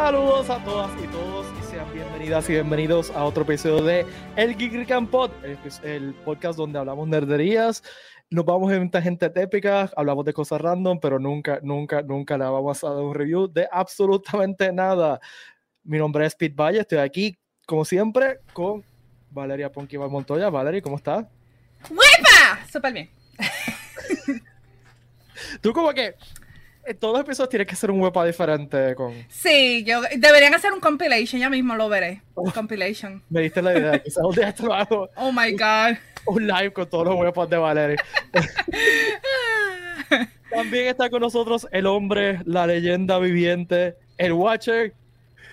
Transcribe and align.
Saludos 0.00 0.48
a 0.48 0.62
todas 0.64 0.90
y 1.02 1.08
todos 1.08 1.44
y 1.58 1.70
sean 1.72 1.92
bienvenidas 1.92 2.48
y 2.48 2.52
bienvenidos 2.52 3.10
a 3.10 3.24
otro 3.24 3.42
episodio 3.42 3.82
de 3.82 4.06
El 4.36 4.56
Geek 4.56 5.10
Pod, 5.10 5.32
el, 5.42 5.58
el 5.82 6.14
podcast 6.14 6.56
donde 6.56 6.78
hablamos 6.78 7.08
nerderías, 7.08 7.82
nos 8.30 8.44
vamos 8.44 8.72
en 8.72 8.92
gente 8.92 9.28
típica, 9.28 9.90
hablamos 9.96 10.24
de 10.24 10.32
cosas 10.32 10.60
random, 10.60 11.00
pero 11.00 11.18
nunca, 11.18 11.58
nunca, 11.64 12.00
nunca 12.00 12.38
le 12.38 12.44
vamos 12.44 12.84
a 12.84 12.90
dar 12.90 13.02
un 13.02 13.12
review 13.12 13.48
de 13.48 13.68
absolutamente 13.72 14.72
nada. 14.72 15.18
Mi 15.82 15.98
nombre 15.98 16.26
es 16.26 16.36
Pete 16.36 16.54
Valle, 16.54 16.78
estoy 16.78 16.98
aquí, 16.98 17.36
como 17.66 17.84
siempre, 17.84 18.38
con 18.52 18.84
Valeria 19.30 19.70
Ponquiva 19.70 20.08
Montoya. 20.08 20.48
Valeria, 20.48 20.80
¿cómo 20.80 20.96
estás? 20.96 21.26
¡Huepa! 21.90 22.64
Súper 22.70 22.92
bien. 22.92 23.10
Tú 25.60 25.72
como 25.72 25.92
que 25.92 26.14
todos 26.94 27.14
los 27.14 27.22
episodios 27.22 27.50
tiene 27.50 27.66
que 27.66 27.76
ser 27.76 27.90
un 27.90 28.00
huepa 28.00 28.24
diferente 28.24 28.94
con... 28.94 29.12
Sí, 29.28 29.84
yo 29.84 30.00
deberían 30.16 30.54
hacer 30.54 30.72
un 30.72 30.80
compilation, 30.80 31.40
ya 31.40 31.50
mismo 31.50 31.74
lo 31.76 31.88
veré. 31.88 32.22
Un 32.34 32.50
compilation. 32.50 33.22
Me 33.28 33.42
diste 33.42 33.60
la 33.62 33.78
idea, 33.78 33.98
quizás 33.98 34.24
un 34.24 34.34
día 34.34 34.52
trabajo. 34.54 35.08
Oh 35.16 35.32
my 35.32 35.52
god. 35.52 35.96
Un 36.26 36.46
live 36.46 36.72
con 36.72 36.88
todos 36.88 37.06
los 37.06 37.16
huepas 37.16 37.48
de 37.48 37.56
Valeria. 37.56 38.04
También 40.50 40.86
está 40.86 41.10
con 41.10 41.20
nosotros 41.20 41.68
el 41.72 41.86
hombre, 41.86 42.40
la 42.44 42.66
leyenda 42.66 43.18
viviente, 43.18 43.96
el 44.16 44.32
Watcher. 44.32 44.94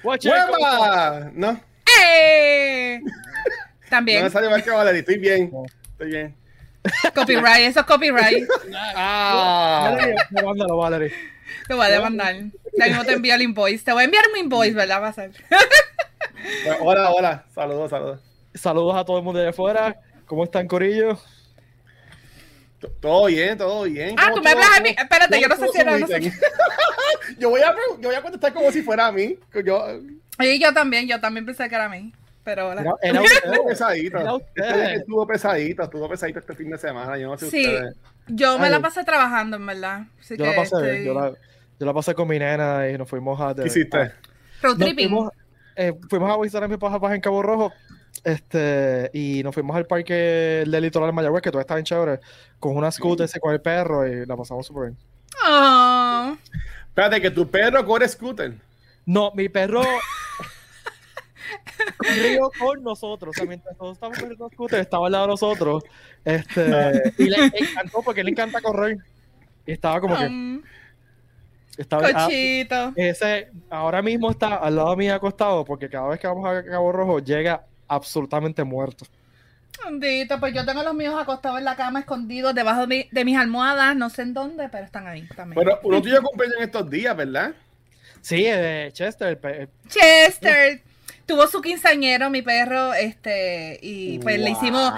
Watcher. 0.03 0.33
¿No? 1.33 1.59
¡Eh! 2.01 2.99
También. 3.89 4.19
No 4.19 4.25
me 4.25 4.29
sale 4.31 4.49
mal 4.49 4.63
que 4.63 4.71
Valeria, 4.71 4.99
estoy 4.99 5.17
bien. 5.17 5.51
Estoy 5.91 6.07
bien. 6.07 6.35
Copyright, 7.15 7.61
eso 7.61 7.79
es 7.79 7.85
copyright. 7.85 8.47
Ah. 8.95 9.97
Demándalo, 10.29 10.77
Valerie. 10.77 11.11
Te 11.67 11.73
voy 11.73 11.85
a 11.85 11.89
demandar. 11.89 12.35
Ya 12.77 12.85
mismo 12.87 13.03
te 13.05 13.13
envío 13.13 13.35
el 13.35 13.41
invoice. 13.41 13.83
Te 13.83 13.93
voy 13.93 14.01
a 14.01 14.05
enviar 14.05 14.25
un 14.31 14.37
invoice, 14.37 14.73
¿verdad? 14.73 15.01
Va 15.01 15.07
a 15.09 15.13
ser. 15.13 15.31
hola, 16.81 17.11
hola. 17.11 17.45
Saludos, 17.53 17.89
saludos. 17.89 18.21
Saludos 18.53 18.95
a 18.95 19.05
todo 19.05 19.17
el 19.17 19.23
mundo 19.23 19.39
de 19.39 19.49
afuera. 19.49 19.99
¿Cómo 20.25 20.43
están, 20.43 20.67
Corillo? 20.67 21.19
Todo 22.99 23.25
bien, 23.25 23.57
todo 23.57 23.83
bien. 23.83 24.15
Ah, 24.17 24.31
tú 24.33 24.41
me 24.41 24.51
hablas 24.51 24.77
a 24.77 24.81
mí. 24.81 24.89
Espérate, 24.89 25.39
yo 25.39 25.47
no 25.47 25.55
sé 25.55 25.67
si 25.69 25.81
era. 25.81 25.97
No 25.97 26.07
sé. 26.07 26.19
yo, 27.39 27.49
voy 27.49 27.61
a, 27.61 27.75
yo 27.99 28.09
voy 28.09 28.15
a 28.15 28.21
contestar 28.21 28.53
como 28.53 28.71
si 28.71 28.81
fuera 28.81 29.07
a 29.07 29.11
mí. 29.11 29.37
Yo... 29.63 29.99
Y 30.39 30.59
yo 30.59 30.73
también, 30.73 31.07
yo 31.07 31.19
también 31.19 31.45
pensé 31.45 31.67
que 31.69 31.75
era 31.75 31.85
a 31.85 31.89
mí. 31.89 32.13
Pero 32.43 32.69
hola. 32.69 32.95
Era, 33.01 33.21
estuvo 33.23 33.65
pesadito. 33.65 34.41
Estuvo 34.55 35.27
pesadito, 35.27 35.83
estuvo 35.83 36.09
pesadito 36.09 36.39
este 36.39 36.55
fin 36.55 36.69
de 36.69 36.77
semana. 36.77 37.17
Yo 37.17 37.27
no 37.27 37.37
sé 37.37 37.49
sí, 37.49 37.67
yo 38.27 38.57
me 38.59 38.69
la 38.69 38.79
pasé 38.79 39.03
trabajando, 39.03 39.57
en 39.57 39.65
verdad. 39.65 40.07
Así 40.19 40.37
yo, 40.37 40.45
la 40.45 40.55
pasé, 40.55 41.05
yo, 41.05 41.13
la, 41.13 41.31
yo 41.79 41.85
la 41.85 41.93
pasé 41.93 42.13
con 42.13 42.27
mi 42.27 42.39
nena 42.39 42.89
y 42.89 42.97
nos 42.97 43.09
fuimos 43.09 43.39
a. 43.39 43.53
¿Qué 43.55 43.67
hiciste? 43.67 44.11
Road 44.61 44.77
tripping. 44.77 45.09
Fuimos, 45.09 45.31
eh, 45.75 45.93
fuimos, 46.09 46.31
a 46.31 46.41
visitar 46.41 46.63
a 46.63 46.67
mi 46.67 46.77
papá 46.77 47.13
en 47.13 47.21
Cabo 47.21 47.41
Rojo. 47.41 47.71
Este, 48.23 49.11
y 49.13 49.43
nos 49.43 49.53
fuimos 49.53 49.75
al 49.75 49.85
parque 49.85 50.63
del 50.65 50.81
litoral 50.81 51.09
de 51.09 51.13
Mayagüez, 51.13 51.43
que 51.43 51.51
todo 51.51 51.61
estaba 51.61 51.79
en 51.79 51.85
chévere, 51.85 52.19
con 52.59 52.75
una 52.75 52.89
scooter 52.89 53.29
con 53.39 53.53
el 53.53 53.61
perro 53.61 54.07
y 54.07 54.25
la 54.25 54.35
pasamos 54.35 54.65
súper 54.65 54.83
bien. 54.85 54.97
Oh. 55.47 56.35
Espérate, 56.87 57.21
que 57.21 57.29
tu 57.29 57.49
perro 57.49 57.85
corre 57.85 58.07
scooter. 58.07 58.55
No, 59.05 59.31
mi 59.35 59.49
perro 59.49 59.83
corrió 61.97 62.51
con 62.59 62.83
nosotros. 62.83 63.35
O 63.35 63.37
sea, 63.37 63.45
mientras 63.45 63.77
todos 63.77 63.93
estábamos 63.93 64.19
corriendo 64.19 64.49
scooter, 64.49 64.79
estaba 64.79 65.07
al 65.07 65.11
lado 65.11 65.25
de 65.25 65.31
nosotros. 65.31 65.83
Este, 66.23 67.13
y 67.17 67.29
le 67.29 67.45
encantó 67.45 68.01
porque 68.03 68.23
le 68.23 68.31
encanta 68.31 68.61
correr. 68.61 68.97
Y 69.65 69.71
estaba 69.71 69.99
como 69.99 70.17
que. 70.17 70.25
Um, 70.25 70.63
estaba, 71.77 72.11
cochito. 72.11 72.93
ese 72.95 73.49
ahora 73.69 74.01
mismo 74.01 74.31
está 74.31 74.55
al 74.55 74.77
lado 74.77 74.95
mío 74.95 75.13
acostado 75.13 75.65
porque 75.65 75.89
cada 75.89 76.07
vez 76.07 76.19
que 76.19 76.27
vamos 76.27 76.47
a 76.47 76.63
Cabo 76.63 76.91
Rojo 76.93 77.19
llega 77.19 77.65
absolutamente 77.87 78.63
muerto. 78.63 79.05
Bendito, 79.83 80.39
pues 80.39 80.53
yo 80.53 80.65
tengo 80.65 80.83
los 80.83 80.93
míos 80.93 81.15
acostados 81.19 81.59
en 81.59 81.65
la 81.65 81.75
cama, 81.75 81.99
escondidos 81.99 82.55
debajo 82.55 82.87
de, 82.87 83.09
mis 83.25 83.37
almohadas, 83.37 83.95
no 83.95 84.09
sé 84.09 84.21
en 84.21 84.33
dónde, 84.33 84.69
pero 84.69 84.85
están 84.85 85.05
ahí 85.05 85.27
también. 85.35 85.61
Pero 85.61 85.79
uno 85.83 86.01
tuyo 86.01 86.21
cumpleaños 86.21 86.57
en 86.59 86.63
estos 86.63 86.89
días, 86.89 87.15
¿verdad? 87.15 87.53
Sí, 88.21 88.43
de 88.43 88.89
Chester. 88.93 89.69
Chester 89.87 90.81
tuvo 91.25 91.47
su 91.47 91.61
quinceañero, 91.61 92.29
mi 92.29 92.41
perro, 92.41 92.93
este, 92.93 93.79
y 93.81 94.19
pues 94.19 94.39
le 94.39 94.51
hicimos, 94.51 94.93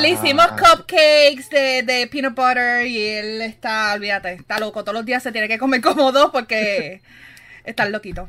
le 0.00 0.08
hicimos 0.10 0.46
cupcakes 0.48 1.48
de, 1.50 1.82
de, 1.82 2.06
peanut 2.08 2.34
butter 2.34 2.86
y 2.86 3.00
él 3.02 3.42
está, 3.42 3.92
olvídate, 3.94 4.32
está 4.32 4.58
loco, 4.58 4.82
todos 4.82 4.94
los 4.94 5.04
días 5.04 5.22
se 5.22 5.32
tiene 5.32 5.48
que 5.48 5.58
comer 5.58 5.80
como 5.82 6.12
dos 6.12 6.30
porque 6.30 7.00
está 7.64 7.88
loquito 7.88 8.28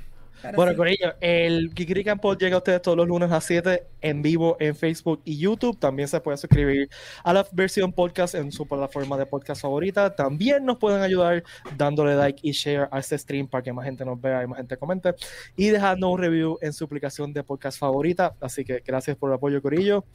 bueno, 0.55 0.75
con 0.75 0.87
ello, 0.87 1.13
el 1.19 1.73
Kikirikan 1.73 2.19
Pod 2.19 2.37
llega 2.37 2.55
a 2.55 2.57
ustedes 2.59 2.81
todos 2.81 2.97
los 2.97 3.07
lunes 3.07 3.31
a 3.31 3.41
7 3.41 3.83
en 4.01 4.21
vivo 4.21 4.57
en 4.59 4.75
Facebook 4.75 5.21
y 5.25 5.37
YouTube. 5.37 5.77
También 5.79 6.07
se 6.07 6.19
puede 6.19 6.37
suscribir 6.37 6.89
a 7.23 7.33
la 7.33 7.45
versión 7.51 7.91
podcast 7.91 8.35
en 8.35 8.51
su 8.51 8.67
plataforma 8.67 9.17
de 9.17 9.25
podcast 9.25 9.61
favorita. 9.61 10.15
También 10.15 10.65
nos 10.65 10.77
pueden 10.77 11.01
ayudar 11.01 11.43
dándole 11.75 12.15
like 12.15 12.39
y 12.43 12.51
share 12.51 12.87
a 12.91 12.99
este 12.99 13.17
stream 13.17 13.47
para 13.47 13.63
que 13.63 13.73
más 13.73 13.85
gente 13.85 14.05
nos 14.05 14.19
vea 14.19 14.43
y 14.43 14.47
más 14.47 14.57
gente 14.57 14.77
comente. 14.77 15.13
Y 15.55 15.69
dejando 15.69 16.09
un 16.09 16.19
review 16.19 16.57
en 16.61 16.73
su 16.73 16.85
aplicación 16.85 17.33
de 17.33 17.43
podcast 17.43 17.79
favorita. 17.79 18.33
Así 18.39 18.63
que 18.63 18.81
gracias 18.85 19.17
por 19.17 19.29
el 19.29 19.35
apoyo, 19.35 19.61
Corillo. 19.61 20.05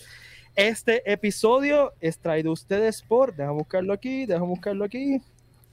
Este 0.54 1.10
episodio 1.10 1.94
es 2.00 2.18
traído 2.18 2.50
a 2.50 2.52
ustedes 2.52 3.00
por, 3.00 3.34
déjame 3.34 3.56
buscarlo 3.56 3.94
aquí, 3.94 4.26
déjame 4.26 4.48
buscarlo 4.48 4.84
aquí. 4.84 5.14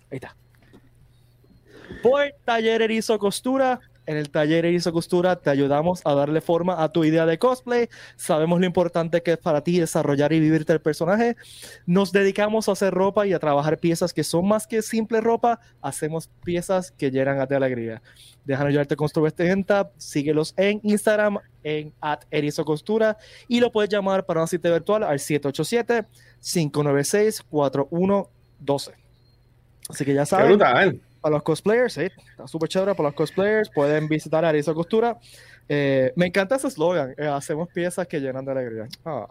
Ahí 0.10 0.20
está. 0.20 0.36
Por 2.02 2.34
Taller 2.46 2.82
Erizo 2.84 3.20
Costura, 3.20 3.80
en 4.10 4.18
el 4.18 4.32
taller 4.32 4.66
Erizo 4.66 4.92
Costura 4.92 5.36
te 5.36 5.52
ayudamos 5.52 6.02
a 6.04 6.16
darle 6.16 6.42
forma 6.42 6.84
a 6.84 6.92
tu 6.92 7.04
idea 7.04 7.28
de 7.28 7.38
cosplay. 7.38 7.90
Sabemos 8.16 8.60
lo 8.60 8.66
importante 8.66 9.22
que 9.22 9.34
es 9.34 9.38
para 9.38 9.64
ti 9.64 9.80
desarrollar 9.80 10.34
y 10.34 10.40
vivirte 10.40 10.74
el 10.74 10.82
personaje. 10.82 11.36
Nos 11.86 12.12
dedicamos 12.12 12.68
a 12.68 12.72
hacer 12.72 12.92
ropa 12.92 13.28
y 13.28 13.34
a 13.34 13.40
trabajar 13.40 13.78
piezas 13.78 14.12
que 14.12 14.24
son 14.24 14.48
más 14.48 14.66
que 14.66 14.82
simple 14.82 15.22
ropa. 15.22 15.60
Hacemos 15.80 16.28
piezas 16.44 16.90
que 16.92 17.12
llenan 17.12 17.40
a 17.40 17.46
ti 17.46 17.54
alegría. 17.54 18.02
Déjanos 18.46 18.70
ayudarte 18.70 18.96
con 18.96 19.10
tu 19.10 19.22
vestimenta. 19.22 19.92
Síguelos 19.98 20.56
en 20.58 20.80
Instagram 20.82 21.38
en 21.62 21.94
at 22.02 22.22
Erizo 22.32 22.66
Costura 22.66 23.16
y 23.48 23.60
lo 23.60 23.72
puedes 23.72 23.92
llamar 23.92 24.26
para 24.26 24.40
una 24.40 24.48
cita 24.48 24.72
virtual 24.72 25.04
al 25.04 25.20
787 25.20 26.08
596 26.42 27.44
4112. 27.44 28.92
Así 29.88 30.04
que 30.04 30.16
ya 30.16 30.26
sabes 30.26 30.58
para 31.22 31.34
los 31.36 31.44
cosplayers, 31.44 31.98
¿eh? 31.98 32.12
está 32.32 32.48
súper 32.48 32.70
chévere 32.70 32.96
para 32.96 33.10
los 33.10 33.16
cosplayers, 33.16 33.70
pueden 33.70 34.08
visitar 34.08 34.44
Arisa 34.46 34.74
Costura. 34.74 35.18
Eh, 35.68 36.12
me 36.16 36.28
encanta 36.28 36.56
ese 36.56 36.68
eslogan, 36.68 37.14
eh, 37.18 37.28
hacemos 37.28 37.70
piezas 37.70 38.08
que 38.08 38.20
llenan 38.20 38.46
de 38.46 38.52
alegría. 38.52 38.88
Ah. 39.06 39.28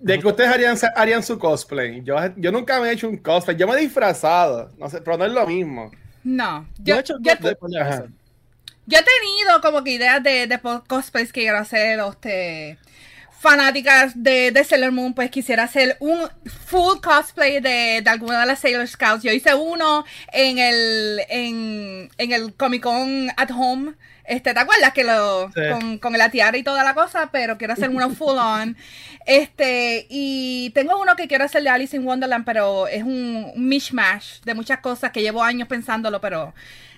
De 0.00 0.18
que 0.18 0.26
ustedes 0.26 0.48
harían, 0.48 0.76
harían 0.94 1.22
su 1.22 1.38
cosplay. 1.38 2.02
Yo, 2.02 2.16
yo, 2.36 2.50
nunca 2.50 2.80
me 2.80 2.88
he 2.88 2.92
hecho 2.92 3.08
un 3.08 3.18
cosplay, 3.18 3.56
yo 3.56 3.66
me 3.66 3.74
he 3.74 3.80
disfrazado, 3.80 4.72
no 4.78 4.88
sé, 4.88 5.02
pero 5.02 5.18
no 5.18 5.26
es 5.26 5.32
lo 5.32 5.46
mismo. 5.46 5.90
No, 6.24 6.66
yo, 6.78 7.00
yo, 7.02 7.16
yo, 7.20 7.32
he 7.32 9.02
tenido 9.02 9.60
como 9.62 9.84
que 9.84 9.92
ideas 9.92 10.22
de, 10.22 10.46
de 10.46 10.60
cosplays 10.86 11.32
que 11.32 11.42
quiero 11.42 11.58
hacer, 11.58 12.00
este 12.00 12.78
fanáticas 13.46 14.20
de, 14.20 14.50
de, 14.50 14.64
Sailor 14.64 14.90
Moon, 14.90 15.14
pues 15.14 15.30
quisiera 15.30 15.62
hacer 15.62 15.96
un 16.00 16.28
full 16.64 16.98
cosplay 17.00 17.60
de, 17.60 18.00
de 18.02 18.10
alguna 18.10 18.40
de 18.40 18.46
las 18.46 18.58
Sailor 18.58 18.88
Scouts. 18.88 19.22
Yo 19.22 19.30
hice 19.30 19.54
uno 19.54 20.04
en 20.32 20.58
el, 20.58 21.20
en, 21.28 22.10
en 22.18 22.32
el 22.32 22.54
Comic 22.54 22.82
Con 22.82 23.30
at 23.36 23.50
Home. 23.52 23.94
Este, 24.24 24.52
¿te 24.52 24.58
acuerdas? 24.58 24.92
Que 24.92 25.04
lo, 25.04 25.48
con, 25.70 25.98
con 25.98 26.12
la 26.14 26.28
tiara 26.28 26.58
y 26.58 26.64
toda 26.64 26.82
la 26.82 26.94
cosa, 26.94 27.28
pero 27.30 27.56
quiero 27.56 27.74
hacer 27.74 27.88
uno 27.88 28.10
full 28.10 28.36
on. 28.36 28.76
Este, 29.26 30.08
y 30.10 30.70
tengo 30.70 31.00
uno 31.00 31.14
que 31.14 31.28
quiero 31.28 31.44
hacer 31.44 31.62
de 31.62 31.68
Alice 31.68 31.96
in 31.96 32.04
Wonderland, 32.04 32.44
pero 32.44 32.88
es 32.88 33.04
un 33.04 33.52
mishmash 33.54 34.40
de 34.40 34.54
muchas 34.54 34.80
cosas 34.80 35.12
que 35.12 35.22
llevo 35.22 35.44
años 35.44 35.68
pensándolo, 35.68 36.20
pero 36.20 36.52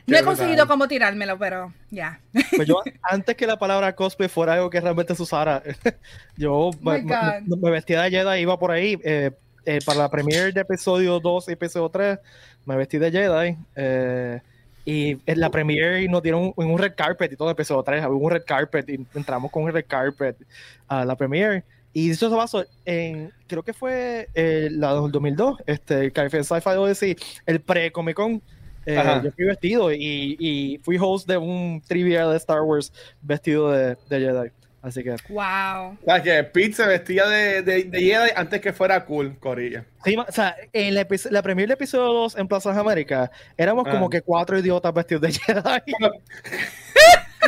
no 0.09 0.17
he 0.17 0.25
conseguido 0.25 0.67
cómo 0.67 0.89
tirármelo, 0.89 1.39
pero 1.39 1.73
ya. 1.91 2.21
Pues 2.57 2.67
yo, 2.67 2.83
antes 3.03 3.37
que 3.37 3.47
la 3.47 3.59
palabra 3.59 3.95
cosplay 3.95 4.29
fuera 4.29 4.55
algo 4.55 4.71
que 4.71 4.81
realmente 4.81 5.15
se 5.15 5.23
usara, 5.23 5.63
yo 6.37 6.55
oh 6.55 6.73
me, 6.81 7.71
vestía 7.71 8.03
de 8.03 8.11
Jedi, 8.11 8.41
iba 8.41 8.59
por 8.59 8.71
ahí. 8.71 8.99
Eh, 9.05 9.31
eh, 9.67 9.81
para 9.85 9.99
la 9.99 10.11
premiere 10.11 10.51
de 10.51 10.63
episodio 10.63 11.21
2 11.21 11.49
y 11.49 11.53
episodio 11.53 11.91
3, 11.91 12.19
me 12.65 12.77
vestí 12.77 12.97
de 12.97 13.11
Jedi. 13.11 13.57
Eh, 13.77 14.41
y 14.87 15.19
en 15.27 15.41
la 15.41 15.51
premiere 15.51 16.09
nos 16.09 16.23
dieron 16.23 16.55
un, 16.57 16.71
un, 16.71 16.79
red 16.79 16.95
carpet 16.97 17.31
y 17.31 17.37
todo 17.37 17.51
episodio 17.51 17.83
3, 17.83 18.03
había 18.03 18.17
un 18.17 18.31
red 18.31 18.45
carpet 18.47 18.89
y 18.89 19.07
entramos 19.15 19.51
con 19.51 19.65
un 19.65 19.73
red 19.73 19.85
carpet 19.87 20.39
a 20.87 21.05
la 21.05 21.15
premiere. 21.17 21.65
Y 21.93 22.11
eso 22.11 22.31
se 22.31 22.37
basó 22.37 22.65
en, 22.87 23.31
creo 23.47 23.63
que 23.63 23.75
fue 23.75 24.29
la 24.35 24.95
del 24.95 25.11
2002, 25.11 25.59
este, 25.67 26.11
California 26.13 26.45
Sci-Fi 26.45 26.77
Odyssey, 26.77 27.17
el 27.45 27.61
pre-Comic 27.61 28.17
Con 28.17 28.43
eh, 28.89 29.21
yo 29.25 29.31
fui 29.33 29.45
vestido 29.45 29.93
y, 29.93 30.37
y, 30.39 30.79
fui 30.79 30.97
host 31.01 31.29
de 31.29 31.37
un 31.37 31.83
trivia 31.87 32.27
de 32.27 32.37
Star 32.39 32.63
Wars 32.63 32.93
vestido 33.21 33.71
de, 33.71 33.97
de 34.09 34.21
Jedi. 34.21 34.51
Así 34.81 35.03
que. 35.03 35.17
¡Wow! 35.29 35.99
O 36.01 36.05
sea, 36.05 36.23
que 36.23 36.45
Pete 36.45 36.73
se 36.73 36.87
vestía 36.87 37.27
de, 37.27 37.63
de, 37.63 37.85
de 37.85 38.01
Jedi 38.01 38.31
antes 38.35 38.61
que 38.61 38.73
fuera 38.73 39.05
cool, 39.05 39.37
Corilla. 39.39 39.85
Sí, 40.05 40.17
o 40.17 40.33
sea, 40.33 40.57
en 40.73 40.95
la, 40.95 41.07
la 41.31 41.39
episodio 41.73 42.13
2 42.13 42.37
en 42.39 42.49
Plaza 42.49 42.71
América, 42.79 43.31
éramos 43.57 43.87
como 43.89 44.09
que 44.09 44.23
cuatro 44.23 44.59
idiotas 44.59 44.95
vestidos 44.95 45.23
de 45.23 45.33
Jedi. 45.33 45.93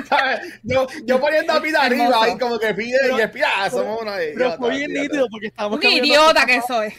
yo, 0.63 0.87
yo 1.05 1.21
poniendo 1.21 1.53
a 1.53 1.57
arriba 1.57 2.23
ahí 2.23 2.39
como 2.39 2.59
que 2.59 2.75
pide 2.75 2.99
y 3.17 3.21
espía, 3.21 3.49
ah, 3.57 3.71
somos 3.71 4.03
unos 4.03 4.15
Pero 4.35 4.57
fue 4.57 4.77
bien 4.77 4.93
nítido 4.93 5.27
porque 5.31 5.47
estábamos 5.47 5.79
Un 5.79 5.87
idiota 5.87 6.45
que 6.45 6.61
soy. 6.67 6.93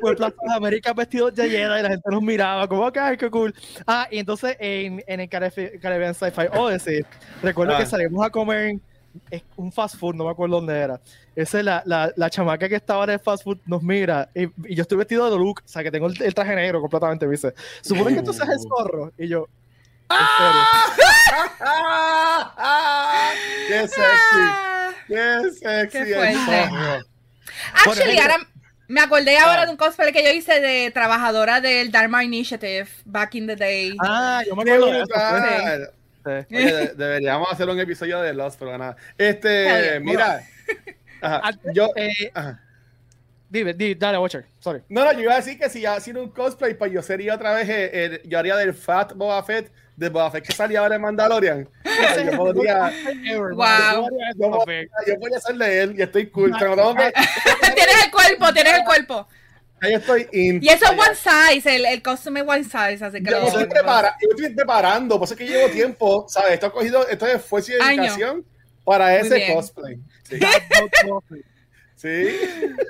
Por 0.00 0.16
Plaza 0.16 0.34
de 0.48 0.54
América 0.54 0.92
vestidos 0.92 1.34
de 1.34 1.48
Jedi 1.48 1.80
y 1.80 1.82
la 1.82 1.88
gente 1.88 2.10
nos 2.10 2.22
miraba 2.22 2.68
como, 2.68 2.86
ok, 2.86 2.98
qué 3.18 3.30
cool. 3.30 3.54
Ah, 3.86 4.06
y 4.10 4.18
entonces 4.18 4.56
en, 4.58 5.02
en 5.06 5.20
el 5.20 5.28
Caribbean 5.28 6.14
Sci-Fi 6.14 6.56
Odyssey, 6.56 7.04
recuerdo 7.42 7.76
que 7.76 7.84
ah. 7.84 7.86
salimos 7.86 8.24
a 8.24 8.30
comer 8.30 8.76
un 9.56 9.70
fast 9.70 9.96
food, 9.96 10.14
no 10.14 10.24
me 10.24 10.30
acuerdo 10.30 10.56
dónde 10.56 10.76
era. 10.76 11.00
Esa 11.36 11.58
es 11.58 11.64
la, 11.64 11.82
la, 11.86 12.12
la 12.16 12.30
chamaca 12.30 12.68
que 12.68 12.76
estaba 12.76 13.04
en 13.04 13.10
el 13.10 13.20
fast 13.20 13.44
food, 13.44 13.58
nos 13.66 13.82
mira 13.82 14.30
y, 14.34 14.48
yo 14.74 14.82
estoy 14.82 14.98
vestido 14.98 15.30
de 15.30 15.36
look, 15.36 15.62
o 15.64 15.68
sea, 15.68 15.82
que 15.82 15.90
tengo 15.90 16.06
el, 16.06 16.34
traje 16.34 16.54
negro 16.54 16.80
completamente, 16.80 17.26
me 17.26 17.32
dice, 17.32 17.52
supone 17.80 18.14
que 18.14 18.22
tú 18.22 18.32
seas 18.32 18.48
el 18.48 18.58
zorro. 18.60 19.12
Y 19.18 19.28
yo, 19.28 19.48
¡Qué 23.68 23.88
sexy! 23.88 24.44
¡Qué 25.08 25.50
sexy! 25.52 25.98
Qué 25.98 26.32
Actually, 27.72 28.18
ahora 28.18 28.36
me 28.88 29.00
acordé 29.00 29.38
ahora 29.38 29.62
ah. 29.62 29.66
de 29.66 29.72
un 29.72 29.76
cosplay 29.76 30.12
que 30.12 30.24
yo 30.24 30.30
hice 30.30 30.60
de 30.60 30.90
trabajadora 30.90 31.60
del 31.60 31.90
Dharma 31.90 32.24
Initiative 32.24 32.88
back 33.04 33.34
in 33.34 33.46
the 33.46 33.56
day. 33.56 33.96
Ah, 34.00 34.42
yo 34.46 34.54
me 34.56 34.62
acuerdo 34.62 34.90
de 34.92 35.02
eso. 35.02 36.94
deberíamos 36.96 37.50
hacer 37.50 37.68
un 37.68 37.78
episodio 37.78 38.20
de 38.20 38.34
Lost, 38.34 38.58
pero 38.58 38.76
nada. 38.76 38.96
Este, 39.18 40.00
mira. 40.00 40.42
yo. 41.72 41.90
Eh, 41.96 42.32
Dime, 43.54 43.72
dime, 43.72 43.94
dale, 43.94 44.18
Watcher, 44.18 44.44
sorry. 44.58 44.82
No, 44.88 45.04
no, 45.04 45.12
yo 45.12 45.20
iba 45.20 45.34
a 45.34 45.36
decir 45.36 45.56
que 45.56 45.68
si 45.70 45.82
ya 45.82 46.00
sido 46.00 46.20
un 46.20 46.30
cosplay, 46.30 46.74
pues 46.74 46.90
yo 46.90 47.00
sería 47.02 47.36
otra 47.36 47.54
vez, 47.54 47.68
eh, 47.68 47.90
eh, 47.92 48.22
yo 48.24 48.36
haría 48.36 48.56
del 48.56 48.74
Fat 48.74 49.12
Boba 49.12 49.40
Fett 49.44 49.70
de 49.94 50.08
Boba 50.08 50.28
Fett 50.32 50.44
que 50.44 50.52
salía 50.52 50.80
ahora 50.80 50.96
en 50.96 51.02
Mandalorian. 51.02 51.68
yo 52.32 52.36
podría. 52.36 52.92
wow. 53.52 54.08
Yo, 54.36 54.50
podría, 54.50 55.40
ser 55.40 55.54
de 55.54 55.80
él 55.82 55.94
y 55.96 56.02
estoy 56.02 56.26
cool. 56.30 56.50
tienes 56.58 58.04
el 58.04 58.10
cuerpo, 58.10 58.52
tienes 58.52 58.74
el 58.74 58.84
cuerpo. 58.84 59.28
Ahí 59.80 59.94
estoy 59.94 60.26
Y 60.32 60.68
eso 60.68 60.86
es 60.86 60.90
one 60.90 61.14
size, 61.14 61.76
el, 61.76 61.86
el 61.86 62.02
costume 62.02 62.42
one 62.42 62.64
size, 62.64 63.04
así 63.04 63.22
que 63.22 63.30
yo, 63.30 63.38
estoy 63.46 63.66
prepara, 63.66 64.16
yo 64.20 64.30
estoy 64.30 64.52
preparando, 64.52 65.16
por 65.16 65.26
eso 65.26 65.34
es 65.34 65.38
que 65.38 65.46
llevo 65.46 65.68
tiempo, 65.68 66.26
¿sabes? 66.28 66.54
Esto 66.54 66.66
ha 66.66 66.72
cogido, 66.72 67.06
esto 67.06 67.24
es 67.28 67.36
esfuerzo 67.36 67.70
y 67.70 67.74
dedicación 67.76 68.44
para 68.84 69.14
ese 69.16 69.54
cosplay. 69.54 70.00
Sí. 70.24 70.40
Sí. 72.04 72.36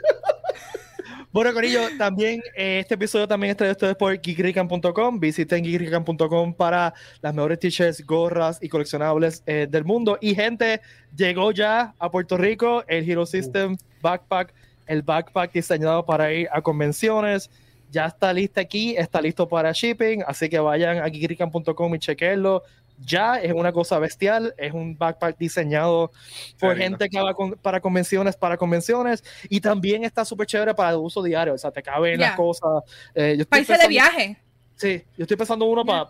Bueno, 1.34 1.52
Corillo, 1.52 1.80
también 1.98 2.40
eh, 2.54 2.78
este 2.78 2.94
episodio 2.94 3.26
también 3.26 3.50
está 3.50 3.64
de 3.64 3.72
ustedes 3.72 3.96
por 3.96 4.16
geekrican.com. 4.20 5.18
Visiten 5.18 5.64
geekrican.com 5.64 6.54
para 6.54 6.94
las 7.22 7.34
mejores 7.34 7.58
t-shirts, 7.58 8.06
gorras 8.06 8.60
y 8.62 8.68
coleccionables 8.68 9.42
eh, 9.46 9.66
del 9.68 9.84
mundo. 9.84 10.16
Y 10.20 10.36
gente, 10.36 10.80
llegó 11.16 11.50
ya 11.50 11.92
a 11.98 12.08
Puerto 12.08 12.36
Rico 12.36 12.84
el 12.86 13.10
Hero 13.10 13.26
System 13.26 13.76
Backpack, 14.00 14.54
el 14.86 15.02
backpack 15.02 15.52
diseñado 15.52 16.06
para 16.06 16.32
ir 16.32 16.48
a 16.52 16.62
convenciones. 16.62 17.50
Ya 17.90 18.06
está 18.06 18.32
listo 18.32 18.60
aquí, 18.60 18.94
está 18.96 19.20
listo 19.20 19.48
para 19.48 19.72
shipping, 19.72 20.22
así 20.28 20.48
que 20.48 20.60
vayan 20.60 20.98
a 20.98 21.08
geekrican.com 21.08 21.96
y 21.96 21.98
chequenlo 21.98 22.62
ya 22.98 23.36
es 23.36 23.52
una 23.52 23.72
cosa 23.72 23.98
bestial, 23.98 24.54
es 24.56 24.72
un 24.72 24.96
backpack 24.96 25.36
diseñado 25.38 26.10
por 26.58 26.76
gente 26.76 27.08
que 27.08 27.20
va 27.20 27.34
para 27.60 27.80
convenciones, 27.80 28.36
para 28.36 28.56
convenciones, 28.56 29.24
y 29.48 29.60
también 29.60 30.04
está 30.04 30.24
súper 30.24 30.46
chévere 30.46 30.74
para 30.74 30.90
el 30.90 30.96
uso 30.96 31.22
diario, 31.22 31.54
o 31.54 31.58
sea, 31.58 31.70
te 31.70 31.82
caben 31.82 32.20
las 32.20 32.36
cosas. 32.36 32.82
Eh, 33.14 33.44
Países 33.48 33.78
de 33.78 33.88
viaje. 33.88 34.38
Sí, 34.76 35.02
yo 35.16 35.22
estoy 35.22 35.36
pensando 35.36 35.66
uno 35.66 35.84
para 35.84 36.08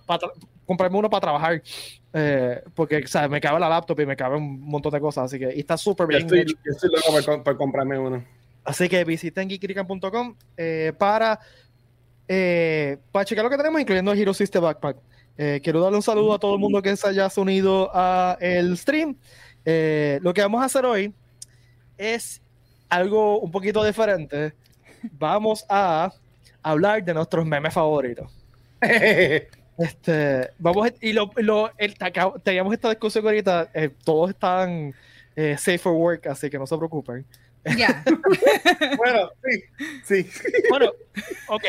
comprarme 0.64 0.98
uno 0.98 1.10
para 1.10 1.20
trabajar, 1.20 1.62
eh, 2.12 2.62
porque 2.74 3.04
o 3.04 3.28
me 3.28 3.40
cabe 3.40 3.60
la 3.60 3.68
laptop 3.68 4.00
y 4.00 4.06
me 4.06 4.16
cabe 4.16 4.36
un 4.36 4.60
montón 4.60 4.92
de 4.92 5.00
cosas, 5.00 5.24
así 5.24 5.38
que 5.38 5.54
y 5.54 5.60
está 5.60 5.76
súper 5.76 6.06
bien. 6.06 6.22
Estoy, 6.22 6.44
yo 6.46 6.72
estoy 6.72 6.90
loco 6.90 7.42
para, 7.42 7.56
comprarme 7.56 7.98
uno. 7.98 8.24
Así 8.64 8.88
que 8.88 9.04
visiten 9.04 9.48
geekrican.com 9.48 10.34
eh, 10.56 10.92
para, 10.96 11.38
eh, 12.26 12.98
para 13.12 13.24
checar 13.24 13.44
lo 13.44 13.50
que 13.50 13.58
tenemos, 13.58 13.80
incluyendo 13.80 14.12
el 14.12 14.18
Hero 14.18 14.32
System 14.32 14.62
Backpack. 14.62 14.96
Eh, 15.36 15.60
quiero 15.62 15.80
darle 15.80 15.96
un 15.96 16.02
saludo 16.02 16.34
a 16.34 16.38
todo 16.38 16.54
el 16.54 16.60
mundo 16.60 16.80
que 16.80 16.96
se 16.96 17.08
haya 17.08 17.28
unido 17.36 17.90
a 17.92 18.36
el 18.40 18.76
stream. 18.76 19.16
Eh, 19.64 20.20
lo 20.22 20.32
que 20.32 20.42
vamos 20.42 20.62
a 20.62 20.66
hacer 20.66 20.84
hoy 20.84 21.12
es 21.98 22.40
algo 22.88 23.40
un 23.40 23.50
poquito 23.50 23.84
diferente. 23.84 24.52
Vamos 25.12 25.64
a 25.68 26.12
hablar 26.62 27.04
de 27.04 27.14
nuestros 27.14 27.44
memes 27.44 27.74
favoritos. 27.74 28.30
este, 29.78 30.50
vamos 30.58 30.92
y 31.00 31.12
lo, 31.12 31.30
lo 31.36 31.70
teníamos 32.42 32.72
esta 32.72 32.90
discusión 32.90 33.24
ahorita. 33.26 33.70
Eh, 33.74 33.90
todos 34.04 34.30
están 34.30 34.94
safe 35.34 35.78
for 35.78 35.94
work, 35.94 36.28
así 36.28 36.48
que 36.48 36.58
no 36.58 36.66
se 36.66 36.76
preocupen. 36.76 37.26
Ya. 37.76 38.04
bueno, 38.96 39.30
sí, 40.04 40.24
sí. 40.24 40.30
bueno, 40.68 40.92
ok. 41.48 41.64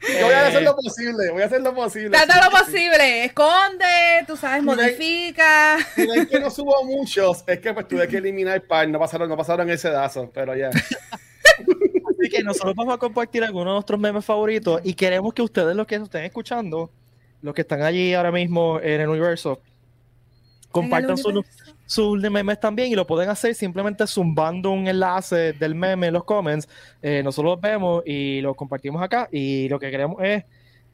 Yo 0.00 0.24
voy 0.26 0.34
a 0.34 0.46
hacer 0.46 0.62
lo 0.62 0.70
eh, 0.70 0.82
posible, 0.82 1.30
voy 1.30 1.42
a 1.42 1.46
hacer 1.46 1.60
lo 1.62 1.74
posible. 1.74 2.10
Trata 2.10 2.44
lo 2.44 2.50
posible, 2.50 3.24
esconde, 3.24 4.24
tú 4.26 4.36
sabes, 4.36 4.62
modifica. 4.62 5.78
Si 5.94 6.06
ven 6.06 6.26
que 6.26 6.38
no 6.38 6.50
subo 6.50 6.84
muchos, 6.84 7.44
es 7.46 7.58
que 7.60 7.72
pues 7.72 7.88
tuve 7.88 8.06
que 8.06 8.18
eliminar 8.18 8.62
par, 8.62 8.88
no 8.88 8.98
pasaron, 8.98 9.28
no 9.28 9.36
pasaron 9.36 9.68
ese 9.70 9.90
dazo, 9.90 10.30
pero 10.32 10.54
ya. 10.54 10.70
Así 10.70 12.28
que 12.30 12.42
nosotros 12.42 12.74
vamos 12.76 12.94
a 12.94 12.98
compartir 12.98 13.42
algunos 13.44 13.72
de 13.72 13.74
nuestros 13.74 14.00
memes 14.00 14.24
favoritos 14.24 14.80
y 14.84 14.94
queremos 14.94 15.34
que 15.34 15.42
ustedes, 15.42 15.74
los 15.74 15.86
que 15.86 15.98
nos 15.98 16.08
estén 16.08 16.24
escuchando, 16.24 16.90
los 17.42 17.54
que 17.54 17.62
están 17.62 17.82
allí 17.82 18.14
ahora 18.14 18.32
mismo 18.32 18.80
en 18.80 19.00
el 19.00 19.08
universo, 19.08 19.60
compartan 20.80 21.16
sus 21.86 22.18
memes 22.30 22.60
también 22.60 22.90
y 22.90 22.94
lo 22.94 23.06
pueden 23.06 23.28
hacer 23.28 23.54
simplemente 23.54 24.06
zumbando 24.06 24.70
un 24.70 24.86
enlace 24.86 25.52
del 25.52 25.74
meme 25.74 26.08
en 26.08 26.14
los 26.14 26.24
comments. 26.24 26.68
Eh, 27.02 27.22
nosotros 27.22 27.54
los 27.54 27.60
vemos 27.60 28.02
y 28.06 28.40
los 28.40 28.56
compartimos 28.56 29.02
acá 29.02 29.28
y 29.30 29.68
lo 29.68 29.78
que 29.78 29.90
queremos 29.90 30.22
es 30.22 30.44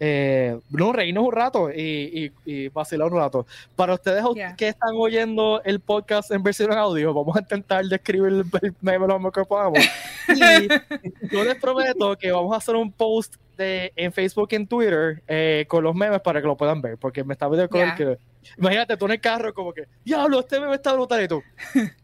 eh, 0.05 0.59
no, 0.71 0.93
reírnos 0.93 1.25
un 1.25 1.33
rato 1.33 1.71
y, 1.71 2.33
y, 2.45 2.69
vacilar 2.71 3.13
un 3.13 3.19
rato. 3.19 3.47
Para 3.77 3.95
ustedes 3.95 4.25
que 4.57 4.67
están 4.67 4.95
oyendo 4.97 5.63
el 5.65 5.79
podcast 5.79 6.33
en 6.33 6.43
versión 6.43 6.73
audio, 6.73 7.15
vamos 7.15 7.37
a 7.37 7.41
intentar 7.41 7.85
describir 7.85 8.45
el 8.63 8.75
meme 8.81 9.07
lo 9.07 9.19
mejor 9.19 9.33
que 9.33 9.45
podamos. 9.45 9.79
Y 10.29 11.29
yo 11.35 11.45
les 11.45 11.57
prometo 11.57 12.17
que 12.17 12.31
vamos 12.33 12.53
a 12.55 12.57
hacer 12.57 12.75
un 12.77 12.91
post 12.91 13.37
de, 13.57 13.93
en 13.97 14.13
Facebook 14.13 14.49
y 14.53 14.55
en 14.57 14.67
Twitter 14.67 15.23
eh, 15.27 15.67
con 15.69 15.85
los 15.85 15.95
memes 15.95 16.21
para 16.21 16.41
que 16.41 16.47
lo 16.47 16.57
puedan 16.57 16.81
ver, 16.81 16.97
porque 16.97 17.23
me 17.23 17.35
estaba 17.35 17.57
de 17.57 17.65
acuerdo 17.65 17.95
que 17.97 18.19
Imagínate 18.59 18.97
tú 18.97 19.07
en 19.07 19.13
el 19.13 19.21
carro 19.21 19.53
como 19.55 19.73
que, 19.73 19.87
diablo, 20.05 20.41
este 20.41 20.61
me 20.61 20.75
está 20.75 20.93
brutal 20.93 21.23
y 21.23 21.29
tú. 21.29 21.43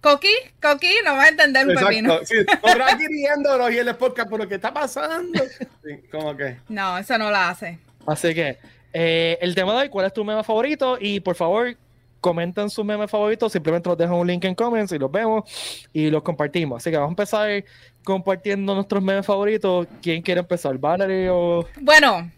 Coqui, 0.00 0.32
Coqui, 0.62 0.92
no 1.04 1.16
va 1.16 1.24
a 1.24 1.28
entender 1.28 1.66
un 1.66 1.74
pepino. 1.74 2.20
Sí, 2.24 2.36
riéndonos 3.08 3.72
y 3.72 3.78
el 3.78 3.96
podcast 3.96 4.30
por 4.30 4.38
lo 4.38 4.48
que 4.48 4.54
está 4.54 4.72
pasando. 4.72 5.42
Sí, 5.84 6.00
como 6.10 6.36
que. 6.36 6.58
No, 6.68 6.98
eso 6.98 7.18
no 7.18 7.30
lo 7.30 7.36
hace. 7.36 7.78
Así 8.06 8.32
que, 8.32 8.58
eh, 8.92 9.38
el 9.40 9.54
tema 9.54 9.72
de 9.72 9.78
hoy, 9.80 9.88
¿cuál 9.88 10.06
es 10.06 10.12
tu 10.12 10.24
meme 10.24 10.44
favorito? 10.44 10.98
Y 11.00 11.18
por 11.18 11.34
favor, 11.34 11.76
comenten 12.20 12.70
su 12.70 12.84
meme 12.84 13.08
favorito, 13.08 13.48
simplemente 13.48 13.88
nos 13.88 13.98
dejan 13.98 14.14
un 14.14 14.26
link 14.26 14.44
en 14.44 14.54
comments 14.54 14.92
y 14.92 14.98
los 14.98 15.10
vemos 15.10 15.44
y 15.92 16.10
los 16.10 16.22
compartimos. 16.22 16.82
Así 16.82 16.90
que 16.90 16.96
vamos 16.96 17.10
a 17.10 17.12
empezar 17.12 17.64
compartiendo 18.04 18.74
nuestros 18.74 19.02
memes 19.02 19.26
favoritos. 19.26 19.86
¿Quién 20.00 20.22
quiere 20.22 20.40
empezar? 20.40 20.76
¿Valerie 20.78 21.28
o...? 21.30 21.66
Bueno, 21.80 22.30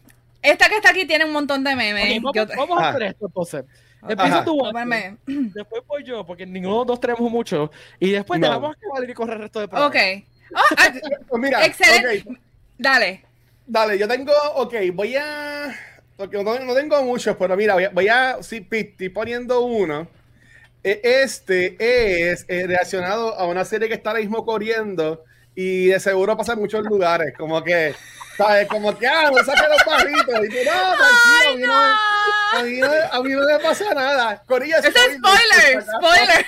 esta 0.42 0.68
que 0.68 0.76
está 0.76 0.90
aquí 0.90 1.06
tiene 1.06 1.24
un 1.24 1.32
montón 1.32 1.62
de 1.64 1.76
memes. 1.76 2.22
vamos, 2.56 2.78
a 2.80 2.90
hacer 2.90 3.02
esto 3.04 3.26
entonces. 3.26 3.64
Empieza 4.08 4.44
tú, 4.44 4.58
después 5.26 5.82
voy 5.86 6.04
yo, 6.04 6.24
porque 6.24 6.46
ninguno 6.46 6.74
de 6.74 6.78
los 6.78 6.86
dos 6.86 7.00
tenemos 7.00 7.30
mucho. 7.30 7.70
Y 7.98 8.10
después 8.12 8.40
te 8.40 8.48
vamos 8.48 8.74
a 8.74 9.04
y 9.04 9.14
correr 9.14 9.36
el 9.36 9.42
resto 9.42 9.60
de 9.60 9.66
Ok. 9.66 9.96
Oh, 10.52 10.74
ah, 10.78 10.92
pues 11.28 11.42
mira, 11.42 11.64
excelente. 11.64 12.24
Dale. 12.78 13.24
Dale, 13.66 13.98
yo 13.98 14.08
tengo, 14.08 14.32
ok, 14.56 14.74
voy 14.94 15.16
a... 15.16 15.76
Porque 16.16 16.42
no, 16.42 16.74
tengo 16.74 17.02
muchos, 17.04 17.36
pero 17.36 17.56
mira, 17.56 17.76
voy 17.92 18.08
a, 18.08 18.42
sí, 18.42 18.66
estoy 18.70 19.08
poniendo 19.10 19.60
uno. 19.60 20.08
E, 20.82 21.00
este 21.02 21.76
es 21.78 22.44
eh, 22.48 22.66
relacionado 22.66 23.38
a 23.38 23.46
una 23.46 23.64
serie 23.64 23.88
que 23.88 23.94
está 23.94 24.10
ahora 24.10 24.20
mismo 24.20 24.44
corriendo 24.44 25.24
y 25.54 25.86
de 25.86 26.00
seguro 26.00 26.36
pasa 26.36 26.52
en 26.54 26.60
muchos 26.60 26.84
lugares, 26.84 27.34
como 27.36 27.62
que 27.62 27.94
¿Sabes? 28.40 28.68
Como 28.68 28.96
que, 28.96 29.06
ah, 29.06 29.30
me 29.34 29.44
saqué 29.44 29.68
los 29.68 29.84
barritos. 29.84 30.46
Y 30.46 30.48
tú, 30.48 30.56
no, 30.64 30.96
tranquilo, 30.96 31.74
a, 32.52 32.62
mí 32.62 32.78
no, 32.78 32.86
a, 33.12 33.22
mí 33.22 33.30
no, 33.32 33.46
me 33.46 33.58
pasa 33.58 33.92
nada. 33.92 34.42
Corilla 34.46 34.78
es 34.78 34.86
spoiler, 34.86 35.82
spoiler. 35.82 36.46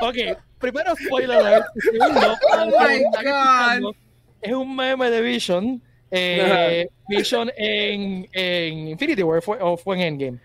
ok, 0.00 0.38
primero 0.58 0.94
spoiler 0.96 1.64
Segundo, 1.78 2.38
oh 2.52 2.66
my 2.66 3.02
God. 3.22 3.94
es 4.40 4.52
un 4.52 4.74
meme 4.74 5.10
de 5.10 5.20
Vision. 5.20 5.82
Eh, 6.10 6.88
Vision 7.06 7.52
en, 7.58 8.26
en 8.32 8.88
Infinity 8.88 9.22
War 9.22 9.42
fue, 9.42 9.58
o 9.60 9.76
fue 9.76 9.96
en 9.96 10.02
Endgame. 10.02 10.38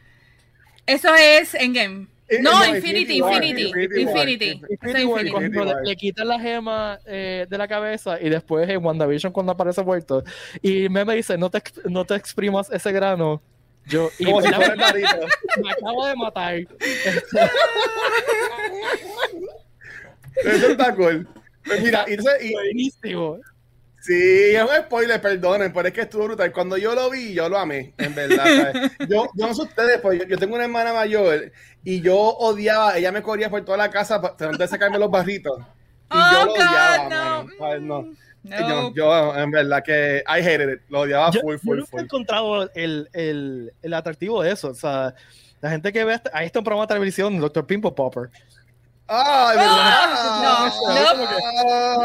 Eso 0.85 1.15
es 1.15 1.53
Endgame. 1.53 2.07
No, 2.41 2.65
Infinity, 2.65 3.17
Infinity, 3.17 3.71
Infinity, 4.01 4.61
le 5.83 5.95
quitan 5.95 6.27
la 6.27 6.39
gema 6.39 6.99
eh, 7.05 7.45
de 7.47 7.57
la 7.57 7.67
cabeza 7.67 8.19
y 8.19 8.29
después 8.29 8.67
en 8.67 8.83
WandaVision 8.83 9.31
cuando 9.31 9.51
aparece 9.51 9.83
muerto. 9.83 10.23
Y 10.61 10.89
me, 10.89 11.05
dice, 11.15 11.37
no 11.37 11.51
te, 11.51 11.61
no 11.87 12.03
te 12.03 12.15
exprimas 12.15 12.71
ese 12.71 12.91
grano 12.91 13.41
Yo, 13.85 14.09
y 14.17 14.25
Como 14.25 14.41
si 14.41 14.47
me, 14.49 14.55
acabo 14.55 16.07
de 16.07 16.15
matar. 16.15 16.55
Eso 20.35 20.67
está 20.71 20.95
cool. 20.95 21.27
Pues 21.63 21.81
mira, 21.83 22.05
y, 22.07 22.13
entonces- 22.13 22.43
y- 22.43 22.53
Buenísimo. 22.53 23.39
Sí, 24.05 24.55
es 24.55 24.61
un 24.61 24.69
spoiler, 24.85 25.21
perdonen, 25.21 25.73
pero 25.73 25.87
es 25.87 25.93
que 25.93 26.01
estuvo 26.01 26.25
brutal. 26.25 26.51
Cuando 26.51 26.77
yo 26.77 26.93
lo 26.95 27.09
vi, 27.09 27.33
yo 27.33 27.49
lo 27.49 27.57
amé, 27.57 27.93
en 27.97 28.13
verdad. 28.15 28.45
¿sabes? 28.73 28.91
Yo, 29.09 29.27
yo 29.35 29.47
no 29.47 29.53
sé 29.53 29.61
ustedes, 29.63 29.99
pues 30.01 30.19
yo, 30.19 30.25
yo 30.25 30.37
tengo 30.37 30.55
una 30.55 30.65
hermana 30.65 30.93
mayor 30.93 31.51
y 31.83 32.01
yo 32.01 32.15
odiaba, 32.17 32.97
ella 32.97 33.11
me 33.11 33.21
corría 33.21 33.49
por 33.49 33.63
toda 33.65 33.77
la 33.77 33.89
casa 33.89 34.21
para 34.21 34.35
tratar 34.35 34.57
de 34.57 34.67
sacarme 34.67 34.99
los 34.99 35.09
barritos. 35.11 35.59
Y 36.11 36.15
yo 36.15 36.41
Oh, 36.41 36.45
lo 36.45 36.51
God, 36.51 36.59
odiaba, 36.59 36.97
no. 37.03 37.09
mano, 37.09 37.49
¿sabes? 37.57 37.81
No. 37.81 38.01
No. 38.43 38.69
Yo, 38.69 38.93
yo, 38.93 39.35
en 39.37 39.49
verdad 39.49 39.83
que 39.83 40.23
I 40.27 40.39
hated 40.39 40.73
it, 40.75 40.81
lo 40.89 40.99
odiaba 41.01 41.31
Yo, 41.31 41.41
full, 41.41 41.53
yo 41.55 41.59
full, 41.59 41.77
nunca 41.77 41.87
he 41.87 41.91
full. 41.91 41.99
encontrado 42.01 42.69
el, 42.75 43.09
el, 43.13 43.73
el 43.81 43.93
atractivo 43.95 44.43
de 44.43 44.51
eso. 44.51 44.67
O 44.69 44.75
sea, 44.75 45.15
la 45.61 45.71
gente 45.71 45.91
que 45.91 46.03
ve 46.05 46.13
hasta- 46.13 46.29
ahí 46.31 46.45
está 46.45 46.59
un 46.59 46.65
programa 46.65 46.83
de 46.85 46.93
televisión, 46.93 47.39
Dr. 47.39 47.65
Pimple 47.65 47.91
Popper. 47.93 48.29
Ah, 49.07 49.53
verdad. 49.55 50.73
no, 50.77 52.03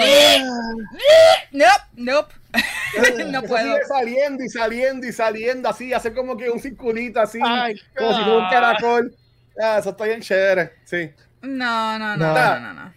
Nope, 1.53 1.83
nope. 1.97 2.35
no 3.31 3.39
Eso 3.41 3.49
puedo. 3.49 3.65
sigue 3.75 3.85
saliendo 3.87 4.45
y 4.45 4.49
saliendo 4.49 5.07
y 5.07 5.13
saliendo 5.13 5.69
así, 5.69 5.93
hace 5.95 6.13
como 6.13 6.37
que 6.37 6.51
un 6.51 6.61
circulito 6.61 7.21
así, 7.21 7.39
Ay, 7.43 7.81
como 7.97 8.11
si 8.13 8.23
fuera 8.23 8.39
un 8.39 8.45
God. 8.45 8.51
caracol. 8.51 9.17
Ah, 9.63 9.77
eso 9.79 9.91
está 9.91 10.05
bien 10.05 10.21
chévere, 10.21 10.73
sí. 10.85 11.11
No, 11.43 11.99
no, 11.99 12.17
no, 12.17 12.27
No. 12.27 12.35
no, 12.35 12.61
no, 12.61 12.75
no. 12.75 12.93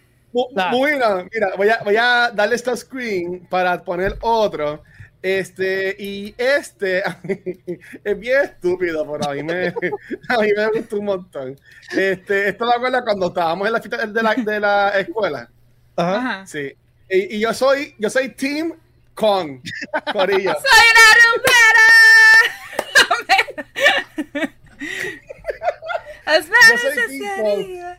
Bueno, 0.72 1.28
mira, 1.32 1.50
voy 1.56 1.68
a, 1.68 1.78
voy 1.84 1.96
a 1.96 2.30
darle 2.34 2.56
stop 2.56 2.76
screen 2.76 3.46
para 3.48 3.82
poner 3.84 4.16
otro. 4.20 4.82
Este, 5.24 5.96
y 5.98 6.34
este 6.36 7.02
es 8.04 8.18
bien 8.18 8.42
estúpido, 8.42 9.10
pero 9.10 9.30
a 9.30 9.32
mí 9.34 9.42
me, 9.42 9.68
a 10.28 10.38
mí 10.38 10.48
me 10.54 10.66
gustó 10.68 10.98
un 10.98 11.06
montón. 11.06 11.58
Este, 11.96 12.48
esto 12.50 12.66
lo 12.66 12.72
acuerdo 12.72 13.02
cuando 13.02 13.28
estábamos 13.28 13.66
en 13.66 13.72
la 13.72 13.80
fiesta 13.80 14.06
de 14.06 14.22
la, 14.22 14.34
de 14.34 14.60
la 14.60 14.90
escuela. 15.00 15.48
Ajá. 15.96 16.16
Ajá. 16.18 16.46
Sí. 16.46 16.74
Y, 17.08 17.36
y 17.36 17.40
yo 17.40 17.54
soy, 17.54 17.94
yo 17.98 18.10
soy 18.10 18.28
Team 18.34 18.74
Kong, 19.14 19.60
Corillo. 20.12 20.52
Soy 20.60 20.84
una 20.92 21.14
Yo 26.36 26.78
soy 26.78 27.08
tipo- 27.08 27.56
sería. 27.56 27.98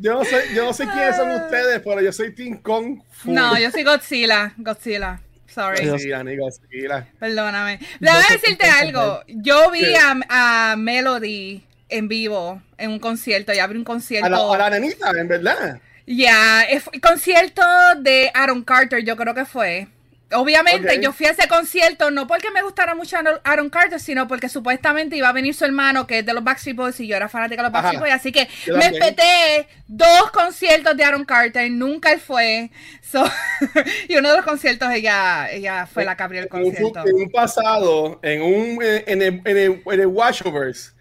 Yo 0.00 0.14
no 0.14 0.24
sé, 0.24 0.54
yo 0.54 0.64
no 0.64 0.72
sé 0.72 0.86
quiénes 0.88 1.16
son 1.16 1.30
ustedes, 1.30 1.80
pero 1.84 2.00
yo 2.00 2.12
soy 2.12 2.34
Team 2.34 2.58
Kong. 2.62 3.00
full. 3.12 3.32
No, 3.32 3.56
yo 3.58 3.70
soy 3.70 3.84
Godzilla. 3.84 4.54
Godzilla. 4.56 5.20
Sorry. 5.48 5.98
Sí, 5.98 6.12
amigo, 6.12 6.48
sí, 6.50 6.80
la- 6.82 7.06
Perdóname. 7.18 7.78
Le 8.00 8.10
voy 8.10 8.22
a 8.28 8.32
decirte 8.32 8.66
algo. 8.66 9.22
Yo 9.26 9.70
vi 9.70 9.82
a, 9.94 10.72
a 10.72 10.76
Melody 10.76 11.64
en 11.88 12.06
vivo 12.08 12.62
en 12.76 12.90
un 12.90 12.98
concierto 12.98 13.52
y 13.52 13.58
abrí 13.58 13.76
un 13.78 13.82
A 13.82 13.84
la, 13.84 13.94
concierto. 13.94 14.52
a 14.54 14.58
la 14.58 14.70
nenita, 14.70 15.10
en 15.10 15.26
verdad. 15.28 15.80
Ya, 16.06 16.62
es- 16.62 16.84
concierto 17.02 17.62
de 18.00 18.30
Aaron 18.34 18.62
Carter, 18.62 19.02
yo 19.04 19.16
creo 19.16 19.34
que 19.34 19.44
fue. 19.44 19.88
Obviamente, 20.32 21.00
yo 21.00 21.12
fui 21.12 21.26
a 21.26 21.30
ese 21.30 21.48
concierto 21.48 22.10
no 22.10 22.26
porque 22.26 22.50
me 22.50 22.62
gustara 22.62 22.94
mucho 22.94 23.16
Aaron- 23.44 23.70
Carter, 23.70 23.98
sino 23.98 24.28
porque 24.28 24.48
supuestamente 24.48 25.16
iba 25.16 25.28
a 25.28 25.32
venir 25.32 25.54
su 25.54 25.64
hermano, 25.64 26.06
que 26.06 26.18
es 26.18 26.26
de 26.26 26.34
los 26.34 26.44
Backstreet 26.44 26.76
Boys, 26.76 27.00
y 27.00 27.06
yo 27.06 27.16
era 27.16 27.28
fanática 27.28 27.62
de 27.62 27.68
los. 27.68 27.72
Backstreet 27.72 28.00
Boys, 28.00 28.12
así 28.12 28.32
que 28.32 28.48
Yo 28.66 28.76
me 28.76 28.86
espeté 28.86 29.68
dos 29.86 30.30
conciertos 30.30 30.96
de 30.96 31.04
Aaron 31.04 31.24
Carter, 31.24 31.70
nunca 31.70 32.12
él 32.12 32.20
fue. 32.20 32.70
So, 33.00 33.24
y 34.08 34.16
uno 34.16 34.30
de 34.30 34.36
los 34.36 34.44
conciertos 34.44 34.90
ella, 34.92 35.50
ella 35.50 35.86
fue 35.86 36.04
la 36.04 36.16
que 36.16 36.22
abrió 36.22 36.42
el 36.42 36.48
concierto. 36.48 37.06
en 37.06 37.14
un 37.16 37.30
pasado, 37.30 38.20
en 38.22 38.42
un 38.42 38.82
en 38.82 39.22
el, 39.22 39.42
en 39.44 39.56
el, 39.56 39.82
en 39.86 40.00
el 40.00 40.06
Watchoverse, 40.06 40.92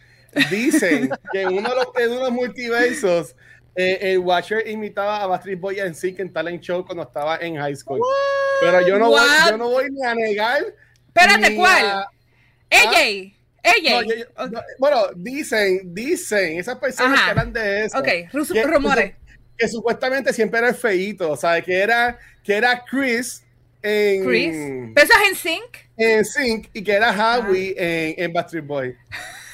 dicen 0.50 1.10
que 1.34 1.42
en 1.42 1.50
uno 1.50 1.70
de 1.70 1.76
los, 1.76 1.88
en 2.28 2.34
multiversos, 2.34 3.36
eh, 3.78 4.00
el 4.14 4.18
Watcher 4.20 4.68
imitaba 4.68 5.22
a 5.22 5.28
Backstreet 5.28 5.60
Boys 5.60 5.78
en 5.78 5.94
Sync 5.94 6.20
en 6.20 6.34
Talent 6.34 6.62
Show 6.64 6.84
cuando 6.84 7.04
estaba 7.04 7.38
en 7.38 7.56
high 7.58 7.76
school. 7.76 8.00
Pero 8.60 8.88
yo 8.88 8.98
no, 8.98 9.10
voy, 9.10 9.22
yo 9.50 9.58
no 9.58 9.70
voy 9.70 9.86
ni 9.92 10.04
a 10.04 10.16
negar. 10.16 10.64
Espérate, 11.08 11.56
¿cuál? 11.56 11.86
a- 11.86 12.12
AJ. 12.72 13.34
AJ. 13.64 13.90
No, 13.92 14.02
yo- 14.04 14.16
yo- 14.16 14.48
no, 14.50 14.62
bueno, 14.80 15.02
dicen, 15.16 15.94
dicen, 15.94 16.58
esas 16.58 16.78
personas 16.78 17.14
Ajá. 17.20 17.26
que 17.26 17.30
hablan 17.32 17.54
de 17.54 17.86
eso. 17.86 17.98
Ok, 18.00 18.06
que- 18.06 18.64
rumores. 18.64 19.14
Que, 19.58 19.68
supuestamente 19.68 20.34
siempre 20.34 20.60
era 20.60 20.70
el 20.70 20.76
feíto, 20.76 21.32
o 21.32 21.38
sea, 21.38 21.62
que 21.62 21.80
era, 21.80 22.18
que 22.44 22.54
era 22.54 22.84
Chris 22.84 23.44
en, 23.82 24.26
Chris. 24.26 24.56
¿Pero 24.96 25.08
eso 25.08 25.14
es 25.24 25.30
en 25.30 25.36
sync? 25.36 25.78
en 25.98 26.26
Sync 26.26 26.70
y 26.74 26.84
que 26.84 26.92
era 26.94 27.12
Howie 27.12 27.74
en, 27.78 28.24
en 28.24 28.34
Backstreet 28.34 28.66
Boy. 28.66 28.96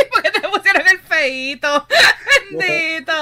¿Por 0.12 0.22
qué 0.22 0.30
te 0.30 0.48
pusieron 0.48 0.82
el 0.88 0.98
feíto? 1.00 1.86
Bendito. 2.50 3.12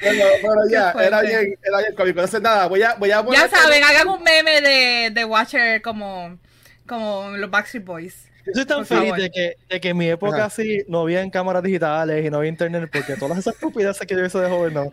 Pero, 0.00 0.24
pero 0.42 0.54
ya, 0.70 0.90
era 0.92 1.22
bien, 1.22 1.58
era 1.62 1.78
bien 1.78 1.94
cómico. 1.94 2.18
Entonces, 2.20 2.40
nada, 2.40 2.66
voy 2.66 2.82
a, 2.82 2.94
voy 2.94 3.10
a 3.10 3.22
poner. 3.22 3.40
Ya 3.40 3.48
saben, 3.48 3.82
hagan 3.84 4.08
un 4.08 4.22
meme 4.22 4.60
de, 4.60 5.10
de 5.12 5.24
Watcher 5.24 5.80
como, 5.82 6.38
como 6.86 7.30
los 7.36 7.50
Backstreet 7.50 7.84
Boys. 7.84 8.28
Yo 8.44 8.52
soy 8.54 8.64
tan 8.64 8.78
Por 8.78 8.86
feliz 8.86 9.14
de 9.14 9.30
que, 9.30 9.56
de 9.68 9.80
que 9.80 9.88
en 9.90 9.96
mi 9.96 10.08
época 10.10 10.36
Ajá. 10.38 10.46
así 10.46 10.82
no 10.88 11.02
había 11.02 11.28
cámaras 11.30 11.62
digitales 11.62 12.26
y 12.26 12.28
no 12.30 12.38
había 12.38 12.48
internet, 12.50 12.90
porque 12.92 13.14
todas 13.14 13.38
esas 13.38 13.54
estupideces 13.54 14.04
que 14.04 14.14
yo 14.16 14.24
hice 14.24 14.38
de 14.40 14.48
joven 14.48 14.74
no. 14.74 14.92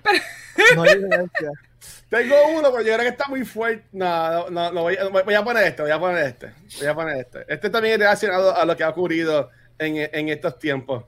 No 0.76 0.84
hay 0.84 0.92
evidencia. 0.92 1.50
Tengo 2.10 2.36
uno, 2.56 2.72
pero 2.72 2.84
yo 2.84 2.94
creo 2.94 3.00
que 3.00 3.08
está 3.08 3.28
muy 3.28 3.46
fuerte. 3.46 3.86
No, 3.92 4.50
no, 4.50 4.50
no, 4.50 4.72
no, 4.72 4.82
voy, 4.84 4.98
a- 4.98 5.06
voy 5.08 5.34
a 5.34 5.44
poner 5.44 5.64
este, 5.64 5.82
voy 5.82 5.92
a 5.92 6.00
poner 6.00 6.26
este. 6.28 6.52
Voy 6.78 6.88
a 6.88 6.94
poner 6.94 7.18
este. 7.18 7.46
Este 7.48 7.70
también 7.72 7.94
es 7.94 8.00
relacionado 8.00 8.56
a 8.56 8.66
lo 8.66 8.78
que 8.78 8.84
ha 8.84 8.90
ocurrido 8.90 9.50
en, 9.80 10.10
en 10.12 10.30
estos 10.30 10.60
tiempos. 10.60 11.04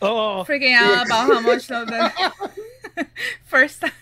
Oh, 0.00 0.44
Freaking 0.46 0.74
out 0.74 1.06
about 1.06 1.26
how 1.26 1.40
much 1.40 1.70
of 1.70 1.88
the 1.88 2.12
first 3.44 3.80
time. 3.80 3.92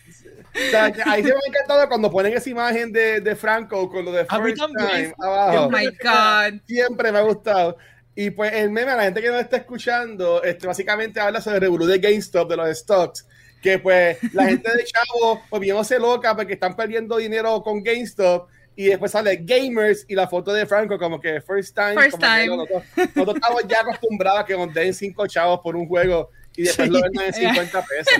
O 0.55 0.71
sea, 0.71 0.91
que 0.91 1.03
ahí 1.05 1.23
se 1.23 1.29
me 1.29 1.35
ha 1.35 1.49
encantado 1.49 1.88
cuando 1.88 2.11
ponen 2.11 2.33
esa 2.33 2.49
imagen 2.49 2.91
de, 2.91 3.21
de 3.21 3.37
Franco 3.37 3.91
con 3.91 4.05
lo 4.05 4.12
de 4.12 4.25
First. 4.25 4.57
Time 4.57 5.15
abajo. 5.23 5.67
Oh 5.67 5.71
my 5.71 5.87
God. 5.87 6.61
Siempre 6.67 7.12
me 7.12 7.19
ha 7.19 7.23
gustado. 7.23 7.76
Y 8.15 8.31
pues 8.31 8.53
el 8.55 8.71
meme, 8.71 8.93
a 8.93 8.97
la 8.97 9.03
gente 9.05 9.21
que 9.21 9.29
nos 9.29 9.41
está 9.41 9.59
escuchando, 9.59 10.43
este, 10.43 10.67
básicamente 10.67 11.21
habla 11.21 11.43
sobre 11.43 11.57
el 11.57 11.62
revolú 11.62 11.85
de 11.85 11.99
GameStop, 11.99 12.49
de 12.49 12.57
los 12.57 12.79
stocks. 12.79 13.26
Que 13.61 13.79
pues 13.79 14.19
la 14.33 14.47
gente 14.47 14.75
de 14.75 14.85
Chavo, 14.85 15.43
pues 15.50 15.61
viéndose 15.61 15.99
loca 15.99 16.35
porque 16.35 16.55
están 16.55 16.75
perdiendo 16.75 17.19
dinero 17.19 17.62
con 17.62 17.83
GameStop. 17.83 18.49
Y 18.78 18.85
después 18.85 19.11
sale 19.11 19.37
Gamers 19.42 20.04
y 20.06 20.14
la 20.14 20.28
foto 20.28 20.52
de 20.52 20.66
Franco, 20.66 20.99
como 20.99 21.18
que 21.18 21.40
first 21.40 21.75
time. 21.75 21.95
First 21.95 22.18
como 22.21 22.23
que 22.23 22.28
time. 22.42 22.56
nosotros, 22.56 22.83
nosotros 23.14 23.37
estamos 23.37 23.62
ya 23.68 23.80
acostumbrados 23.80 24.40
a 24.40 24.45
que 24.45 24.54
nos 24.56 24.75
den 24.75 24.92
cinco 24.95 25.26
chavos 25.26 25.61
por 25.61 25.75
un 25.76 25.88
juego 25.88 26.30
y 26.54 26.62
después 26.64 26.88
lo 26.90 27.00
vendan 27.00 27.25
en 27.26 27.33
50 27.33 27.83
pesos. 27.85 28.14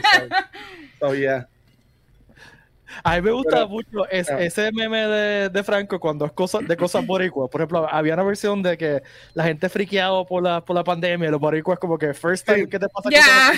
So, 0.99 1.15
yeah. 1.15 1.47
a 3.05 3.17
mí 3.17 3.21
me 3.23 3.33
gusta 3.33 3.51
Pero- 3.57 3.69
mucho 3.69 4.09
es- 4.09 4.31
Ah. 4.31 4.41
ese 4.41 4.73
meme 4.73 5.07
de, 5.07 5.49
de 5.51 5.63
Franco 5.63 6.01
cuando 6.01 6.25
es 6.25 6.33
cosas 6.33 6.67
de 6.67 6.75
cosas 6.77 7.05
boricuas. 7.07 7.51
Por 7.51 7.61
ejemplo, 7.61 7.87
había 7.91 8.15
una 8.15 8.23
versión 8.23 8.63
de 8.63 8.79
que 8.79 9.03
la 9.35 9.45
gente 9.45 9.69
friqueado 9.69 10.25
por 10.25 10.43
la, 10.43 10.65
por 10.65 10.75
la 10.75 10.85
pandemia, 10.85 11.29
y 11.29 11.31
los 11.33 11.41
boricuas 11.41 11.79
como 11.79 11.99
que 11.99 12.15
first 12.15 12.47
time, 12.47 12.61
Sí. 12.61 12.67
¿qué 12.69 12.79
te 12.79 12.89
pasa? 12.89 13.11
Ya. 13.11 13.53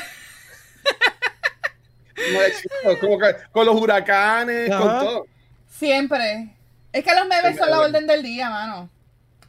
Como 2.16 2.40
de 2.40 2.52
chico, 2.52 3.00
como 3.00 3.18
que 3.20 3.36
con 3.52 3.66
los 3.66 3.76
huracanes, 3.80 4.68
con 4.70 4.80
todo. 4.80 5.26
Siempre. 5.68 6.48
Es 6.98 7.04
que 7.04 7.14
los 7.14 7.26
memes 7.26 7.56
son 7.56 7.70
la 7.70 7.80
orden 7.80 8.06
del 8.06 8.22
día, 8.22 8.50
mano. 8.50 8.88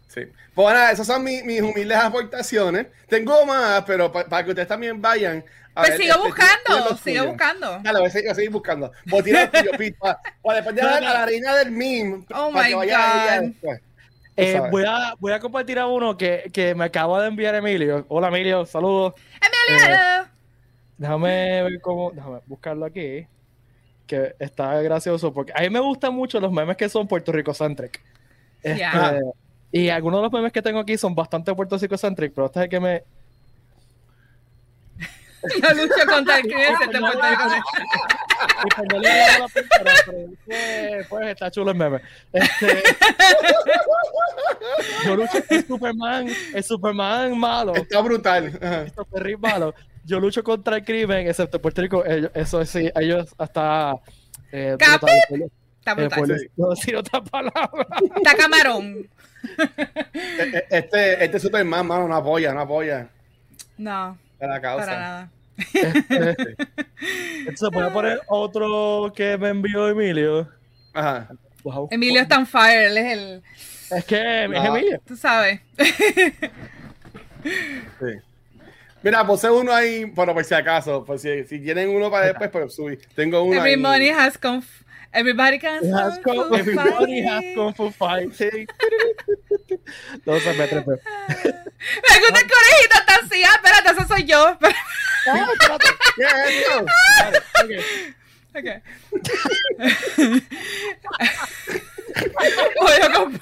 Sí. 0.07 0.21
Pues 0.55 0.73
nada, 0.73 0.91
esas 0.91 1.05
son 1.07 1.23
mis, 1.23 1.43
mis 1.43 1.61
humildes 1.61 1.97
aportaciones. 1.97 2.87
Tengo 3.07 3.45
más, 3.45 3.83
pero 3.85 4.11
pa- 4.11 4.25
para 4.25 4.43
que 4.43 4.49
ustedes 4.51 4.67
también 4.67 5.01
vayan. 5.01 5.43
a 5.75 5.81
Pues 5.81 5.91
ver, 5.91 5.99
sigo 6.01 6.13
este, 6.15 6.27
buscando, 6.27 6.97
sigo 6.97 7.25
buscando. 7.27 7.79
Dale, 7.83 7.99
voy 7.99 8.07
a 8.07 8.11
seguir, 8.11 8.25
voy 8.27 8.31
a 8.31 8.35
seguir 8.35 8.49
buscando. 8.51 8.91
Voy 9.05 9.19
a 9.19 9.23
tirar 9.23 9.41
el 9.53 9.61
tuyo, 9.61 9.71
Pete, 9.77 9.97
para, 9.99 10.19
para 10.41 10.55
después 10.55 10.75
de 10.75 10.81
la 10.83 11.25
reina 11.25 11.55
del 11.55 11.71
meme. 11.71 12.25
Oh 12.33 12.51
para 12.51 12.63
my 12.65 12.69
que 12.69 12.75
vaya 12.75 13.41
God. 13.41 13.75
Eh, 14.41 14.61
voy, 14.71 14.85
a, 14.87 15.15
voy 15.19 15.33
a 15.33 15.39
compartir 15.39 15.79
a 15.79 15.87
uno 15.87 16.15
que, 16.17 16.49
que 16.53 16.73
me 16.73 16.85
acaba 16.85 17.21
de 17.21 17.27
enviar 17.27 17.53
Emilio. 17.55 18.05
Hola 18.09 18.29
Emilio, 18.29 18.65
saludos. 18.65 19.13
Emilio. 19.69 19.97
Déjame 20.97 21.63
ver 21.63 21.81
cómo, 21.81 22.11
déjame 22.11 22.39
buscarlo 22.45 22.85
aquí. 22.85 23.27
Que 24.09 24.35
está 24.39 24.81
gracioso 24.81 25.31
porque 25.31 25.53
a 25.55 25.61
mí 25.61 25.69
me 25.69 25.79
gustan 25.79 26.15
mucho 26.15 26.39
los 26.39 26.51
memes 26.51 26.75
que 26.75 26.89
son 26.89 27.07
Puerto 27.07 27.31
Rico 27.31 27.53
centric. 27.53 28.01
Este, 28.63 28.79
Ya. 28.79 29.19
Y 29.71 29.89
algunos 29.89 30.19
de 30.19 30.23
los 30.23 30.31
memes 30.31 30.51
que 30.51 30.63
tengo 30.63 30.79
aquí 30.79 30.97
son 30.97 31.13
bastante 31.13 31.53
Puerto 31.53 31.77
Rico 31.77 31.95
centric, 31.95 32.33
pero 32.33 32.47
este 32.47 32.59
es 32.59 32.63
el 32.63 32.69
que 32.69 32.79
me. 32.79 33.03
Yo 35.61 35.69
lucho 35.75 35.93
contra 36.07 36.37
el 36.37 36.41
crimen 36.41 36.89
de 36.91 36.99
Puerto 36.99 37.21
Rico. 37.29 37.43
Pues 38.89 39.39
la 39.39 39.47
pintura, 39.47 39.93
pero 40.05 40.19
es 40.19 40.29
que, 40.45 41.05
pues 41.07 41.27
está 41.27 41.51
chulo 41.51 41.71
el 41.71 41.77
meme. 41.77 42.01
Este, 42.33 42.67
yo 45.05 45.15
lucho 45.15 45.37
el 45.49 45.67
Superman, 45.67 46.27
el 46.53 46.63
Superman 46.63 47.37
malo. 47.37 47.75
Está 47.75 48.01
brutal. 48.01 48.57
Ajá. 48.61 48.83
Esto 48.83 49.01
es 49.03 49.09
terrible 49.09 49.49
malo. 49.49 49.73
Yo 50.09 50.19
lucho 50.19 50.43
contra 50.43 50.77
el 50.77 50.83
crimen, 50.83 51.27
excepto 51.27 51.61
Puerto 51.61 51.81
Rico. 51.81 52.03
ellos- 52.03 52.31
eso 52.33 52.65
sí, 52.65 52.89
ellos 52.99 53.33
hasta. 53.37 53.95
Eh, 54.51 54.75
brutal. 54.77 55.09
Está 55.77 55.93
brutal. 55.93 56.31
Eh, 56.31 56.49
no 56.57 56.69
decir 56.71 56.95
otra 56.95 57.21
palabra. 57.21 57.85
Está 58.15 58.35
camarón. 58.35 59.07
E, 59.57 60.57
e, 60.57 60.65
este, 60.71 61.23
este 61.25 61.39
Superman, 61.39 61.85
mano, 61.85 62.07
no 62.07 62.15
apoya, 62.15 62.53
no 62.53 62.61
apoya. 62.61 63.07
No. 63.77 64.17
Para 64.39 64.53
la 64.55 64.61
causa. 64.61 64.85
Para 64.85 64.99
nada. 64.99 65.29
Este, 65.57 66.55
se 67.55 67.69
puede 67.71 67.91
poner 67.91 68.21
otro 68.27 69.13
que 69.15 69.37
me 69.37 69.49
envió 69.49 69.87
Emilio. 69.89 70.49
Ajá. 70.93 71.29
Wow. 71.63 71.87
Emilio 71.91 72.21
está 72.21 72.35
en 72.35 72.47
fire, 72.47 72.87
él 72.87 72.97
es 72.97 73.13
el. 73.13 73.43
Es 73.91 74.05
que 74.05 74.43
es 74.45 74.49
No. 74.49 74.75
Emilio. 74.75 74.99
Tú 75.05 75.15
sabes. 75.15 75.61
Sí. 77.43 78.05
Mira, 79.09 79.25
puse 79.25 79.49
uno 79.49 79.73
ahí, 79.73 80.05
bueno, 80.05 80.35
por 80.35 80.45
si 80.45 80.53
acaso, 80.53 81.03
por 81.03 81.17
si, 81.17 81.43
si 81.45 81.59
tienen 81.59 81.89
uno 81.89 82.11
para 82.11 82.27
después, 82.27 82.51
pues 82.51 82.75
subí. 82.75 82.95
Tengo 83.15 83.41
uno 83.43 83.57
Everybody 83.59 84.09
ahí. 84.09 84.09
has 84.11 84.37
conf 84.37 84.65
Everybody 85.11 85.57
can 85.57 85.83
It 85.83 85.91
has 85.91 86.19
kung 86.19 86.53
everybody 86.53 87.21
has 87.25 87.43
kung 87.55 87.73
fu 87.73 87.89
fighting. 87.89 88.67
No 90.25 90.39
se 90.39 90.53
me 90.53 90.67
trepé. 90.67 90.91
Me 90.91 92.19
gusta 92.19 92.39
el 92.39 92.47
conejito 92.51 92.99
está 92.99 93.15
así. 93.15 93.43
Ah, 93.43 93.55
espérate, 93.55 93.89
eso 93.91 94.07
soy 94.07 94.23
yo. 94.25 94.57
Ah, 94.61 95.47
espérate. 95.53 95.87
¿Qué 96.15 96.23
es 96.23 96.33
esto? 96.59 96.85
Vale, 97.23 97.39
ok. 97.63 97.71
Ok. 98.55 98.67
Pollo 102.77 103.07
con- 103.13 103.41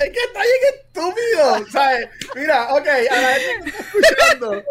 Es 0.00 0.10
que 0.10 0.18
está 0.26 0.40
bien 0.42 0.74
estúpido, 0.74 1.70
¿sabes? 1.70 2.08
Mira, 2.34 2.74
ok, 2.74 2.86
a 2.86 3.20
la 3.20 3.34
gente 3.34 3.70
que 3.72 3.78
está 3.78 3.80
escuchando. 3.82 4.64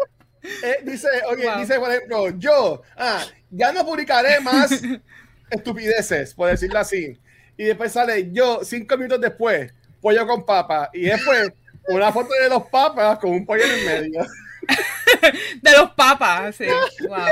eh, 0.62 0.78
dice, 0.84 1.08
ok, 1.30 1.38
Wow. 1.42 1.58
dice, 1.60 1.78
por 1.80 1.90
ejemplo, 1.90 2.28
yo, 2.38 2.82
ah, 2.96 3.24
ya 3.50 3.72
no 3.72 3.84
publicaré 3.84 4.40
más 4.40 4.70
estupideces, 5.50 6.34
por 6.34 6.48
decirlo 6.50 6.78
así. 6.78 7.18
Y 7.56 7.64
después 7.64 7.92
sale 7.92 8.30
yo, 8.32 8.60
cinco 8.64 8.96
minutos 8.96 9.20
después, 9.20 9.72
pollo 10.00 10.26
con 10.26 10.44
papa. 10.44 10.90
Y 10.92 11.02
después, 11.02 11.50
una 11.88 12.12
foto 12.12 12.30
de 12.40 12.48
los 12.48 12.64
papas 12.68 13.18
con 13.18 13.30
un 13.30 13.44
pollo 13.46 13.64
en 13.64 13.70
el 13.70 13.84
medio. 13.84 14.26
de 15.62 15.72
los 15.72 15.90
papas. 15.92 16.56
Sí. 16.56 16.66
Wow. 17.08 17.26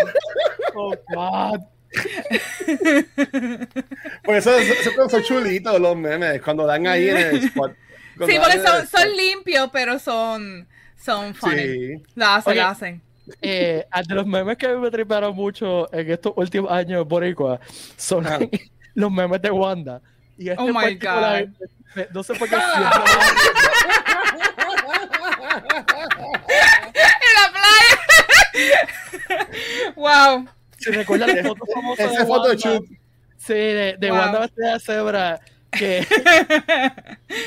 Oh, 0.75 0.95
God. 1.15 1.61
Por 4.25 4.35
eso 4.35 4.51
son, 4.97 5.11
son 5.11 5.23
chulitos 5.23 5.81
los 5.81 5.97
memes, 5.97 6.43
cuando 6.43 6.67
dan 6.67 6.87
ahí 6.87 7.09
en 7.09 7.17
el 7.17 7.37
spot. 7.45 7.73
Sí, 8.27 8.37
porque 8.39 8.61
son, 8.61 8.87
son 8.87 9.17
limpios, 9.17 9.71
pero 9.73 9.99
son, 9.99 10.69
son 10.97 11.35
funny. 11.35 11.63
Sí. 11.63 12.03
Lo 12.15 12.27
hacen, 12.27 12.53
Oye, 12.53 12.61
lo 12.61 12.67
hacen. 12.67 13.03
Eh, 13.43 13.85
de 14.09 14.15
los 14.15 14.27
memes 14.27 14.57
que 14.57 14.69
me 14.69 14.91
triparon 14.91 15.35
mucho 15.35 15.93
en 15.93 16.11
estos 16.11 16.33
últimos 16.37 16.71
años 16.71 17.07
boricua 17.07 17.61
son 17.97 18.27
Ajá. 18.27 18.39
los 18.95 19.11
memes 19.11 19.43
de 19.43 19.51
Wanda. 19.51 20.01
Y 20.37 20.51
este 20.51 20.63
Oh 20.63 20.67
my 20.67 20.99
eh, 21.01 21.49
No 22.13 22.23
sé 22.23 22.35
por 22.35 22.49
qué 22.49 22.57
siempre. 22.57 22.85
En 27.05 27.35
la 27.37 27.53
playa. 27.53 28.89
wow. 29.97 30.47
Si 30.85 30.91
recuerdan 30.91 31.35
la 31.37 31.43
foto 31.43 31.65
famosa 31.73 32.05
Ese 32.05 32.13
de 32.13 32.23
Wanda, 32.23 32.35
Photoshop. 32.49 32.85
Sí, 33.37 33.53
de, 33.55 33.97
de 33.99 34.11
Wow. 34.11 34.19
Wanda 34.21 34.39
vestida 34.41 34.73
de 34.75 34.81
cebra 34.81 35.41
que 35.71 36.07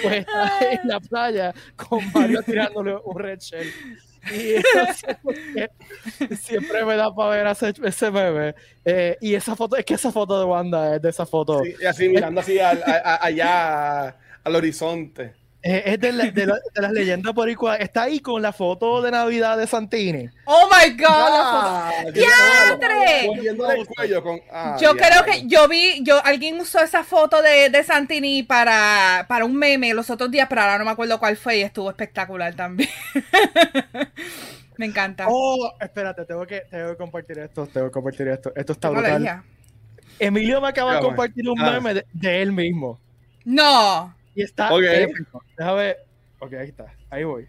pues 0.03 0.15
está 0.19 0.59
en 0.71 0.79
la 0.87 0.99
playa 0.99 1.53
con 1.75 1.99
Mario 2.11 2.41
tirándole 2.43 2.95
un 3.03 3.19
red 3.19 3.39
shell. 3.39 3.67
Y 4.29 4.55
no 4.77 4.93
sé 4.93 5.17
por 5.23 5.33
qué 5.33 5.69
siempre 6.35 6.83
me 6.83 6.97
da 6.97 7.13
para 7.15 7.29
ver 7.29 7.47
ese, 7.47 7.73
ese 7.83 8.11
meme. 8.11 8.53
Eh, 8.83 9.17
y 9.21 9.33
esa 9.35 9.55
foto, 9.55 9.77
es 9.77 9.85
que 9.85 9.93
esa 9.93 10.11
foto 10.11 10.37
de 10.39 10.45
Wanda 10.45 10.95
es 10.95 11.01
de 11.01 11.09
esa 11.09 11.25
foto. 11.25 11.61
Sí, 11.63 11.73
y 11.81 11.85
así 11.85 12.09
mirando 12.09 12.41
así 12.41 12.59
al- 12.59 12.83
a- 12.85 13.01
a- 13.15 13.25
allá 13.25 14.15
al 14.43 14.55
horizonte. 14.55 15.33
Eh, 15.69 15.83
es 15.85 15.99
de, 15.99 16.11
la- 16.13 16.31
de 16.31 16.45
la- 16.45 16.59
de 16.73 16.81
las 16.81 16.91
leyendas 16.91 17.33
boricuas. 17.33 17.79
Está 17.79 18.03
ahí 18.03 18.19
con 18.21 18.41
la 18.41 18.53
foto 18.53 19.01
de 19.01 19.11
Navidad 19.11 19.57
de 19.57 19.67
Santini. 19.67 20.29
Oh 20.45 20.69
my 20.71 20.91
god. 20.91 21.01
la 21.01 21.43
foto. 21.51 21.67
Ah, 21.69 21.91
¡Diantre! 22.13 23.27
Poniéndole 23.27 23.79
el 23.81 23.87
cuello 23.87 24.23
con. 24.23 24.39
ah, 24.51 24.77
Yo 24.79 24.95
creo 24.95 25.25
que 25.25 25.45
yo 25.47 25.67
vi, 25.67 26.01
yo 26.03 26.23
alguien 26.23 26.59
usó 26.59 26.79
esa 26.79 27.03
foto 27.03 27.41
de, 27.41 27.69
de 27.69 27.83
Santini 27.83 28.43
para, 28.43 29.25
para 29.27 29.43
un 29.45 29.55
meme 29.55 29.93
los 29.93 30.09
otros 30.09 30.31
días, 30.31 30.47
pero 30.49 30.61
ahora 30.61 30.77
no 30.77 30.85
me 30.85 30.91
acuerdo 30.91 31.19
cuál 31.19 31.35
fue 31.37 31.57
y 31.57 31.61
estuvo 31.63 31.89
espectacular 31.89 32.55
también. 32.55 32.89
me 34.77 34.85
encanta. 34.85 35.25
Oh, 35.29 35.73
espérate, 35.81 36.25
tengo 36.25 36.45
que, 36.45 36.61
tengo 36.69 36.91
que 36.91 36.97
compartir 36.97 37.39
esto. 37.39 37.67
Tengo 37.67 37.87
que 37.87 37.91
compartir 37.93 38.27
esto. 38.29 38.51
Esto 38.55 38.73
está 38.73 38.89
brutal. 38.89 39.43
Emilio 40.19 40.61
me 40.61 40.67
acaba 40.69 40.95
de 40.95 41.01
compartir 41.01 41.47
un 41.49 41.59
meme 41.59 41.93
de, 41.95 42.05
de 42.13 42.41
él 42.41 42.51
mismo. 42.51 42.99
No. 43.45 44.15
Y 44.37 44.43
está 44.43 44.71
Ok. 44.73 44.83
épico. 44.83 45.43
Déjame 45.57 45.77
ver. 45.81 45.97
Ok, 46.39 46.53
ahí 46.53 46.67
está. 46.69 46.93
Ahí 47.09 47.23
voy. 47.23 47.47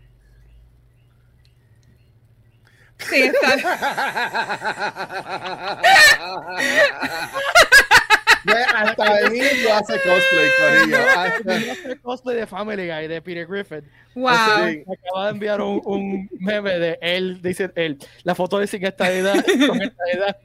Sí, 2.98 3.22
está. 3.22 3.54
Hasta 8.74 9.20
Emilio 9.20 9.74
hace 9.74 9.94
cosplay, 9.94 10.48
corillo. 10.58 10.96
Hasta- 11.16 11.54
hace 11.56 11.98
cosplay 12.00 12.36
de 12.36 12.46
Family 12.46 12.86
Guy 12.88 13.08
de 13.08 13.20
Peter 13.22 13.46
Griffin. 13.46 13.82
Wow. 14.14 14.30
Sí. 14.66 14.84
Me 14.86 14.94
acaba 14.94 15.24
de 15.26 15.30
enviar 15.32 15.60
un, 15.60 15.80
un 15.84 16.28
meme 16.40 16.78
de 16.78 16.98
él, 17.02 17.40
dice 17.42 17.70
él, 17.74 17.98
la 18.22 18.34
foto 18.34 18.58
de 18.58 18.66
sin 18.66 18.84
esta 18.86 19.10
edad, 19.10 19.34
con 19.66 19.82
esta 19.82 20.04
edad. 20.12 20.36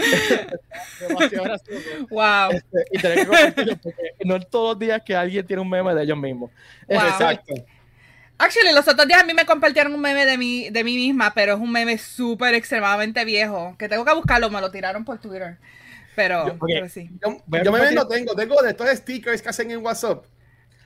Demasiado 1.00 1.44
gracioso. 1.44 1.88
Wow. 2.10 2.50
Este, 2.52 2.84
y 2.92 2.98
tener 2.98 3.18
que 3.18 3.26
compartirlo 3.26 3.76
porque 3.76 4.12
no 4.24 4.36
es 4.36 4.50
todos 4.50 4.70
los 4.74 4.78
días 4.78 5.02
que 5.04 5.14
alguien 5.16 5.46
tiene 5.46 5.62
un 5.62 5.68
meme 5.70 5.94
de 5.94 6.02
ellos 6.02 6.18
mismos. 6.18 6.50
Wow. 6.88 7.00
Exacto. 7.00 7.54
Actually, 8.38 8.72
los 8.72 8.88
otros 8.88 9.06
días 9.06 9.22
a 9.22 9.26
mí 9.26 9.34
me 9.34 9.44
compartieron 9.44 9.92
un 9.94 10.00
meme 10.00 10.24
de 10.24 10.38
mí, 10.38 10.70
de 10.70 10.82
mí 10.82 10.96
misma, 10.96 11.34
pero 11.34 11.54
es 11.54 11.60
un 11.60 11.70
meme 11.70 11.98
súper 11.98 12.54
extremadamente 12.54 13.22
viejo, 13.26 13.76
que 13.78 13.86
tengo 13.88 14.04
que 14.04 14.14
buscarlo, 14.14 14.48
me 14.48 14.60
lo 14.62 14.70
tiraron 14.70 15.04
por 15.04 15.18
Twitter. 15.20 15.58
Pero, 16.16 16.46
Yo- 16.46 16.54
ok. 16.54 16.64
pero 16.66 16.88
sí. 16.88 17.10
Yo, 17.22 17.32
yo 17.32 17.42
me 17.46 17.62
compartir- 17.62 17.94
no 17.94 18.06
tengo, 18.08 18.34
tengo 18.34 18.62
de 18.62 18.70
estos 18.70 18.88
stickers 18.90 19.42
que 19.42 19.48
hacen 19.50 19.70
en 19.70 19.84
WhatsApp. 19.84 20.24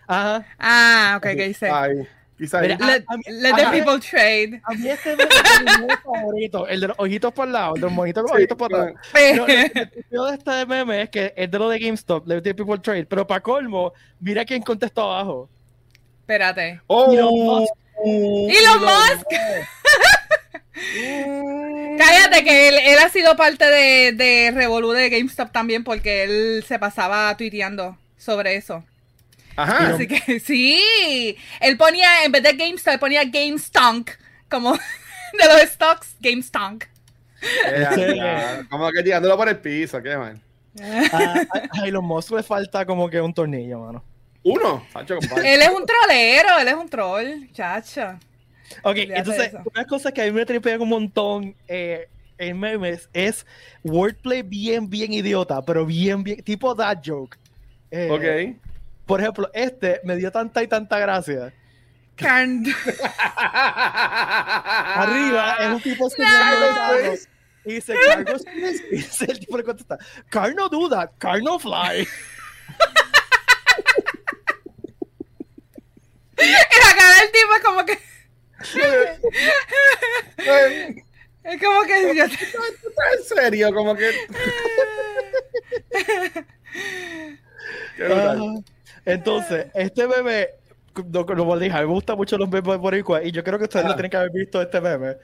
Ajá. 0.08 0.44
Ah, 0.58 1.14
ok, 1.18 1.22
¿qué 1.36 1.48
dice? 1.48 1.70
Ay, 1.70 2.06
quizá 2.36 2.60
Mira. 2.60 2.76
Let, 2.78 3.04
a- 3.08 3.30
let 3.30 3.54
the 3.56 3.66
people 3.70 4.00
trade. 4.00 4.60
A 4.64 4.72
mí 4.74 4.88
este 4.88 5.12
es 5.12 5.18
mi 5.18 5.24
favorito, 6.04 6.66
el 6.68 6.80
de 6.80 6.88
los 6.88 6.96
ojitos 6.98 7.32
por 7.32 7.46
el 7.46 7.52
lado, 7.52 7.74
el 7.74 7.80
de 7.80 7.86
los 7.86 7.92
monitos 7.92 8.22
con 8.24 8.30
Sí, 8.30 8.36
ojitos 8.42 8.58
por 8.58 8.72
el 8.72 8.78
lado. 8.78 8.94
Pero 9.12 9.46
tripió 9.46 10.24
de 10.24 10.34
este 10.36 10.66
meme 10.66 11.02
es 11.02 11.10
que 11.10 11.32
es 11.36 11.50
de 11.50 11.58
lo 11.58 11.68
de 11.68 11.78
GameStop, 11.78 12.24
de 12.26 12.40
The 12.42 12.54
People 12.54 12.78
Trade, 12.78 13.06
pero 13.06 13.26
para 13.26 13.40
colmo, 13.40 13.92
mira 14.20 14.44
quién 14.44 14.62
contestó 14.62 15.02
abajo. 15.12 15.48
Espérate. 16.20 16.80
Oh, 16.86 17.12
Elon 17.12 17.34
Musk. 17.34 17.72
Elon 18.04 18.80
Musk. 18.80 19.26
Cállate, 21.98 22.44
que 22.44 22.68
él, 22.68 22.74
él 22.84 22.98
ha 22.98 23.08
sido 23.08 23.36
parte 23.36 23.64
de, 23.64 24.12
de 24.12 24.50
Revolu 24.52 24.90
de 24.90 25.08
GameStop 25.10 25.52
también 25.52 25.84
porque 25.84 26.24
él 26.24 26.64
se 26.66 26.78
pasaba 26.78 27.36
tuiteando 27.36 27.96
sobre 28.16 28.56
eso. 28.56 28.84
Ajá. 29.56 29.94
Así 29.94 30.06
que 30.06 30.40
sí, 30.44 31.36
él 31.60 31.76
ponía, 31.76 32.24
en 32.24 32.32
vez 32.32 32.42
de 32.42 32.52
GameStop, 32.52 32.94
él 32.94 32.98
ponía 32.98 33.24
GameStonk, 33.24 34.10
como 34.50 34.72
de 35.38 35.48
los 35.48 35.70
stocks, 35.70 36.16
GameStonk. 36.20 36.84
Eh, 37.66 38.64
Como 38.70 38.90
que 38.90 39.02
tirándolo 39.02 39.36
por 39.36 39.48
el 39.48 39.58
piso, 39.58 40.02
qué 40.02 40.16
mal. 40.16 40.40
A, 41.12 41.16
a- 41.52 41.82
a 41.82 41.86
Elon 41.86 42.04
Musk 42.04 42.32
le 42.32 42.42
falta 42.42 42.84
como 42.84 43.08
que 43.08 43.20
un 43.20 43.32
tornillo, 43.32 43.78
mano. 43.80 44.02
Uno, 44.42 44.84
compadre. 44.92 45.54
Él 45.54 45.62
es 45.62 45.68
un 45.70 45.86
trolero, 45.86 46.58
él 46.60 46.68
es 46.68 46.74
un 46.74 46.88
troll, 46.88 47.26
chacho. 47.52 48.18
Ok, 48.82 48.86
Olvídate 48.96 49.18
entonces, 49.18 49.52
una 49.74 49.84
cosa 49.86 50.10
que 50.12 50.22
a 50.22 50.24
mí 50.24 50.32
me 50.32 50.44
tripea 50.44 50.78
un 50.78 50.88
montón 50.88 51.54
eh, 51.68 52.08
en 52.38 52.58
memes 52.58 53.08
es 53.12 53.46
wordplay 53.84 54.42
bien, 54.42 54.88
bien 54.90 55.12
idiota, 55.12 55.62
pero 55.62 55.86
bien, 55.86 56.24
bien, 56.24 56.42
tipo 56.42 56.74
that 56.74 56.98
joke. 57.04 57.36
Eh, 57.90 58.08
Ok. 58.10 58.73
Por 59.06 59.20
ejemplo, 59.20 59.50
este 59.52 60.00
me 60.04 60.16
dio 60.16 60.30
tanta 60.32 60.62
y 60.62 60.68
tanta 60.68 60.98
gracia. 60.98 61.52
Carn- 62.16 62.64
Arriba 64.96 65.56
es 65.60 65.68
un 65.68 65.80
tipo 65.80 66.08
señalando 66.08 66.66
carro 66.74 67.14
y 67.66 67.74
dice, 67.74 67.94
cargo 68.06 68.38
Smith", 68.38 68.82
y 68.92 68.96
dice 68.96 69.24
el 69.28 69.38
tipo 69.40 69.56
le 69.56 69.64
contesta, 69.64 69.98
car 70.30 70.54
no 70.54 70.68
duda, 70.68 71.10
car 71.18 71.42
no 71.42 71.58
fly. 71.58 72.06
Y 76.38 76.46
la 76.46 76.94
cara 76.96 77.20
del 77.20 77.32
tipo 77.32 77.54
es 77.56 77.62
como 77.64 77.84
que, 77.84 77.92
es 81.44 81.62
como 81.62 81.82
que 81.82 82.14
yo- 82.16 82.28
¿tú 82.28 82.34
estás 82.88 83.12
en 83.18 83.24
serio? 83.36 83.74
Como 83.74 83.94
que. 83.96 84.12
Qué 87.96 88.04
Entonces, 89.04 89.66
este 89.74 90.06
meme, 90.08 90.48
no, 91.10 91.26
como 91.26 91.58
dije, 91.58 91.76
a 91.76 91.80
mí 91.80 91.86
me 91.86 91.92
gustan 91.92 92.16
mucho 92.16 92.38
los 92.38 92.48
memes 92.48 92.78
boricua 92.78 93.22
y 93.22 93.30
yo 93.32 93.42
creo 93.44 93.58
que 93.58 93.64
ustedes 93.64 93.84
Ah. 93.84 93.88
lo 93.88 93.94
tienen 93.94 94.10
que 94.10 94.16
haber 94.16 94.30
visto 94.30 94.60
este 94.62 94.80
meme. 94.80 95.16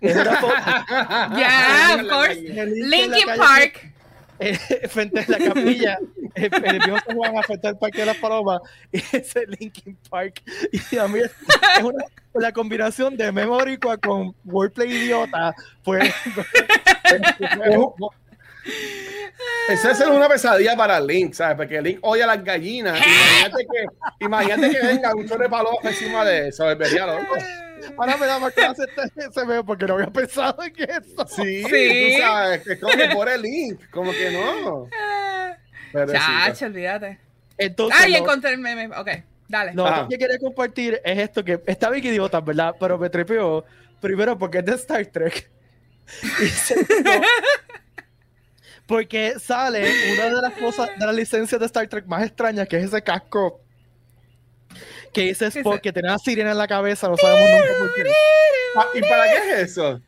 Es 0.00 0.16
una 0.16 0.36
foto- 0.36 0.52
Yeah, 1.36 1.96
of 2.00 2.08
course. 2.08 2.34
Linkin 2.40 3.26
Park. 3.36 3.92
eh, 4.40 4.58
frente 4.88 5.20
a 5.20 5.24
la 5.28 5.38
capilla, 5.38 5.98
el, 6.34 6.44
el 6.64 6.78
viejo 6.80 6.98
San 7.06 7.16
Juan 7.16 7.38
a 7.38 7.42
frente 7.44 7.68
al 7.68 7.78
Parque 7.78 8.00
de 8.00 8.06
las 8.06 8.16
Palomas, 8.16 8.60
y 8.90 8.98
ese 9.16 9.46
Linkin 9.46 9.96
Park. 10.10 10.42
Y 10.90 10.96
a 10.98 11.06
mí 11.06 11.20
es, 11.20 11.30
es 11.78 11.84
una, 11.84 12.04
la 12.34 12.50
combinación 12.50 13.16
de 13.16 13.30
Memory 13.30 13.76
con 13.78 14.34
Wordplay 14.44 14.90
Idiota, 14.90 15.54
pues. 15.84 16.12
Esa 19.68 19.92
es 19.92 20.00
una 20.00 20.28
pesadilla 20.28 20.76
para 20.76 21.00
Link, 21.00 21.34
¿sabes? 21.34 21.56
Porque 21.56 21.80
Link 21.80 21.98
odia 22.02 22.24
a 22.24 22.28
las 22.28 22.44
gallinas. 22.44 22.98
Imagínate 22.98 23.66
que, 23.66 24.24
imagínate 24.24 24.70
que 24.70 24.86
venga 24.86 25.14
un 25.14 25.28
chorro 25.28 25.44
de 25.44 25.48
paloma 25.48 25.78
encima 25.82 26.24
de 26.24 26.48
eso, 26.48 26.64
vería 26.76 27.06
loco. 27.06 27.34
Ahora 27.98 28.16
me 28.16 28.26
da 28.26 28.38
más 28.38 28.52
clase 28.52 28.84
este, 28.84 29.26
ese 29.26 29.44
veo 29.44 29.64
porque 29.64 29.86
no 29.86 29.94
había 29.94 30.06
pensado 30.06 30.62
en 30.62 30.72
eso. 30.78 31.26
Sí, 31.26 31.64
sí. 31.70 32.12
tú 32.16 32.22
sabes, 32.22 32.66
es 32.66 32.80
como 32.80 32.94
que 32.94 33.08
por 33.08 33.28
el 33.28 33.42
Link, 33.42 33.80
como 33.90 34.12
que 34.12 34.30
no. 34.30 34.88
Chacho, 36.12 36.66
olvídate. 36.66 37.18
Entonces, 37.58 38.00
Ay, 38.00 38.12
no, 38.12 38.18
encontré 38.18 38.50
el 38.50 38.58
meme. 38.58 38.88
Ok, 38.96 39.08
dale. 39.48 39.74
No, 39.74 39.90
lo 39.90 40.08
que 40.08 40.18
quería 40.18 40.38
compartir 40.38 41.00
es 41.04 41.18
esto 41.18 41.44
que 41.44 41.60
está 41.66 41.90
bien 41.90 42.06
idiota, 42.06 42.40
¿verdad? 42.40 42.74
Pero 42.78 42.98
me 42.98 43.10
trepeó 43.10 43.64
primero 44.00 44.38
porque 44.38 44.58
es 44.58 44.64
de 44.64 44.74
Star 44.74 45.04
Trek. 45.06 45.50
Y 46.40 46.46
segundo, 46.46 47.10
porque 48.92 49.36
sale 49.40 49.90
una 50.12 50.26
de 50.26 50.42
las 50.42 50.52
cosas 50.52 50.90
de 50.98 51.06
la 51.06 51.14
licencia 51.14 51.56
de 51.56 51.64
Star 51.64 51.88
Trek 51.88 52.04
más 52.04 52.24
extrañas, 52.26 52.68
que 52.68 52.76
es 52.76 52.84
ese 52.84 53.00
casco 53.00 53.58
que 55.14 55.22
dice 55.22 55.46
Spock, 55.46 55.80
que 55.80 55.94
tiene 55.94 56.10
una 56.10 56.18
sirena 56.18 56.50
en 56.50 56.58
la 56.58 56.68
cabeza, 56.68 57.08
no 57.08 57.16
sabemos 57.16 57.50
nunca 57.52 57.78
por 57.78 57.94
qué. 57.94 58.12
Ah, 58.76 58.86
¿Y 58.92 59.00
para 59.00 59.24
qué 59.24 59.38
es 59.38 59.70
eso? 59.70 60.02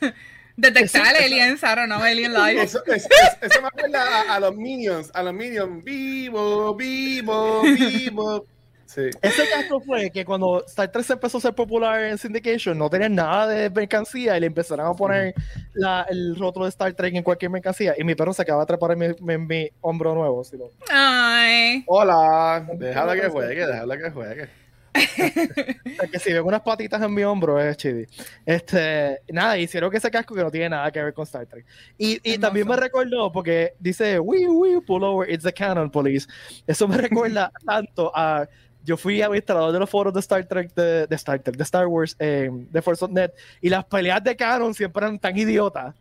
Detectar 0.56 1.14
aliens, 1.14 1.62
I 1.62 1.76
don't 1.76 1.86
know, 1.86 2.02
alien 2.02 2.34
life. 2.34 2.60
Eso, 2.60 2.84
eso, 2.86 3.08
eso 3.40 3.62
me 3.62 3.68
acuerda 3.68 4.02
a, 4.02 4.34
a, 4.34 4.40
los 4.40 4.56
Minions, 4.56 5.12
a 5.14 5.22
los 5.22 5.32
Minions, 5.32 5.84
vivo, 5.84 6.74
vivo, 6.74 7.62
vivo. 7.62 8.46
Sí. 8.94 9.10
Ese 9.22 9.48
caso 9.48 9.80
fue 9.80 10.08
que 10.10 10.24
cuando 10.24 10.64
Star 10.66 10.90
Trek 10.92 11.04
se 11.04 11.14
empezó 11.14 11.38
a 11.38 11.40
ser 11.40 11.52
popular 11.52 12.00
en 12.04 12.16
Syndication, 12.16 12.78
no 12.78 12.88
tenían 12.88 13.16
nada 13.16 13.48
de 13.48 13.68
mercancía 13.68 14.36
y 14.36 14.40
le 14.40 14.46
empezaron 14.46 14.86
a 14.86 14.94
poner 14.94 15.34
la, 15.72 16.06
el 16.08 16.36
rótulo 16.36 16.66
de 16.66 16.68
Star 16.68 16.92
Trek 16.92 17.12
en 17.12 17.24
cualquier 17.24 17.50
mercancía. 17.50 17.94
Y 17.98 18.04
mi 18.04 18.14
perro 18.14 18.32
se 18.32 18.42
acaba 18.42 18.60
de 18.60 18.66
trepar 18.66 18.92
en 18.92 18.98
mi, 18.98 19.32
en 19.32 19.46
mi 19.48 19.68
hombro 19.80 20.14
nuevo. 20.14 20.44
¿sí? 20.44 20.56
Ay. 20.88 21.82
Hola, 21.88 22.64
déjala 22.74 23.14
que 23.20 23.28
juegue, 23.28 23.66
déjala 23.66 23.98
que 23.98 24.10
juegue. 24.10 24.48
que 26.12 26.18
si 26.20 26.32
ven 26.32 26.44
unas 26.44 26.62
patitas 26.62 27.02
en 27.02 27.12
mi 27.12 27.24
hombro 27.24 27.60
es 27.60 27.76
chidi. 27.76 28.06
Este, 28.46 29.18
nada, 29.28 29.58
hicieron 29.58 29.90
que 29.90 29.96
ese 29.96 30.10
casco 30.10 30.36
que 30.36 30.42
no 30.42 30.52
tiene 30.52 30.70
nada 30.70 30.90
que 30.92 31.02
ver 31.02 31.12
con 31.12 31.24
Star 31.24 31.46
Trek. 31.46 31.66
Y, 31.98 32.20
y 32.22 32.38
también 32.38 32.68
me 32.68 32.76
recordó, 32.76 33.32
porque 33.32 33.74
dice, 33.80 34.20
we, 34.20 34.46
we, 34.46 34.80
pull 34.80 35.02
over, 35.02 35.28
it's 35.28 35.42
the 35.42 35.52
canon 35.52 35.90
police. 35.90 36.28
Eso 36.66 36.86
me 36.86 36.96
recuerda 36.98 37.50
tanto 37.66 38.12
a 38.14 38.48
yo 38.84 38.96
fui 38.96 39.22
administrador 39.22 39.72
de 39.72 39.78
los 39.78 39.88
foros 39.88 40.12
de 40.12 40.20
Star 40.20 40.44
Trek, 40.46 40.74
de, 40.74 41.06
de 41.06 41.16
Star 41.16 41.40
Trek, 41.40 41.56
de 41.56 41.62
Star 41.62 41.86
Wars, 41.86 42.14
eh, 42.18 42.50
de 42.52 42.82
Force.net, 42.82 43.32
y 43.60 43.70
las 43.70 43.84
peleas 43.86 44.22
de 44.22 44.36
Canon 44.36 44.74
siempre 44.74 45.04
eran 45.04 45.18
tan 45.18 45.36
idiotas. 45.36 45.94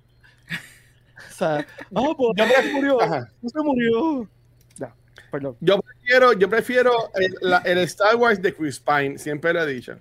o 1.31 1.33
sea, 1.33 1.65
oh, 1.93 2.15
pues, 2.15 2.31
ya 2.35 2.61
se 2.61 2.73
murió, 2.73 2.97
no 3.41 3.49
se 3.49 3.59
murió. 3.59 4.29
No, 4.79 4.95
perdón. 5.31 5.57
Yo 5.61 5.79
prefiero, 5.81 6.33
yo 6.33 6.49
prefiero 6.49 7.11
el, 7.15 7.35
la, 7.41 7.57
el, 7.59 7.77
Star 7.79 8.15
Wars 8.17 8.41
de 8.41 8.53
Chris 8.53 8.79
Pine, 8.79 9.17
siempre 9.17 9.53
lo 9.53 9.63
he 9.63 9.73
dicho. 9.73 9.97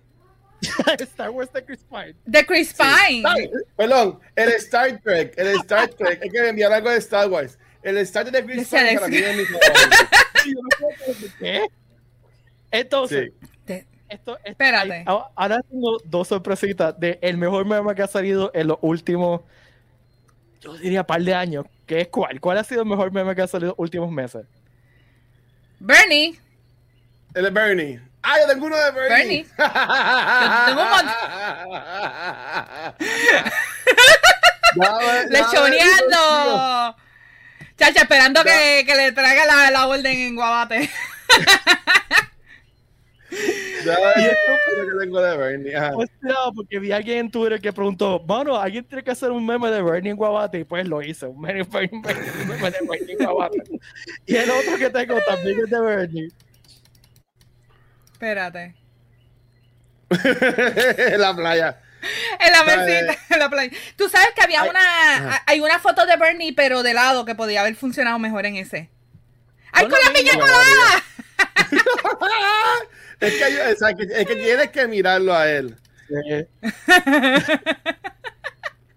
Star 0.98 1.30
Wars 1.30 1.52
de 1.52 1.64
Chris 1.64 1.84
Pine. 1.88 2.14
De 2.24 2.44
Chris 2.44 2.74
Pine. 2.74 3.22
Sí. 3.36 3.50
Perdón, 3.76 4.18
el 4.34 4.48
Star 4.50 5.00
Trek, 5.00 5.34
el 5.36 5.48
Star 5.60 5.88
Trek, 5.88 6.20
hay 6.22 6.30
que 6.30 6.48
enviar 6.48 6.72
algo 6.72 6.90
de 6.90 6.98
Star 6.98 7.28
Wars. 7.28 7.58
El 7.82 7.96
Star 7.98 8.24
Trek 8.24 8.44
de 8.44 8.52
Chris 8.52 8.68
Pine 8.68 8.94
para 8.94 9.08
mí 9.08 9.16
es 9.18 9.36
mi 9.36 9.44
favorito. 9.44 9.96
¿Qué? 11.38 11.66
Entonces, 12.72 13.32
sí. 13.66 13.84
esto, 14.08 14.38
espérate. 14.44 15.04
Ahora 15.06 15.60
tengo 15.60 15.98
dos 16.04 16.26
sorpresitas 16.28 16.98
de 16.98 17.18
el 17.20 17.36
mejor 17.36 17.66
meme 17.66 17.94
que 17.94 18.02
ha 18.02 18.06
salido 18.06 18.50
en 18.54 18.68
los 18.68 18.78
últimos, 18.80 19.42
yo 20.60 20.74
diría, 20.78 21.06
par 21.06 21.22
de 21.22 21.34
años. 21.34 21.66
¿Qué 21.86 22.00
es 22.00 22.08
cuál? 22.08 22.40
¿Cuál 22.40 22.58
ha 22.58 22.64
sido 22.64 22.82
el 22.82 22.88
mejor 22.88 23.12
meme 23.12 23.34
que 23.34 23.42
ha 23.42 23.46
salido 23.46 23.68
en 23.68 23.74
los 23.76 23.78
últimos 23.78 24.10
meses? 24.10 24.46
Bernie. 25.78 26.38
El 27.34 27.44
de 27.44 27.50
Bernie. 27.50 28.00
Ah, 28.22 28.36
yo 28.40 28.46
tengo 28.46 28.66
uno 28.66 28.76
de 28.76 28.90
Bernie. 28.92 29.16
Bernie. 29.16 29.46
tengo 30.66 30.82
un 30.82 30.88
montón. 30.88 31.14
Lechoneando. 35.28 36.96
Chacha, 37.76 38.02
esperando 38.02 38.42
que, 38.44 38.84
que, 38.86 38.94
le 38.94 39.12
traiga 39.12 39.44
la, 39.44 39.70
la 39.70 39.86
orden 39.88 40.18
en 40.18 40.36
Guabate. 40.36 40.88
No, 43.32 43.32
y 43.32 43.32
esto 43.32 43.32
es 43.32 43.40
lo 43.40 43.40
que 43.40 43.40
tengo 43.40 43.40
de 43.40 43.40
Bernie. 43.40 43.40
Pues, 43.40 43.71
no, 46.20 46.52
porque 46.54 46.78
vi 46.78 46.92
a 46.92 46.96
alguien 46.96 47.18
en 47.18 47.30
Twitter 47.30 47.60
que 47.60 47.72
preguntó, 47.72 48.20
bueno, 48.20 48.56
alguien 48.56 48.84
tiene 48.84 49.02
que 49.02 49.10
hacer 49.10 49.30
un 49.30 49.44
meme 49.44 49.70
de 49.70 49.82
Bernie 49.82 50.10
en 50.10 50.16
Guabate 50.16 50.60
y 50.60 50.64
pues 50.64 50.86
lo 50.86 51.02
hice, 51.02 51.26
un 51.26 51.40
meme, 51.40 51.62
un 51.92 52.02
meme 52.02 52.70
de 52.70 52.78
Bernie 52.88 53.16
en 53.18 53.24
Guabate. 53.24 53.62
y 54.26 54.36
el 54.36 54.50
otro 54.50 54.78
que 54.78 54.90
tengo 54.90 55.20
también 55.26 55.60
es 55.60 55.70
de 55.70 55.80
Bernie. 55.80 56.28
Espérate. 58.12 58.74
en 60.10 61.20
la 61.20 61.34
playa. 61.34 61.80
En 62.40 62.52
la 62.52 62.64
mesita, 62.64 63.16
en 63.30 63.38
la 63.38 63.48
playa. 63.48 63.70
Tú 63.96 64.08
sabes 64.08 64.28
que 64.34 64.42
había 64.42 64.64
una, 64.64 65.42
hay 65.46 65.60
una 65.60 65.78
foto 65.78 66.04
de 66.04 66.16
Bernie, 66.16 66.52
pero 66.52 66.82
de 66.82 66.94
lado, 66.94 67.24
que 67.24 67.34
podía 67.34 67.60
haber 67.60 67.76
funcionado 67.76 68.18
mejor 68.18 68.44
en 68.46 68.56
ese. 68.56 68.90
¡Ay, 69.72 69.88
con 69.88 69.98
la 70.04 70.12
piña 70.12 70.32
colada! 70.32 71.04
es, 73.22 73.34
que, 73.34 73.72
o 73.72 73.76
sea, 73.76 73.94
que, 73.94 74.02
es 74.02 74.26
que 74.26 74.36
tienes 74.36 74.70
que 74.70 74.86
mirarlo 74.86 75.34
a 75.34 75.50
él. 75.50 75.76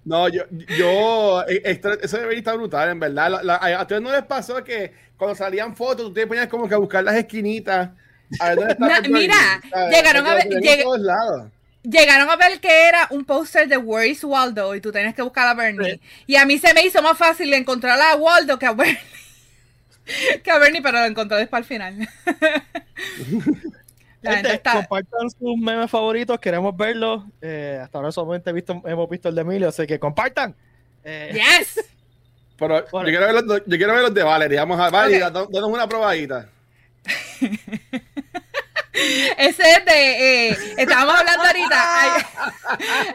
No, 0.06 0.30
yo, 0.30 0.44
yo 0.78 1.44
esto, 1.48 1.94
eso 2.00 2.18
debería 2.18 2.40
estar 2.40 2.56
brutal, 2.58 2.90
en 2.90 3.00
verdad. 3.00 3.32
La, 3.32 3.44
la, 3.44 3.56
a 3.56 3.82
ustedes 3.82 4.02
no 4.04 4.12
les 4.12 4.24
pasó 4.24 4.64
que 4.64 4.94
cuando 5.18 5.36
salían 5.36 5.76
fotos, 5.76 6.06
ustedes 6.08 6.28
ponían 6.28 6.48
como 6.48 6.70
que 6.70 6.76
a 6.76 6.78
buscar 6.78 7.04
las 7.04 7.16
esquinitas. 7.16 7.90
A 8.40 8.50
ver 8.50 8.56
dónde 8.56 8.74
está 8.74 9.02
no, 9.02 9.10
mira, 9.10 9.62
llegaron 9.92 10.28
a 10.28 10.36
ver. 10.36 10.48
Lleg 10.48 10.86
llegaron 11.84 12.30
a 12.30 12.36
ver 12.36 12.60
que 12.60 12.88
era 12.88 13.08
un 13.12 13.26
póster 13.26 13.68
de 13.68 13.78
Where 13.78 14.08
is 14.08 14.24
Waldo 14.24 14.76
y 14.76 14.82
tú 14.82 14.92
tenías 14.92 15.16
que 15.16 15.22
buscar 15.22 15.48
a 15.48 15.54
Bernie. 15.54 15.96
Sí. 15.96 16.02
Y 16.28 16.36
a 16.36 16.46
mí 16.46 16.58
se 16.58 16.74
me 16.74 16.84
hizo 16.84 17.02
más 17.02 17.18
fácil 17.18 17.54
encontrar 17.54 18.00
a 18.00 18.16
Waldo 18.16 18.60
que 18.60 18.66
a 18.66 18.74
Bernie. 18.74 19.00
que 20.44 20.52
a 20.52 20.60
Bernie, 20.60 20.82
pero 20.82 21.00
lo 21.00 21.06
encontré 21.06 21.38
después 21.38 21.60
al 21.60 21.66
final. 21.66 22.10
Gente, 24.34 24.54
está... 24.54 24.74
compartan 24.74 25.30
sus 25.30 25.58
memes 25.58 25.90
favoritos, 25.90 26.40
queremos 26.40 26.76
verlos. 26.76 27.24
Eh, 27.42 27.80
hasta 27.82 27.98
ahora 27.98 28.12
solamente 28.12 28.52
visto, 28.52 28.82
hemos 28.86 29.10
visto 29.10 29.30
el 29.30 29.36
de 29.36 29.42
Emilio, 29.42 29.70
así 29.70 29.86
que 29.86 30.00
compartan. 30.00 30.56
Eh, 31.04 31.32
yes. 31.34 31.86
Pero 32.58 32.86
bueno. 32.92 33.10
yo, 33.10 33.18
quiero 33.18 33.34
ver 33.34 33.44
los, 33.44 33.62
yo 33.66 33.78
quiero 33.78 33.94
ver 33.94 34.02
los 34.04 34.14
de 34.14 34.24
Valerie. 34.24 34.58
Vamos 34.58 34.80
a 34.80 34.90
Valerie, 34.90 35.24
okay. 35.24 35.46
danos 35.52 35.70
una 35.70 35.88
probadita. 35.88 36.50
Ese 39.38 39.63
es 39.71 39.86
de. 39.86 40.49
Eh, 40.49 40.58
estábamos 40.77 41.15
hablando 41.15 41.43
ahorita. 41.43 42.27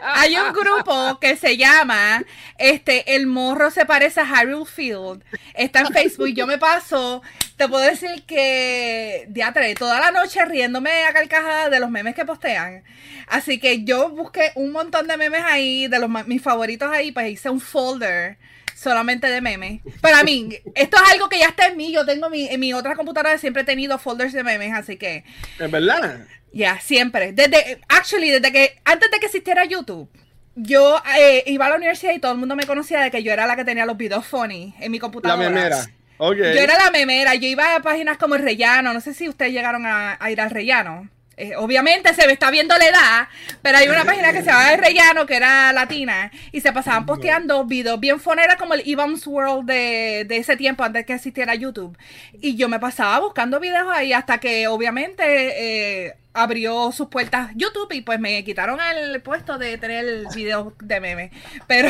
Hay, 0.03 0.35
un 0.37 0.53
grupo 0.53 1.19
que 1.19 1.35
se 1.35 1.57
llama 1.57 2.23
este 2.57 3.15
El 3.15 3.27
morro 3.27 3.71
se 3.71 3.85
parece 3.85 4.21
a 4.21 4.29
Harold 4.29 4.67
Field. 4.67 5.23
Está 5.53 5.81
en 5.81 5.87
Facebook. 5.87 6.33
Yo 6.33 6.47
me 6.47 6.57
paso. 6.57 7.21
Te 7.57 7.67
puedo 7.67 7.83
decir 7.83 8.23
que. 8.25 9.25
Diatre, 9.29 9.73
toda 9.75 9.99
la 9.99 10.11
noche 10.11 10.43
riéndome 10.45 11.05
a 11.05 11.13
carcajadas 11.13 11.71
de 11.71 11.79
los 11.79 11.89
memes 11.89 12.15
que 12.15 12.25
postean. 12.25 12.83
Así 13.27 13.59
que 13.59 13.83
yo 13.83 14.09
busqué 14.09 14.51
un 14.55 14.71
montón 14.71 15.07
de 15.07 15.17
memes 15.17 15.43
ahí, 15.43 15.87
de 15.87 15.99
los 15.99 16.09
mis 16.27 16.41
favoritos 16.41 16.91
ahí, 16.91 17.11
pues 17.11 17.29
hice 17.29 17.49
un 17.49 17.61
folder 17.61 18.37
solamente 18.81 19.27
de 19.27 19.41
memes. 19.41 19.81
Para 20.01 20.23
mí, 20.23 20.49
esto 20.73 20.97
es 20.97 21.11
algo 21.11 21.29
que 21.29 21.39
ya 21.39 21.47
está 21.47 21.67
en 21.67 21.77
mí. 21.77 21.91
Yo 21.91 22.05
tengo 22.05 22.29
mi, 22.29 22.47
en 22.47 22.59
mi 22.59 22.73
otra 22.73 22.95
computadora 22.95 23.37
siempre 23.37 23.61
he 23.61 23.65
tenido 23.65 23.97
folders 23.99 24.33
de 24.33 24.43
memes, 24.43 24.73
así 24.73 24.97
que. 24.97 25.23
¿Es 25.59 25.71
verdad? 25.71 26.25
Ya, 26.51 26.73
yeah, 26.73 26.81
siempre. 26.81 27.31
Desde, 27.31 27.79
actually, 27.87 28.31
desde 28.31 28.51
que, 28.51 28.79
antes 28.83 29.11
de 29.11 29.19
que 29.19 29.27
existiera 29.27 29.65
YouTube, 29.65 30.09
yo 30.55 31.01
eh, 31.17 31.43
iba 31.45 31.67
a 31.67 31.69
la 31.69 31.75
universidad 31.75 32.13
y 32.13 32.19
todo 32.19 32.31
el 32.31 32.39
mundo 32.39 32.55
me 32.55 32.65
conocía 32.65 33.01
de 33.01 33.11
que 33.11 33.23
yo 33.23 33.31
era 33.31 33.45
la 33.45 33.55
que 33.55 33.63
tenía 33.63 33.85
los 33.85 33.97
videos 33.97 34.25
funny 34.25 34.73
en 34.79 34.91
mi 34.91 34.99
computadora. 34.99 35.43
La 35.43 35.49
memera. 35.49 35.85
Okay. 36.17 36.55
Yo 36.55 36.61
era 36.61 36.77
la 36.77 36.91
memera. 36.91 37.35
Yo 37.35 37.47
iba 37.47 37.75
a 37.75 37.81
páginas 37.81 38.17
como 38.17 38.35
el 38.35 38.41
Rellano. 38.41 38.93
No 38.93 39.01
sé 39.01 39.13
si 39.13 39.29
ustedes 39.29 39.53
llegaron 39.53 39.85
a, 39.85 40.17
a 40.19 40.31
ir 40.31 40.41
al 40.41 40.49
Rellano. 40.49 41.09
Eh, 41.41 41.55
obviamente 41.57 42.13
se 42.13 42.27
me 42.27 42.33
está 42.33 42.51
viendo 42.51 42.77
la 42.77 42.85
edad, 42.85 43.27
pero 43.63 43.79
hay 43.79 43.87
una 43.87 44.05
página 44.05 44.31
que 44.31 44.41
se 44.41 44.45
llama 44.45 44.73
El 44.73 44.79
Rellano, 44.79 45.25
que 45.25 45.35
era 45.35 45.73
latina, 45.73 46.31
y 46.51 46.61
se 46.61 46.71
pasaban 46.71 47.07
posteando 47.07 47.65
videos 47.65 47.99
bien 47.99 48.19
foneras 48.19 48.57
como 48.57 48.75
el 48.75 48.83
Evans 48.85 49.25
World 49.25 49.65
de, 49.65 50.25
de 50.27 50.37
ese 50.37 50.55
tiempo, 50.55 50.83
antes 50.83 51.03
que 51.03 51.13
existiera 51.13 51.55
YouTube. 51.55 51.97
Y 52.33 52.55
yo 52.55 52.69
me 52.69 52.79
pasaba 52.79 53.19
buscando 53.19 53.59
videos 53.59 53.87
ahí 53.91 54.13
hasta 54.13 54.37
que 54.37 54.67
obviamente 54.67 55.23
eh, 55.25 56.13
abrió 56.33 56.91
sus 56.91 57.07
puertas 57.07 57.51
YouTube 57.55 57.91
y 57.91 58.01
pues 58.01 58.19
me 58.19 58.43
quitaron 58.43 58.79
el 58.79 59.19
puesto 59.21 59.57
de 59.57 59.79
tener 59.79 60.27
videos 60.35 60.73
de 60.79 60.99
meme. 60.99 61.31
Pero, 61.65 61.89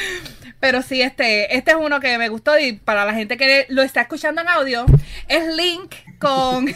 pero 0.60 0.80
sí, 0.80 1.02
este, 1.02 1.54
este 1.56 1.72
es 1.72 1.76
uno 1.78 2.00
que 2.00 2.16
me 2.16 2.30
gustó 2.30 2.58
y 2.58 2.72
para 2.72 3.04
la 3.04 3.12
gente 3.12 3.36
que 3.36 3.66
lo 3.68 3.82
está 3.82 4.00
escuchando 4.00 4.40
en 4.40 4.48
audio, 4.48 4.86
es 5.28 5.54
Link 5.54 5.94
con, 6.18 6.66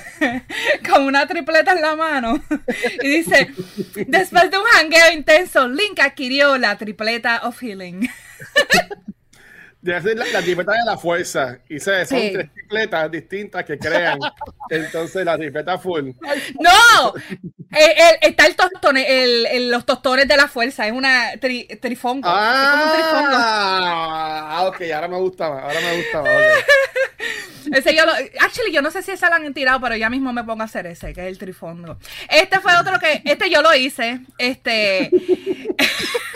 con 0.88 1.02
una 1.02 1.26
tripleta 1.26 1.72
en 1.72 1.82
la 1.82 1.96
mano. 1.96 2.42
Y 3.02 3.08
dice, 3.08 3.50
después 4.06 4.50
de 4.50 4.58
un 4.58 4.66
hangueo 4.74 5.12
intenso, 5.12 5.68
Link 5.68 6.00
adquirió 6.00 6.56
la 6.58 6.76
tripleta 6.78 7.40
of 7.44 7.60
healing. 7.60 8.08
de 9.82 9.96
hacer 9.96 10.16
la, 10.16 10.24
la 10.26 10.40
de 10.40 10.64
la 10.86 10.96
fuerza. 10.96 11.58
Y 11.68 11.80
se, 11.80 12.06
son 12.06 12.20
tres 12.32 12.52
tripletas 12.52 13.10
distintas 13.10 13.64
que 13.64 13.76
crean 13.78 14.18
entonces 14.70 15.24
la 15.24 15.36
tripleta 15.36 15.76
full. 15.76 16.10
¡No! 16.60 17.14
Está 18.20 18.46
el 18.46 18.54
tostón, 18.54 18.96
el, 18.96 19.70
los 19.70 19.84
tostones 19.84 20.28
de 20.28 20.36
la 20.36 20.46
fuerza. 20.46 20.86
Es 20.86 20.92
una 20.92 21.32
tri, 21.40 21.64
trifongo. 21.80 22.28
Ah, 22.28 23.38
ah, 24.50 24.66
ok, 24.66 24.82
ahora 24.94 25.08
me 25.08 25.18
gustaba. 25.18 25.62
Ahora 25.62 25.80
me 25.80 25.96
gustaba. 25.96 26.28
Ese 27.72 27.94
yo 27.94 28.04
lo, 28.04 28.12
actually, 28.12 28.72
yo 28.72 28.82
no 28.82 28.90
sé 28.90 29.02
si 29.02 29.12
esa 29.12 29.30
la 29.30 29.36
han 29.36 29.54
tirado, 29.54 29.80
pero 29.80 29.96
ya 29.96 30.10
mismo 30.10 30.32
me 30.32 30.42
pongo 30.42 30.62
a 30.62 30.64
hacer 30.64 30.86
ese, 30.86 31.12
que 31.12 31.22
es 31.22 31.28
el 31.28 31.38
trifongo. 31.38 31.96
Este 32.28 32.58
fue 32.58 32.76
otro 32.76 32.98
que, 32.98 33.22
este 33.24 33.50
yo 33.50 33.62
lo 33.62 33.72
hice. 33.74 34.20
Este. 34.36 35.10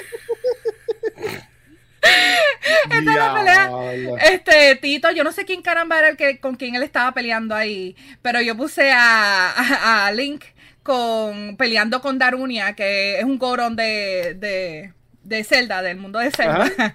Este, 4.22 4.76
Tito, 4.76 5.10
yo 5.10 5.24
no 5.24 5.32
sé 5.32 5.44
quién 5.44 5.62
caramba 5.62 5.98
era 5.98 6.08
el 6.08 6.16
que 6.16 6.40
con 6.40 6.56
quien 6.56 6.74
él 6.74 6.82
estaba 6.82 7.12
peleando 7.12 7.54
ahí, 7.54 7.96
pero 8.22 8.40
yo 8.40 8.56
puse 8.56 8.90
a, 8.92 10.10
Link 10.14 10.44
con 10.82 11.56
peleando 11.56 12.00
con 12.00 12.18
Darunia, 12.18 12.74
que 12.74 13.18
es 13.18 13.24
un 13.24 13.38
Goron 13.38 13.76
de, 13.76 14.36
de, 14.38 14.92
de 15.26 15.44
Zelda, 15.44 15.82
del 15.82 15.96
mundo 15.96 16.18
de 16.18 16.30
Zelda. 16.30 16.66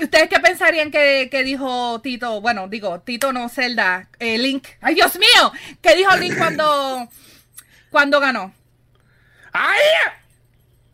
¿Ustedes 0.00 0.28
qué 0.28 0.40
pensarían 0.40 0.90
que, 0.90 1.42
dijo 1.44 2.00
Tito? 2.00 2.40
Bueno, 2.40 2.68
digo, 2.68 3.00
Tito 3.00 3.32
no 3.32 3.48
Zelda, 3.48 4.08
eh, 4.18 4.38
Link. 4.38 4.66
¡Ay, 4.80 4.94
Dios 4.94 5.18
mío! 5.18 5.52
¿Qué 5.82 5.94
dijo 5.94 6.16
Link 6.16 6.36
cuando, 6.38 7.08
cuando 7.90 8.20
ganó? 8.20 8.52
¡Ay! 9.52 9.80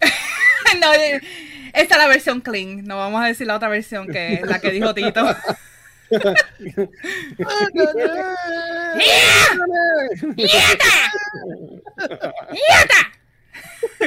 no, 0.80 0.94
eh, 0.94 1.20
esta 1.74 1.94
es 1.96 2.00
la 2.00 2.08
versión 2.08 2.40
clean. 2.40 2.84
No 2.84 2.96
vamos 2.96 3.22
a 3.22 3.26
decir 3.26 3.46
la 3.46 3.56
otra 3.56 3.68
versión 3.68 4.06
que 4.06 4.34
es 4.34 4.42
la 4.42 4.58
que 4.60 4.70
dijo 4.70 4.94
Tito. 4.94 5.24
¡Nieta! 10.36 10.84
¡Nieta! 12.52 13.12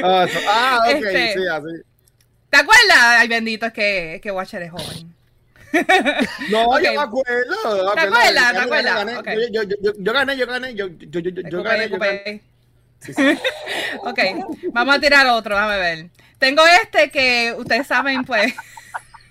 Ah, 0.02 0.80
ok, 0.80 0.94
este, 0.94 1.34
sí, 1.34 1.40
así. 1.46 1.66
¿Te 2.50 2.56
acuerdas? 2.56 2.96
Ay, 2.96 3.28
bendito, 3.28 3.66
es 3.66 3.72
que, 3.72 4.20
que 4.22 4.30
Watcher 4.30 4.62
es 4.62 4.70
joven. 4.70 5.14
No, 6.50 6.68
okay. 6.68 6.86
yo 6.86 6.92
me 6.92 6.98
acuerdo. 7.00 7.92
¿Te 7.94 8.00
acuerdas? 8.00 8.52
¿Te 8.52 8.58
acuerdas? 8.58 9.06
Yo, 9.52 9.62
yo, 9.62 9.76
yo, 9.82 9.92
yo, 9.98 10.12
gané, 10.14 10.36
yo 10.36 10.46
gané, 10.46 10.74
yo, 10.74 10.88
yo, 10.88 11.20
yo, 11.20 11.30
yo 11.30 11.62
gané. 11.62 11.90
Yo 11.90 11.98
gané. 11.98 12.42
Sí, 13.00 13.12
sí. 13.12 13.22
ok, 14.02 14.18
vamos 14.72 14.96
a 14.96 15.00
tirar 15.00 15.26
otro, 15.26 15.54
déjame 15.54 15.76
ver. 15.76 16.10
Tengo 16.38 16.62
este 16.82 17.10
que 17.10 17.54
ustedes 17.56 17.86
saben, 17.86 18.24
pues. 18.24 18.54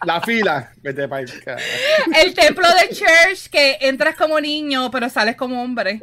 La 0.06 0.22
fila. 0.22 0.72
El 0.84 2.34
templo 2.36 2.68
de 2.68 2.90
Church 2.90 3.50
que 3.50 3.78
entras 3.82 4.16
como 4.16 4.40
niño, 4.40 4.92
pero 4.92 5.10
sales 5.10 5.36
como 5.36 5.64
hombre. 5.64 6.00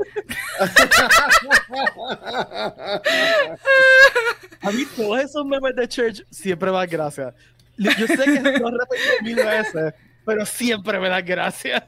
A 4.61 4.71
mí 4.73 4.85
todos 4.97 5.21
esos 5.21 5.47
memes 5.47 5.77
de 5.77 5.87
Church 5.89 6.25
siempre 6.31 6.73
dan 6.73 6.89
gracia. 6.89 7.35
Yo 7.77 8.07
sé 8.07 8.17
que 8.17 8.41
lo 8.41 8.71
repetido 8.71 9.23
mil 9.23 9.37
veces, 9.37 9.95
pero 10.25 10.45
siempre 10.47 10.99
me 10.99 11.09
dan 11.09 11.25
gracia. 11.25 11.85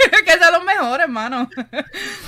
que 0.24 0.32
son 0.32 0.52
los 0.52 0.64
mejores, 0.64 1.04
hermano. 1.04 1.48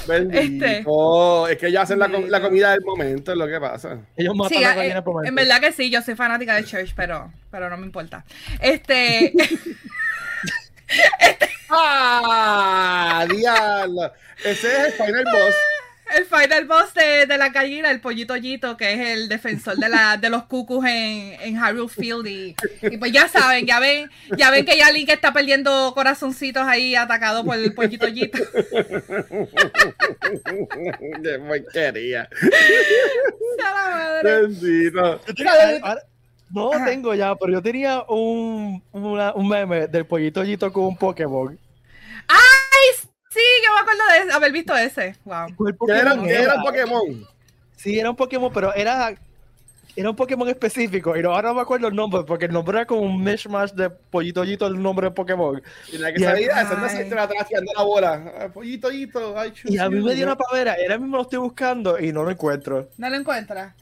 Este, 0.03 0.79
es 0.81 1.59
que 1.59 1.69
ellos 1.69 1.83
hacen 1.83 1.99
la, 1.99 2.09
la, 2.09 2.41
comida 2.41 2.73
del 2.73 2.81
momento, 2.85 3.31
es 3.33 3.39
lo 3.39 3.47
que 3.47 3.61
pasa. 3.61 3.99
Ellos 4.17 4.35
matan 4.35 4.61
la 4.61 4.75
comida 4.75 5.25
eh, 5.25 5.29
En 5.29 5.35
verdad 5.37 5.61
que 5.61 5.71
sí, 5.71 5.91
yo 5.91 6.03
soy 6.03 6.17
fanática 6.17 6.57
de 6.57 6.65
Church, 6.65 6.93
pero, 6.97 7.33
pero 7.51 7.71
no 7.71 7.77
me 7.77 7.87
importa. 7.87 8.25
Este. 8.61 9.33
este... 11.21 11.49
¡Ah! 11.71 13.25
¡Diablo! 13.31 14.13
Ese 14.45 14.67
es 14.67 14.87
el 14.87 14.93
final 14.93 15.25
boss 15.25 15.55
el 16.17 16.25
final 16.25 16.67
boss 16.67 16.95
de, 16.95 17.27
de 17.27 17.39
la 17.39 17.49
gallina, 17.49 17.91
el 17.91 18.01
pollito 18.01 18.37
Yito, 18.37 18.77
que 18.77 18.93
es 18.93 19.01
el 19.11 19.29
defensor 19.29 19.77
de, 19.77 19.89
la, 19.89 20.17
de 20.17 20.31
los 20.31 20.45
cucus 20.45 20.85
en, 20.85 21.35
en 21.41 21.57
Hyrule 21.57 21.89
Field. 21.89 22.27
Y, 22.27 22.55
pues 22.99 23.13
ya 23.13 23.29
saben, 23.29 23.67
ya 23.67 23.81
ven, 23.81 24.11
ya 24.37 24.51
ven 24.51 24.65
que 24.65 24.77
ya 24.77 24.91
Link 24.91 25.09
está 25.09 25.33
perdiendo 25.33 25.93
corazoncitos 25.95 26.63
ahí 26.65 26.95
atacado 26.95 27.45
por 27.45 27.57
el 27.57 27.75
pollito 27.75 28.09
Yito. 28.09 28.39
De 31.21 31.65
quería. 31.73 32.29
Bendito. 34.23 35.21
No 36.51 36.71
tengo 36.85 37.15
ya, 37.15 37.35
pero 37.35 37.53
yo 37.53 37.63
tenía 37.63 38.03
un, 38.09 38.83
un 38.93 39.49
meme 39.49 39.87
del 39.89 40.05
pollito 40.05 40.45
Yito 40.45 40.73
con 40.73 40.85
un 40.85 40.97
Pokémon. 40.97 41.59
¡Ay! 42.29 43.09
Sí, 43.33 43.41
yo 43.65 43.73
me 43.73 43.81
acuerdo 43.81 44.27
de 44.27 44.33
haber 44.33 44.53
visto 44.53 44.77
ese. 44.77 45.17
Wow. 45.25 45.47
era, 45.89 46.15
era, 46.29 46.55
un 46.55 46.63
Pokémon? 46.63 47.29
Sí, 47.77 47.99
era 47.99 48.11
un 48.11 48.17
Pokémon, 48.17 48.53
pero 48.53 48.75
era, 48.75 49.15
era 49.97 50.11
un 50.11 50.17
Pokémon 50.17 50.47
específico. 50.51 51.17
Y 51.17 51.25
ahora 51.25 51.49
no 51.49 51.55
me 51.55 51.61
acuerdo 51.63 51.89
el 51.89 51.95
nombre, 51.95 52.25
porque 52.25 52.45
el 52.45 52.53
nombre 52.53 52.79
era 52.79 52.87
como 52.87 53.01
un 53.01 53.25
mishmash 53.25 53.71
de 53.73 53.89
Pollito 53.89 54.43
el 54.43 54.83
nombre 54.83 55.09
de 55.09 55.13
Pokémon. 55.13 55.63
Y 55.91 55.97
la 55.97 56.13
que 56.13 56.21
salía, 56.21 56.49
esa 56.49 56.89
se 56.91 57.19
atrás 57.19 57.31
haciendo 57.41 57.73
la 57.75 57.83
bola. 57.83 58.51
Pollito 58.53 58.89
ay, 59.37 59.53
Y 59.65 59.79
a 59.79 59.89
mí 59.89 60.03
me 60.03 60.15
dio 60.15 60.27
una 60.27 60.37
pavera. 60.37 60.77
Ahora 60.79 60.99
mismo 60.99 61.17
lo 61.17 61.23
estoy 61.23 61.39
buscando 61.39 61.99
y 61.99 62.13
no 62.13 62.25
lo 62.25 62.31
encuentro. 62.31 62.91
¿No 62.99 63.09
lo 63.09 63.17
encuentras? 63.17 63.75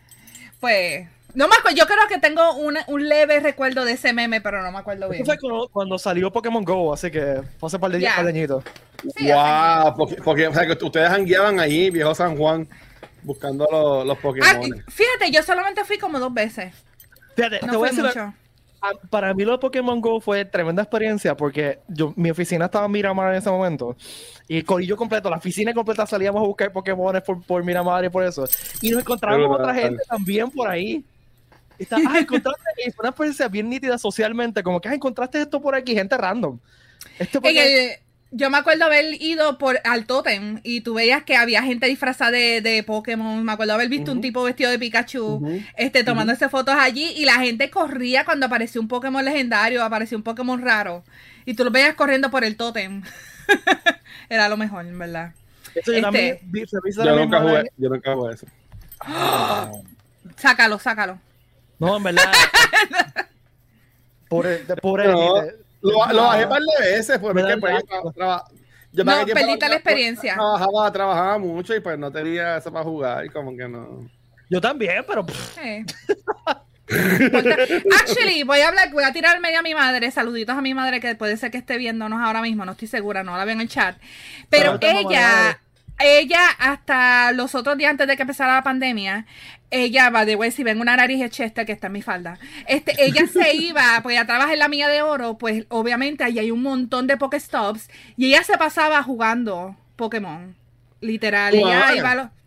Pues 0.61 1.09
no 1.35 1.49
me 1.49 1.55
acuerdo, 1.57 1.77
yo 1.77 1.87
creo 1.87 2.07
que 2.09 2.19
tengo 2.19 2.55
un 2.55 3.09
leve 3.09 3.41
recuerdo 3.41 3.85
de 3.85 3.93
ese 3.93 4.13
meme, 4.13 4.41
pero 4.41 4.63
no 4.63 4.73
me 4.73 4.79
acuerdo 4.79 5.09
bien. 5.09 5.23
Eso 5.23 5.33
fue 5.41 5.69
cuando, 5.71 5.99
salió 5.99 6.33
Pokémon 6.33 6.65
Go, 6.65 6.93
así 6.93 7.11
que 7.11 7.43
fue 7.59 7.67
hace 7.67 7.79
par 7.79 7.91
de, 7.91 8.01
yeah. 8.01 8.19
añitos. 8.19 8.65
wow, 9.05 10.09
porque, 10.25 10.47
o 10.47 10.55
sea, 10.55 10.67
que 10.67 10.85
ustedes 10.85 11.11
hangueaban 11.11 11.61
ahí, 11.61 11.91
viejo 11.91 12.15
San 12.15 12.37
Juan, 12.37 12.69
buscando 13.23 13.67
los, 13.71 14.07
los 14.07 14.19
Pokémon. 14.19 14.49
Ah, 14.49 14.85
fíjate, 14.89 15.31
yo 15.31 15.43
solamente 15.43 15.85
fui 15.85 15.99
como 15.99 16.19
dos 16.19 16.33
veces. 16.33 16.73
Fíjate, 17.37 17.61
no 17.63 17.73
te 17.73 17.77
voy 17.77 17.89
a 17.89 17.93
decir, 17.93 18.05
mucho. 18.05 18.35
para 19.09 19.33
mí 19.35 19.45
lo 19.45 19.53
de 19.53 19.59
Pokémon 19.59 20.01
Go 20.01 20.21
fue 20.21 20.45
tremenda 20.45 20.83
experiencia 20.83 21.37
porque 21.37 21.79
yo, 21.89 22.13
mi 22.17 22.31
oficina 22.31 22.67
estaba 22.67 22.87
en 22.87 22.93
Miramar 22.93 23.33
en 23.33 23.39
ese 23.39 23.51
momento 23.51 23.97
y 24.49 24.59
el 24.59 24.65
corillo 24.65 24.97
completo, 24.97 25.31
la 25.31 25.37
oficina 25.37 25.73
completa 25.73 26.07
salíamos 26.07 26.43
a 26.43 26.47
buscar 26.47 26.73
Pokémon 26.73 27.23
por, 27.25 27.43
por 27.43 27.65
Miramar 27.65 28.05
y 28.05 28.09
por 28.09 28.25
eso. 28.25 28.45
Y 28.83 28.91
nos 28.91 29.01
encontrábamos 29.01 29.61
otra 29.61 29.75
gente 29.75 30.03
también 30.09 30.51
por 30.51 30.69
ahí 30.69 31.05
está, 31.83 31.97
ah, 31.97 32.19
encontraste 32.19 32.93
una 32.99 33.09
experiencia 33.09 33.49
bien 33.49 33.69
nítida 33.69 33.99
socialmente, 33.99 34.63
como 34.63 34.81
que 34.81 34.89
ah, 34.89 34.95
encontraste 34.95 35.43
esto 35.43 35.61
por 35.61 35.75
aquí, 35.75 35.95
gente 35.95 36.17
random. 36.17 36.59
Esto 37.19 37.41
yo 38.33 38.49
me 38.49 38.59
acuerdo 38.59 38.85
haber 38.85 39.21
ido 39.21 39.59
por 39.59 39.81
al 39.85 40.07
Totem 40.07 40.61
y 40.63 40.83
tú 40.83 40.95
veías 40.95 41.25
que 41.25 41.37
había 41.37 41.63
gente 41.63 41.87
disfrazada 41.87 42.31
de, 42.31 42.61
de 42.61 42.83
Pokémon. 42.85 43.43
Me 43.45 43.53
acuerdo 43.53 43.75
haber 43.75 43.89
visto 43.89 44.13
un 44.13 44.21
tipo 44.21 44.45
vestido 44.45 44.71
de 44.71 44.79
Pikachu 44.79 45.61
este, 45.77 46.05
tomándose 46.05 46.49
fotos 46.49 46.77
allí 46.79 47.13
y 47.17 47.25
la 47.25 47.35
gente 47.35 47.71
corría 47.71 48.25
cuando 48.25 48.47
apareció 48.47 48.81
un 48.81 48.87
Pokémon 48.87 49.25
legendario, 49.25 49.83
apareció 49.83 50.17
un 50.17 50.23
Pokémon 50.23 50.63
raro. 50.63 51.03
Y 51.45 51.55
tú 51.55 51.65
lo 51.65 51.71
veías 51.73 51.95
corriendo 51.95 52.31
por 52.31 52.45
el 52.45 52.57
Totem. 52.57 53.03
Era 54.29 54.49
lo 54.49 54.57
mejor, 54.57 54.87
en 54.87 54.99
verdad. 54.99 55.33
Eso 55.75 55.93
yo, 55.93 55.99
este, 55.99 56.41
yo, 57.05 57.17
nunca 57.17 57.41
jugué, 57.41 57.65
yo 57.77 57.89
nunca 57.89 58.15
jugué 58.15 58.35
eso. 58.35 58.47
Sácalo, 60.37 60.79
sácalo. 60.79 61.19
No, 61.81 61.97
en 61.97 62.03
verdad. 62.05 62.33
pobre, 64.29 64.59
pobre 64.81 65.09
no, 65.09 65.43
lo, 65.81 66.13
lo, 66.13 66.23
bajé 66.23 66.47
par 66.47 66.61
de 66.61 66.91
veces, 66.91 67.19
porque 67.19 67.57
pues, 67.59 67.83
yo 68.93 69.05
no, 69.05 69.27
perdiste 69.27 69.69
la 69.69 69.75
experiencia. 69.77 70.35
Trabajaba, 70.35 70.93
trabajaba 70.93 71.39
mucho 71.39 71.75
y 71.75 71.81
pues 71.81 71.99
no 71.99 72.13
tenía 72.13 72.59
eso 72.59 72.71
para 72.71 72.85
jugar, 72.85 73.25
y 73.25 73.31
como 73.31 73.57
que 73.57 73.67
no. 73.67 74.09
Yo 74.51 74.61
también, 74.61 75.05
pero. 75.07 75.25
Actually, 78.01 78.43
voy 78.43 78.61
a 78.61 78.69
hablar, 78.69 78.91
voy 78.93 79.05
a 79.05 79.13
tirarme 79.13 79.57
a 79.57 79.63
mi 79.63 79.75
madre, 79.75 80.11
saluditos 80.11 80.57
a 80.57 80.61
mi 80.61 80.75
madre 80.75 81.01
que 81.01 81.15
puede 81.15 81.37
ser 81.37 81.53
que 81.53 81.59
esté 81.59 81.79
viéndonos 81.79 82.21
ahora 82.21 82.43
mismo, 82.43 82.65
no 82.65 82.73
estoy 82.73 82.89
segura, 82.89 83.23
no 83.23 83.37
la 83.37 83.45
veo 83.45 83.55
en 83.55 83.61
el 83.61 83.69
chat. 83.69 83.97
Pero 84.49 84.77
ella, 84.81 85.61
ella 86.01 86.41
hasta 86.59 87.33
los 87.33 87.55
otros 87.55 87.77
días 87.77 87.91
antes 87.91 88.07
de 88.07 88.17
que 88.17 88.23
empezara 88.23 88.55
la 88.55 88.63
pandemia, 88.63 89.27
ella 89.71 90.11
va 90.11 90.25
de 90.25 90.35
güey, 90.35 90.51
si 90.51 90.65
ven 90.65 90.81
una 90.81 90.97
nariz 90.97 91.21
de 91.21 91.31
Chester 91.31 91.65
que 91.65 91.73
está 91.73 91.87
en 91.87 91.93
mi 91.95 92.03
falda, 92.03 92.39
este, 92.67 92.95
ella 92.99 93.27
se 93.27 93.55
iba, 93.55 94.01
pues 94.03 94.17
ella 94.17 94.27
trabaja 94.27 94.53
en 94.53 94.59
la 94.59 94.69
mía 94.69 94.89
de 94.89 95.03
oro, 95.03 95.39
pues 95.39 95.67
obviamente 95.69 96.25
ahí 96.25 96.39
hay 96.39 96.51
un 96.51 96.63
montón 96.63 97.07
de 97.07 97.17
Pokestops 97.17 97.89
y 98.17 98.27
ella 98.27 98.43
se 98.43 98.59
pasaba 98.59 99.03
jugando 99.03 99.77
Pokémon, 99.97 100.57
literal. 101.01 101.55
ya, 101.55 101.93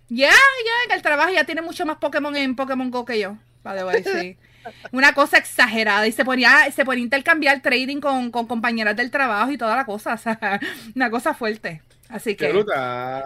ya, 0.10 0.30
ya, 0.30 0.86
en 0.86 0.92
el 0.92 1.02
trabajo 1.02 1.32
ya 1.32 1.44
tiene 1.44 1.62
mucho 1.62 1.86
más 1.86 1.98
Pokémon 1.98 2.36
en 2.36 2.56
Pokémon 2.56 2.92
Go 2.92 3.06
que 3.06 3.20
yo, 3.20 3.38
va 3.66 3.74
de 3.74 3.84
güey, 3.84 4.04
sí. 4.04 4.38
Una 4.92 5.14
cosa 5.14 5.38
exagerada. 5.38 6.08
Y 6.08 6.12
se 6.12 6.24
ponía, 6.24 6.72
se 6.72 6.86
ponía 6.86 7.04
intercambiar 7.04 7.62
trading 7.62 8.00
con, 8.00 8.32
con 8.32 8.48
compañeras 8.48 8.96
del 8.96 9.12
trabajo 9.12 9.52
y 9.52 9.58
toda 9.58 9.76
la 9.76 9.86
cosa. 9.86 10.14
O 10.14 10.18
sea, 10.18 10.60
una 10.96 11.10
cosa 11.10 11.34
fuerte. 11.34 11.82
Así 12.10 12.36
que 12.36 12.54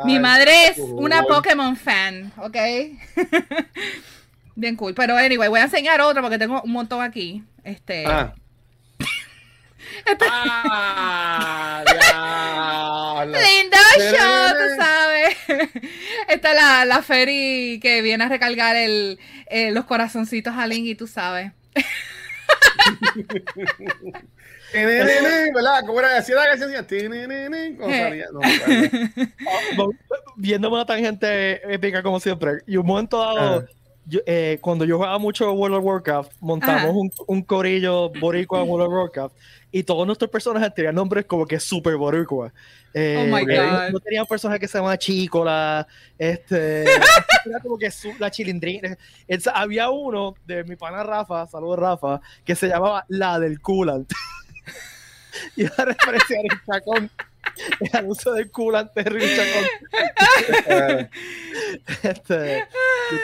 mi 0.06 0.20
madre 0.20 0.68
es 0.68 0.78
una 0.80 1.24
Pokémon 1.24 1.76
fan, 1.76 2.32
¿ok? 2.38 2.56
Bien 4.56 4.76
cool. 4.76 4.94
Pero 4.94 5.16
anyway, 5.16 5.50
voy 5.50 5.60
a 5.60 5.64
enseñar 5.64 6.02
otro 6.02 6.22
porque 6.22 6.38
tengo 6.40 6.62
un 6.62 6.72
montón 6.72 7.02
aquí. 7.02 7.44
Este. 7.64 8.06
Ah. 8.08 8.34
ah 10.20 11.84
Lindo 13.26 13.78
show, 13.98 14.50
tú 14.50 14.82
sabes. 14.82 15.38
Esta 16.28 16.52
es 16.52 16.56
la, 16.56 16.86
la 16.86 17.02
Ferry 17.02 17.80
que 17.82 18.02
viene 18.02 18.24
a 18.24 18.30
recargar 18.30 18.76
el, 18.76 19.20
eh, 19.48 19.72
los 19.72 19.86
corazoncitos 19.86 20.56
a 20.56 20.66
Link 20.68 20.86
y 20.86 20.96
tú 20.96 21.08
sabes. 21.08 21.52
¿Verdad? 25.54 25.86
Como 25.86 26.00
era 26.00 26.18
así 26.18 26.32
la 26.34 26.46
canción, 26.58 26.72
Viendo 30.36 30.70
una 30.70 30.86
tangente 30.86 31.74
épica 31.74 32.04
como 32.04 32.20
siempre. 32.20 32.62
Y 32.68 32.78
un 32.78 32.86
momento 32.86 33.20
dado, 33.20 33.66
eh, 34.26 34.58
cuando 34.62 34.86
yo 34.86 34.98
jugaba 34.98 35.18
mucho 35.18 35.52
World 35.52 35.78
of 35.78 35.84
Warcraft, 35.84 36.32
montamos 36.40 36.96
un, 36.96 37.12
un, 37.28 37.42
corillo 37.42 38.10
boricua 38.10 38.62
en 38.62 38.70
World 38.70 38.88
of 38.88 38.94
Warcraft 38.94 39.36
y 39.72 39.84
todos 39.84 40.08
nuestros 40.08 40.32
personajes 40.32 40.74
tenían 40.74 40.96
nombres 40.96 41.26
como 41.26 41.46
que 41.46 41.60
super 41.60 41.96
boricua. 41.96 42.54
Eh, 42.94 43.18
oh 43.20 43.36
my 43.36 43.46
God. 43.46 43.92
No 43.92 44.00
tenían 44.00 44.26
personajes 44.26 44.62
que 44.62 44.68
se 44.68 44.78
llamaban 44.78 44.98
Chicola, 44.98 45.88
este, 46.18 46.84
era 47.46 47.60
como 47.62 47.78
que 47.78 47.90
la 48.18 48.32
chilindrina. 48.32 48.98
había 49.54 49.90
uno 49.90 50.36
de 50.46 50.64
mi 50.64 50.76
pana 50.76 51.04
Rafa, 51.04 51.46
saludos 51.48 51.80
Rafa, 51.80 52.22
que 52.46 52.56
se 52.56 52.68
llamaba 52.68 53.06
La 53.10 53.40
del 53.40 53.60
Coolant. 53.62 54.12
y 55.56 55.66
a 55.66 55.86
referencia 55.86 56.40
el 56.42 56.62
chacón. 56.66 57.12
El 57.80 57.90
anuncio 57.94 58.34
del 58.34 58.52
coolant 58.52 58.94
de 58.94 59.04
Chacón. 59.36 61.10
este, 62.04 62.68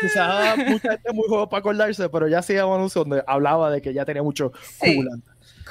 quizás 0.01 0.57
mucha 0.57 0.91
gente 0.91 1.13
muy 1.13 1.27
joven 1.27 1.49
para 1.49 1.59
acordarse, 1.59 2.09
pero 2.09 2.27
ya 2.27 2.39
hacía 2.39 2.65
un 2.65 2.75
anuncio 2.75 3.03
donde 3.03 3.23
hablaba 3.27 3.69
de 3.71 3.81
que 3.81 3.93
ya 3.93 4.05
tenía 4.05 4.23
mucho 4.23 4.51
coolant. 4.79 5.23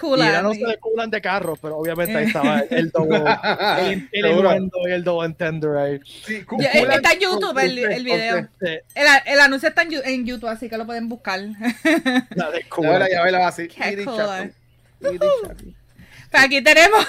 Y 0.03 0.21
era 0.21 0.43
no 0.43 0.55
sé 0.55 0.65
de 0.65 0.79
coolant 0.79 1.13
de 1.13 1.21
carros, 1.21 1.59
pero 1.61 1.77
obviamente 1.77 2.17
ahí 2.17 2.27
estaba 2.27 2.61
el 2.61 2.91
doble, 2.91 3.19
el, 3.19 4.09
el, 4.11 4.11
y 4.89 4.91
el 4.91 5.05
doble 5.05 5.27
entender 5.27 5.77
ahí. 5.77 6.01
Sí, 6.05 6.45
está 6.59 7.13
en 7.13 7.21
YouTube 7.21 7.59
el, 7.59 7.79
el 7.79 8.05
video. 8.05 8.49
El, 8.61 9.07
el, 9.27 9.41
anuncio 9.41 9.69
está 9.69 9.83
en, 9.83 10.25
YouTube, 10.25 10.49
así 10.49 10.69
que 10.69 10.79
lo 10.79 10.87
pueden 10.87 11.09
buscar. 11.09 11.41
La 12.31 12.51
de 12.51 12.63
coolant. 12.69 13.11
Ya 13.11 13.31
la 13.31 13.49
así. 13.49 13.69
Aquí 16.33 16.63
tenemos 16.63 17.07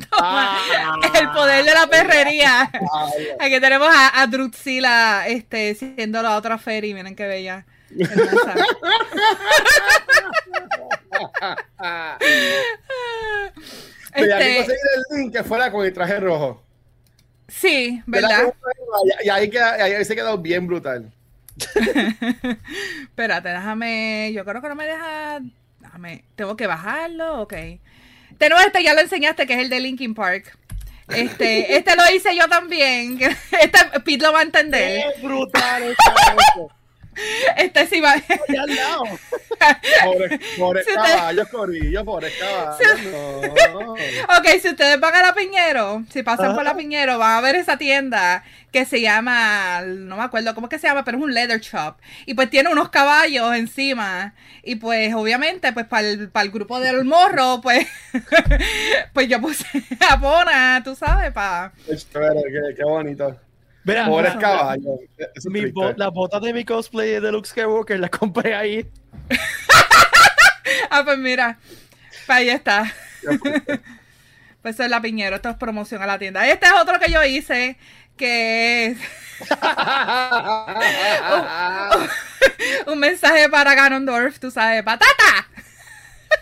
ah. 0.12 1.00
el 1.18 1.30
poder 1.30 1.64
de 1.64 1.74
la 1.74 1.86
perrería. 1.88 2.70
Aquí 3.40 3.60
tenemos 3.60 3.88
a, 3.88 4.22
a 4.22 4.26
Drutzila 4.26 5.26
este, 5.26 5.74
siendo 5.74 6.22
la 6.22 6.36
otra 6.36 6.58
Ferry. 6.58 6.94
Miren 6.94 7.16
qué 7.16 7.26
bella. 7.26 7.66
este... 14.14 14.56
conseguir 14.56 14.78
el 14.94 15.18
link 15.18 15.32
que 15.32 15.42
fuera 15.42 15.72
con 15.72 15.84
el 15.84 15.92
traje 15.92 16.20
rojo. 16.20 16.62
Sí, 17.48 18.00
¿verdad? 18.06 18.54
Y 19.24 19.28
ahí, 19.28 19.50
ahí 19.56 20.04
se 20.04 20.14
quedó 20.14 20.38
bien 20.38 20.68
brutal. 20.68 21.12
Espérate, 23.02 23.48
déjame. 23.48 24.32
Yo 24.32 24.44
creo 24.44 24.62
que 24.62 24.68
no 24.68 24.76
me 24.76 24.86
deja. 24.86 25.40
Tengo 26.36 26.56
que 26.56 26.66
bajarlo, 26.66 27.42
ok. 27.42 27.54
Tenemos 28.38 28.64
este, 28.64 28.82
ya 28.82 28.94
lo 28.94 29.00
enseñaste, 29.00 29.46
que 29.46 29.54
es 29.54 29.58
el 29.60 29.70
de 29.70 29.80
Linkin 29.80 30.14
Park. 30.14 30.56
Este, 31.08 31.76
este 31.76 31.96
lo 31.96 32.02
hice 32.14 32.36
yo 32.36 32.48
también. 32.48 33.18
Este 33.60 34.00
Pete 34.04 34.24
lo 34.24 34.32
va 34.32 34.40
a 34.40 34.42
entender. 34.42 35.06
Es 35.14 35.22
brutal 35.22 35.94
Este 37.56 37.86
sí 37.86 38.00
va. 38.00 38.14
Pobre, 40.04 40.40
pobre 40.58 40.84
si 40.84 40.94
caballo, 40.94 41.46
Corillo, 41.50 42.02
pobre 42.02 42.32
caballo. 42.38 42.78
No. 43.72 43.92
ok, 43.92 44.46
si 44.60 44.68
ustedes 44.70 44.98
van 44.98 45.14
a 45.14 45.22
la 45.22 45.34
Piñero, 45.34 46.02
si 46.10 46.22
pasan 46.22 46.54
por 46.54 46.64
la 46.64 46.74
Piñero, 46.74 47.18
van 47.18 47.36
a 47.36 47.40
ver 47.42 47.56
esa 47.56 47.76
tienda 47.76 48.42
que 48.72 48.84
se 48.86 49.00
llama, 49.00 49.82
no 49.82 50.16
me 50.16 50.22
acuerdo 50.22 50.54
cómo 50.54 50.66
es 50.66 50.70
que 50.70 50.78
se 50.78 50.86
llama, 50.86 51.04
pero 51.04 51.18
es 51.18 51.24
un 51.24 51.34
leather 51.34 51.60
shop. 51.60 51.96
Y 52.24 52.34
pues 52.34 52.48
tiene 52.48 52.70
unos 52.70 52.88
caballos 52.88 53.54
encima. 53.54 54.34
Y 54.62 54.76
pues 54.76 55.12
obviamente, 55.14 55.72
pues 55.72 55.86
para 55.86 56.08
el, 56.08 56.28
para 56.30 56.44
el 56.44 56.52
grupo 56.52 56.80
del 56.80 57.04
morro, 57.04 57.60
pues, 57.62 57.86
pues 59.12 59.28
yo 59.28 59.40
puse 59.40 59.66
a 60.08 60.18
Pona, 60.20 60.80
tú 60.84 60.94
sabes, 60.94 61.32
para... 61.32 61.72
Qué, 61.86 62.74
qué 62.76 62.84
bonito. 62.84 63.36
Mira, 63.84 64.06
Pobres 64.06 64.34
caballos. 64.36 65.00
las 65.96 66.10
botas 66.10 66.42
de 66.42 66.52
mi 66.52 66.64
cosplay 66.64 67.20
de 67.20 67.32
Luke 67.32 67.48
Skywalker 67.48 67.98
las 67.98 68.10
compré 68.10 68.54
ahí. 68.54 68.88
ah, 70.90 71.02
pues 71.04 71.18
mira. 71.18 71.58
Pues 72.26 72.38
ahí 72.38 72.50
está. 72.50 72.92
pues 74.62 74.74
eso 74.74 74.84
es 74.84 74.90
la 74.90 75.00
piñero, 75.00 75.36
esto 75.36 75.48
es 75.48 75.56
promoción 75.56 76.02
a 76.02 76.06
la 76.06 76.18
tienda. 76.18 76.46
Este 76.48 76.66
es 76.66 76.72
otro 76.72 76.98
que 76.98 77.10
yo 77.10 77.24
hice, 77.24 77.78
que 78.16 78.86
es 78.86 78.98
un, 82.86 82.98
mensaje 82.98 83.48
para 83.48 83.74
Ganondorf, 83.74 84.38
tú 84.38 84.50
sabes, 84.50 84.82
patata. 84.82 85.48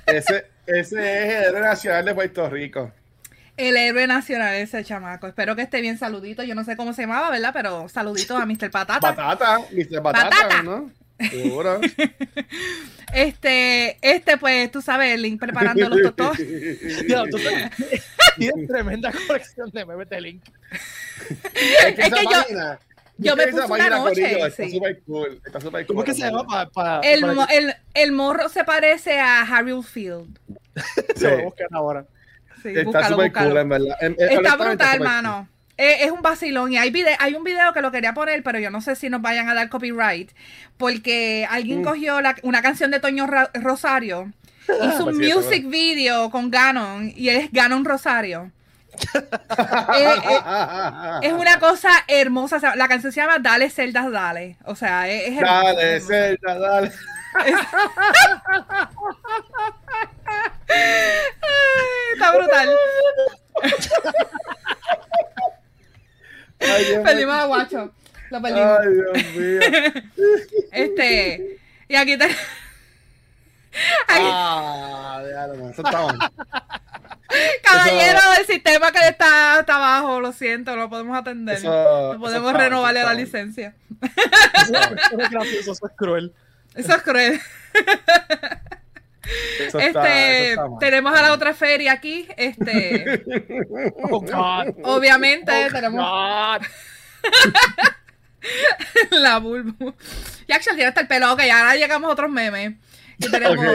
ese, 0.07 0.47
ese 0.67 1.29
es 1.29 1.47
el 1.47 1.61
nacional 1.61 2.05
de 2.05 2.15
Puerto 2.15 2.51
Rico. 2.51 2.93
El 3.59 3.77
héroe 3.77 4.07
nacional 4.07 4.55
ese 4.55 4.85
chamaco. 4.85 5.27
Espero 5.27 5.57
que 5.57 5.63
esté 5.63 5.81
bien 5.81 5.99
saludito. 5.99 6.45
Yo 6.45 6.55
no 6.55 6.63
sé 6.63 6.77
cómo 6.77 6.93
se 6.93 7.03
llamaba, 7.03 7.29
¿verdad? 7.29 7.51
Pero 7.53 7.89
saluditos 7.89 8.41
a 8.41 8.47
Mr. 8.47 8.71
Patata. 8.71 9.01
Patata, 9.01 9.59
Mr. 9.73 10.01
Patata, 10.01 10.63
¿no? 10.63 10.93
Seguro. 11.19 11.81
este, 13.13 13.99
este, 14.01 14.37
pues, 14.37 14.71
tú 14.71 14.81
sabes, 14.81 15.13
el 15.13 15.23
link 15.23 15.41
preparando 15.41 15.89
los 15.89 16.03
totos. 16.03 16.37
tienes 18.37 18.69
tremenda 18.69 19.13
colección 19.27 19.71
de 19.73 19.85
memes 19.85 20.09
de 20.09 20.21
link. 20.21 20.45
es 21.45 21.95
que, 21.97 22.25
yo, 22.31 22.45
yo 23.17 23.35
me 23.35 23.49
puse 23.49 23.65
una 23.65 23.91
noche. 23.91 24.47
Está 24.47 24.69
súper 24.69 25.03
cool. 25.03 25.41
Está 25.45 25.61
super 25.61 25.85
cool. 25.85 25.97
¿Cómo 25.97 26.05
es 26.05 26.07
que 26.07 26.15
se 26.15 26.21
llama? 26.21 26.71
Para, 26.71 27.01
el, 27.01 27.25
el, 27.51 27.75
el, 27.95 28.13
morro 28.13 28.49
se 28.49 28.63
parece 28.63 29.19
a 29.19 29.43
Harry 29.43 29.83
Field. 29.83 30.39
Se 31.17 31.29
lo 31.29 31.43
buscan 31.43 31.67
ahora 31.73 32.07
está 32.65 33.09
súper 33.09 33.33
cool, 33.33 33.57
en 33.57 33.69
verdad. 33.69 33.97
está 34.01 34.57
brutal, 34.57 34.97
hermano. 34.97 35.49
Es, 35.77 36.11
un 36.11 36.23
vacilón 36.23 36.73
y 36.73 36.79
hay, 36.79 36.93
hay 37.21 37.35
un 37.35 37.45
video 37.45 37.73
que 37.73 37.81
lo 37.81 37.93
quería 37.93 38.13
poner, 38.13 38.43
pero 38.43 38.59
yo 38.59 38.69
no 38.69 38.81
sé 38.81 38.97
si 38.97 39.11
nos 39.11 39.23
vayan 39.23 39.49
a 39.49 39.55
dar 39.55 39.69
copyright, 39.69 40.33
porque 40.77 41.47
alguien 41.49 41.83
mm. 41.83 41.85
cogió 41.85 42.19
una 42.43 42.63
canción 42.63 42.91
de 42.91 42.99
Toño 42.99 43.29
Rosario, 43.55 44.33
hizo 44.69 45.07
un 45.07 45.17
pues 45.17 45.35
music 45.35 45.69
video 45.69 46.31
con 46.31 46.51
Ganon 46.51 47.13
y 47.15 47.29
es 47.29 47.53
Ganon 47.53 47.85
Rosario. 47.85 48.51
es, 51.23 51.33
una 51.33 51.61
cosa 51.61 51.91
hermosa. 52.09 52.75
la 52.75 52.89
canción 52.89 53.13
se 53.13 53.21
llama 53.21 53.39
Dale 53.39 53.71
Celdas 53.71 54.11
Dale. 54.11 54.57
O 54.65 54.75
sea, 54.75 55.09
es, 55.09 55.41
Dale 55.41 56.01
Celdas 56.01 56.59
Dale. 56.59 56.91
está 60.69 62.37
brutal. 62.37 62.77
Perdimos 67.05 67.35
a 67.35 67.45
Guacho. 67.47 67.93
Lo 68.31 68.43
perdimos. 68.43 68.79
Ay, 68.81 68.93
Dios 68.93 69.27
mío. 69.35 69.61
Este. 70.73 71.59
Y 71.89 71.95
aquí 71.97 72.13
está. 72.13 72.29
Ah, 74.09 75.23
ya, 75.23 75.47
eso 75.71 75.83
está 75.83 76.07
Caballero 77.63 78.19
del 78.37 78.47
sistema 78.47 78.91
que 78.91 78.99
está, 79.07 79.61
está 79.61 79.77
abajo, 79.77 80.21
lo 80.21 80.33
siento, 80.33 80.75
no 80.75 80.83
lo 80.83 80.91
podemos 80.91 81.17
atender. 81.17 81.63
no 81.63 82.19
podemos 82.19 82.53
renovarle 82.53 83.03
la 83.03 83.15
licencia. 83.15 83.75
Eso, 84.01 85.21
es 85.21 85.31
gracioso, 85.31 85.73
eso 85.73 85.87
es 85.87 85.93
cruel. 85.95 86.33
Eso 86.75 86.95
es 86.95 87.03
cruel. 87.03 87.41
Este, 89.59 90.57
tenemos 90.81 91.19
a 91.19 91.23
la 91.23 91.33
otra 91.33 91.55
feria 91.55 91.93
aquí. 91.93 92.29
Este, 92.37 93.23
oh, 94.11 94.21
God. 94.21 94.75
Obviamente 94.85 95.53
oh, 95.67 95.73
tenemos. 95.73 96.03
la 99.11 99.39
bulbo. 99.39 99.95
Y 100.47 100.53
actually 100.53 100.77
tiene 100.77 100.89
hasta 100.89 101.01
el 101.03 101.09
pelo. 101.09 101.33
Ok, 101.33 101.41
ahora 101.41 101.77
llegamos 101.77 102.09
a 102.09 102.13
otros 102.13 102.31
memes. 102.31 102.75
Y 103.19 103.31
tenemos. 103.31 103.67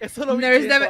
Eso 0.00 0.24
lo 0.24 0.34
Nurse 0.34 0.66
de... 0.68 0.88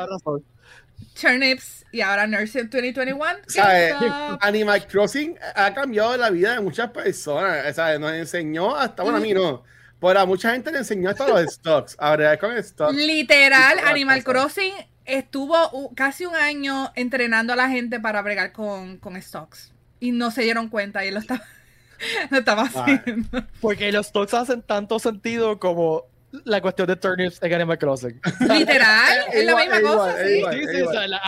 Turnips 1.20 1.84
y 1.94 2.00
ahora 2.00 2.26
Nursing 2.26 2.68
2021. 2.68 4.38
Animal 4.40 4.86
Crossing 4.88 5.38
ha 5.54 5.72
cambiado 5.72 6.16
la 6.16 6.30
vida 6.30 6.54
de 6.54 6.60
muchas 6.60 6.90
personas. 6.90 7.76
¿sabes? 7.76 8.00
Nos 8.00 8.12
enseñó 8.12 8.74
hasta, 8.74 9.04
bueno, 9.04 9.18
a 9.18 9.20
mí 9.20 9.32
no. 9.32 9.62
Pero 10.06 10.20
a 10.20 10.26
mucha 10.26 10.52
gente 10.52 10.70
le 10.70 10.78
enseñó 10.78 11.10
hasta 11.10 11.26
los 11.26 11.54
stocks. 11.54 11.96
Ahora 11.98 12.36
con 12.38 12.62
stocks. 12.62 12.94
Literal, 12.94 13.78
Animal 13.80 14.22
Crossing 14.22 14.72
estuvo 15.04 15.92
casi 15.94 16.26
un 16.26 16.34
año 16.34 16.92
entrenando 16.94 17.52
a 17.52 17.56
la 17.56 17.68
gente 17.68 18.00
para 18.00 18.22
bregar 18.22 18.52
con, 18.52 18.98
con 18.98 19.20
stocks. 19.20 19.72
Y 20.00 20.12
no 20.12 20.30
se 20.30 20.42
dieron 20.42 20.68
cuenta 20.68 21.04
y 21.04 21.10
lo 21.10 21.20
estaba, 21.20 21.42
lo 22.30 22.38
estaba 22.38 22.62
haciendo. 22.62 23.44
Porque 23.60 23.90
los 23.92 24.06
stocks 24.06 24.34
hacen 24.34 24.62
tanto 24.62 24.98
sentido 24.98 25.58
como 25.58 26.04
la 26.44 26.60
cuestión 26.60 26.88
de 26.88 26.96
turnips 26.96 27.38
en 27.42 27.54
Animal 27.54 27.78
Crossing. 27.78 28.20
Literal, 28.40 29.18
es, 29.32 29.44
la 29.44 29.56
misma 29.56 29.80
cosa, 29.80 30.16
sí. 30.24 30.42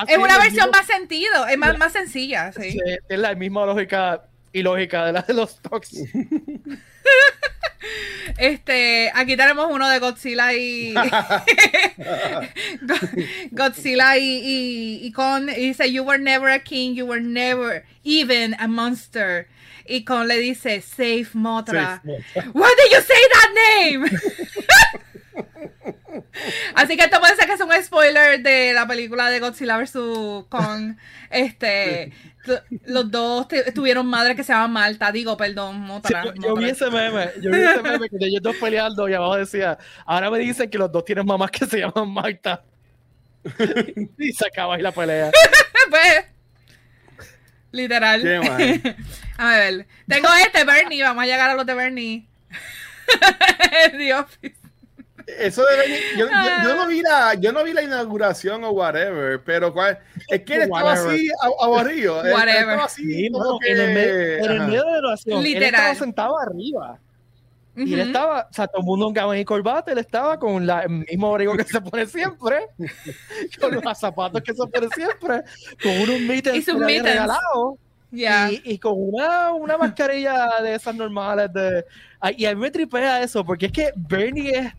es 0.09 0.19
una 0.19 0.39
versión 0.39 0.71
más 0.71 0.87
sentido, 0.87 1.47
es 1.47 1.57
más, 1.57 1.79
más 1.79 1.93
sencilla, 1.93 2.53
sí. 2.53 2.79
Es 3.09 3.19
la 3.19 3.35
misma 3.35 3.65
lógica 3.65 4.25
y 4.53 4.63
lógica 4.63 5.07
de 5.07 5.13
la 5.13 5.23
de 5.23 5.35
los 5.35 5.51
stocks. 5.51 5.93
Este, 8.39 9.11
aquí 9.15 9.37
tenemos 9.37 9.69
uno 9.71 9.89
de 9.89 9.99
Godzilla 9.99 10.53
y 10.55 10.95
Godzilla 13.51 14.19
y, 14.19 15.01
y, 15.03 15.13
con 15.13 15.49
y 15.49 15.69
dice 15.69 15.91
You 15.91 16.03
were 16.03 16.23
never 16.23 16.51
a 16.51 16.59
king, 16.59 16.95
you 16.95 17.07
were 17.07 17.23
never 17.23 17.85
even 18.05 18.55
a 18.59 18.69
monster. 18.69 19.49
Y 19.89 20.05
con 20.05 20.27
le 20.27 20.39
dice 20.39 20.83
Save 20.83 21.29
Motra. 21.35 22.03
Why 22.05 22.75
did 22.77 22.93
you 22.93 23.01
say 23.01 23.29
that 23.33 23.55
name? 23.55 24.07
Así 26.75 26.97
que 26.97 27.05
esto 27.05 27.21
puede 27.21 27.37
ser 27.37 27.47
que 27.47 27.53
es 27.55 27.61
un 27.61 27.71
spoiler 27.83 28.43
de 28.43 28.73
la 28.73 28.87
película 28.87 29.31
de 29.31 29.41
Godzilla 29.41 29.79
vs. 29.79 30.45
Kong. 30.49 30.97
Este, 31.31 32.13
los 32.85 33.11
dos 33.11 33.47
tuvieron 33.75 34.07
madre 34.07 34.35
que 34.35 34.45
se 34.45 34.53
llama 34.53 34.69
Malta, 34.69 35.13
digo, 35.13 35.37
perdón, 35.37 35.87
yo, 36.43 36.55
vi 36.55 36.71
ese 36.71 36.91
meme, 36.91 37.31
yo 37.41 37.51
vi 37.51 37.61
ese 37.61 37.83
meme 37.83 38.09
que 38.11 38.17
ellos 38.21 38.43
dos 38.43 38.57
peleando 38.57 39.09
y 39.09 39.15
abajo 39.15 39.37
decía, 39.37 39.79
ahora 40.05 40.31
me 40.31 40.39
dicen 40.39 40.71
que 40.71 40.79
los 40.79 40.91
dos 40.91 41.05
tienen 41.05 41.27
mamás 41.27 41.51
que 41.51 41.67
se 41.67 41.81
llaman 41.81 42.11
Malta. 42.11 42.65
y 44.19 44.33
se 44.33 44.47
acaba 44.47 44.75
ahí 44.75 44.83
la 44.83 44.93
pelea. 44.93 45.31
pues, 45.91 46.25
literal. 47.73 48.27
a 49.39 49.49
ver, 49.57 49.87
tengo 50.09 50.29
este 50.45 50.65
Bernie, 50.65 51.03
vamos 51.03 51.23
a 51.23 51.27
llegar 51.27 51.51
a 51.51 51.55
los 51.55 51.67
de 51.67 51.75
Bernie. 51.75 52.27
The 53.97 54.15
Office. 54.15 54.66
Eso 55.27 55.65
debe, 55.65 56.01
yo, 56.17 56.27
yo, 56.27 56.77
no 56.77 56.87
vi 56.87 57.03
la, 57.03 57.35
yo 57.35 57.53
no 57.53 57.65
vi 57.65 57.73
la 57.73 57.83
inauguración 57.83 58.63
o 58.63 58.71
whatever, 58.71 59.43
pero 59.45 59.73
cuál, 59.73 59.99
es 60.29 60.43
que 60.43 60.55
él 60.55 60.63
estaba 60.63 60.93
así 60.93 61.29
aburrido. 61.61 62.23
Whatever. 62.23 62.79
así, 62.81 63.29
no, 63.31 63.59
en, 63.67 63.81
el 63.81 63.95
medio, 63.95 64.85
de 64.85 65.01
la 65.01 65.09
oración, 65.09 65.43
Literal. 65.43 65.69
él 65.69 65.75
estaba 65.75 65.95
sentado 65.97 66.39
arriba. 66.39 67.01
Y 67.75 67.93
él 67.93 68.01
estaba, 68.01 68.47
o 68.49 68.55
sea, 68.55 68.69
todo 68.69 68.81
el 68.81 68.87
mundo 68.87 69.09
en 69.09 69.15
gama 69.15 69.39
y 69.39 69.45
corbata, 69.45 69.93
él 69.93 69.99
estaba 69.99 70.39
con 70.39 70.65
la, 70.65 70.83
el 70.83 70.91
mismo 70.91 71.29
abrigo 71.29 71.57
que 71.57 71.65
se 71.65 71.81
pone 71.81 72.07
siempre, 72.07 72.69
con 73.61 73.75
los 73.75 73.99
zapatos 73.99 74.41
que 74.43 74.55
se 74.55 74.67
pone 74.67 74.89
siempre, 74.95 75.43
con 75.83 75.93
unos 75.93 76.21
mittens 76.21 76.67
regalados. 76.67 77.75
Yeah. 78.13 78.53
Y, 78.53 78.63
y, 78.65 78.79
con 78.79 78.95
una, 78.97 79.53
una 79.53 79.77
mascarilla 79.77 80.63
de 80.63 80.77
esas 80.77 80.95
normales 80.95 81.53
de 81.53 81.85
y 82.37 82.47
a 82.47 82.55
mí 82.55 82.61
me 82.61 82.71
tripea 82.71 83.23
eso 83.23 83.45
porque 83.45 83.67
es 83.67 83.73
que 83.73 83.93
Bernie 83.95 84.51
es 84.51 84.73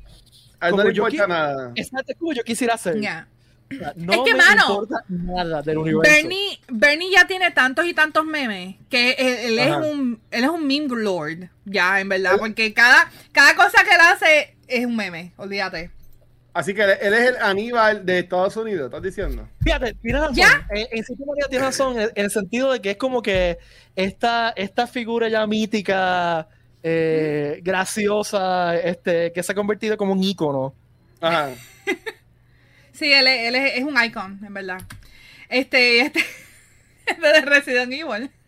a 0.60 0.72
no 0.72 0.84
le 0.84 0.90
importa 0.90 1.28
nada. 1.28 1.72
Exacto, 1.76 2.14
como 2.18 2.34
yo 2.34 2.44
quisiera 2.44 2.76
hacer. 2.76 2.96
no 2.96 4.14
es 4.14 4.20
que, 4.26 4.34
me 4.34 4.38
mano, 4.38 4.62
importa 4.68 5.04
nada 5.08 5.62
del 5.62 5.78
universo. 5.78 6.12
Bernie, 6.12 6.60
Bernie 6.68 7.12
ya 7.12 7.28
tiene 7.28 7.52
tantos 7.52 7.86
y 7.86 7.94
tantos 7.94 8.26
memes 8.26 8.76
que 8.90 9.12
él, 9.12 9.60
es 9.60 9.76
un 9.76 10.20
él 10.32 10.44
es 10.44 10.50
un 10.50 10.66
meme 10.66 10.88
lord, 10.90 11.50
ya, 11.66 12.00
en 12.00 12.10
verdad, 12.10 12.38
porque 12.40 12.74
cada, 12.74 13.12
cada 13.32 13.56
cosa 13.56 13.84
que 13.84 13.94
él 13.94 14.02
hace 14.02 14.56
es 14.68 14.86
un 14.86 14.96
meme, 14.96 15.34
olvídate. 15.38 15.92
Así 16.54 16.74
que 16.74 16.82
él 16.82 17.14
es 17.14 17.30
el 17.30 17.38
Aníbal 17.38 18.04
de 18.04 18.18
Estados 18.18 18.58
Unidos, 18.58 18.86
¿estás 18.86 19.04
diciendo? 19.04 19.48
Fíjate, 19.62 19.94
tienes 20.02 20.22
razón. 20.22 20.36
¿Ya? 20.36 20.68
En, 20.72 20.88
en 20.90 21.04
cierta 21.04 21.26
manera 21.26 21.48
tienes 21.50 21.68
razón, 21.68 22.00
en, 22.00 22.10
el 22.16 22.32
sentido 22.32 22.72
de 22.72 22.82
que 22.82 22.92
es 22.92 22.98
como 22.98 23.22
que 23.22 23.60
esta, 23.96 24.54
esta 24.56 24.88
figura 24.88 25.30
ya 25.30 25.46
mítica 25.46 26.48
eh, 26.90 27.60
graciosa, 27.64 28.78
este, 28.78 29.34
que 29.34 29.44
se 29.44 29.52
ha 29.52 29.56
convertido 29.56 29.98
como 29.98 30.14
un 30.14 30.24
ícono. 30.24 30.74
Ajá. 31.20 31.50
sí, 32.94 33.12
él, 33.12 33.28
es, 33.28 33.48
él 33.48 33.56
es, 33.56 33.84
un 33.84 34.02
icon, 34.02 34.40
en 34.46 34.54
verdad. 34.54 34.82
Este, 35.50 36.00
este, 36.00 36.24
este 37.06 37.22
de 37.34 37.42
Resident 37.42 37.92
Evil. 37.94 38.32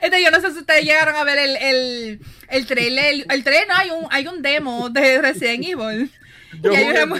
Este, 0.00 0.22
yo 0.22 0.30
no 0.30 0.40
sé 0.40 0.52
si 0.52 0.58
ustedes 0.58 0.84
llegaron 0.84 1.16
a 1.16 1.24
ver 1.24 1.38
el, 1.38 1.56
el, 1.56 2.20
el 2.50 2.66
trailer. 2.66 3.26
El, 3.28 3.42
trailer, 3.42 3.66
no, 3.66 3.74
hay 3.74 3.90
un, 3.90 4.06
hay 4.10 4.28
un 4.28 4.40
demo 4.40 4.90
de 4.90 5.20
Resident 5.20 5.64
Evil. 5.64 6.12
y, 6.62 6.68
hay 6.68 6.84
una, 6.84 7.18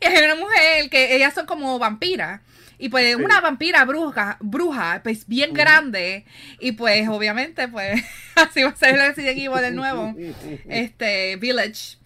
y 0.00 0.06
hay 0.06 0.24
una 0.24 0.34
mujer 0.36 0.88
que 0.88 1.14
ellas 1.14 1.34
son 1.34 1.44
como 1.44 1.78
vampiras. 1.78 2.40
Y 2.78 2.88
pues 2.88 3.16
una 3.16 3.40
vampira 3.40 3.84
bruja, 3.84 4.36
bruja, 4.40 5.00
pues 5.02 5.26
bien 5.26 5.52
grande. 5.52 6.24
Y 6.60 6.72
pues 6.72 7.08
obviamente, 7.10 7.68
pues 7.68 8.02
así 8.34 8.62
va 8.62 8.70
a 8.70 8.76
ser 8.76 8.94
el 8.94 9.06
Resident 9.06 9.38
Evil 9.38 9.60
de 9.60 9.70
nuevo. 9.72 10.14
Este, 10.68 11.36
Village. 11.36 11.98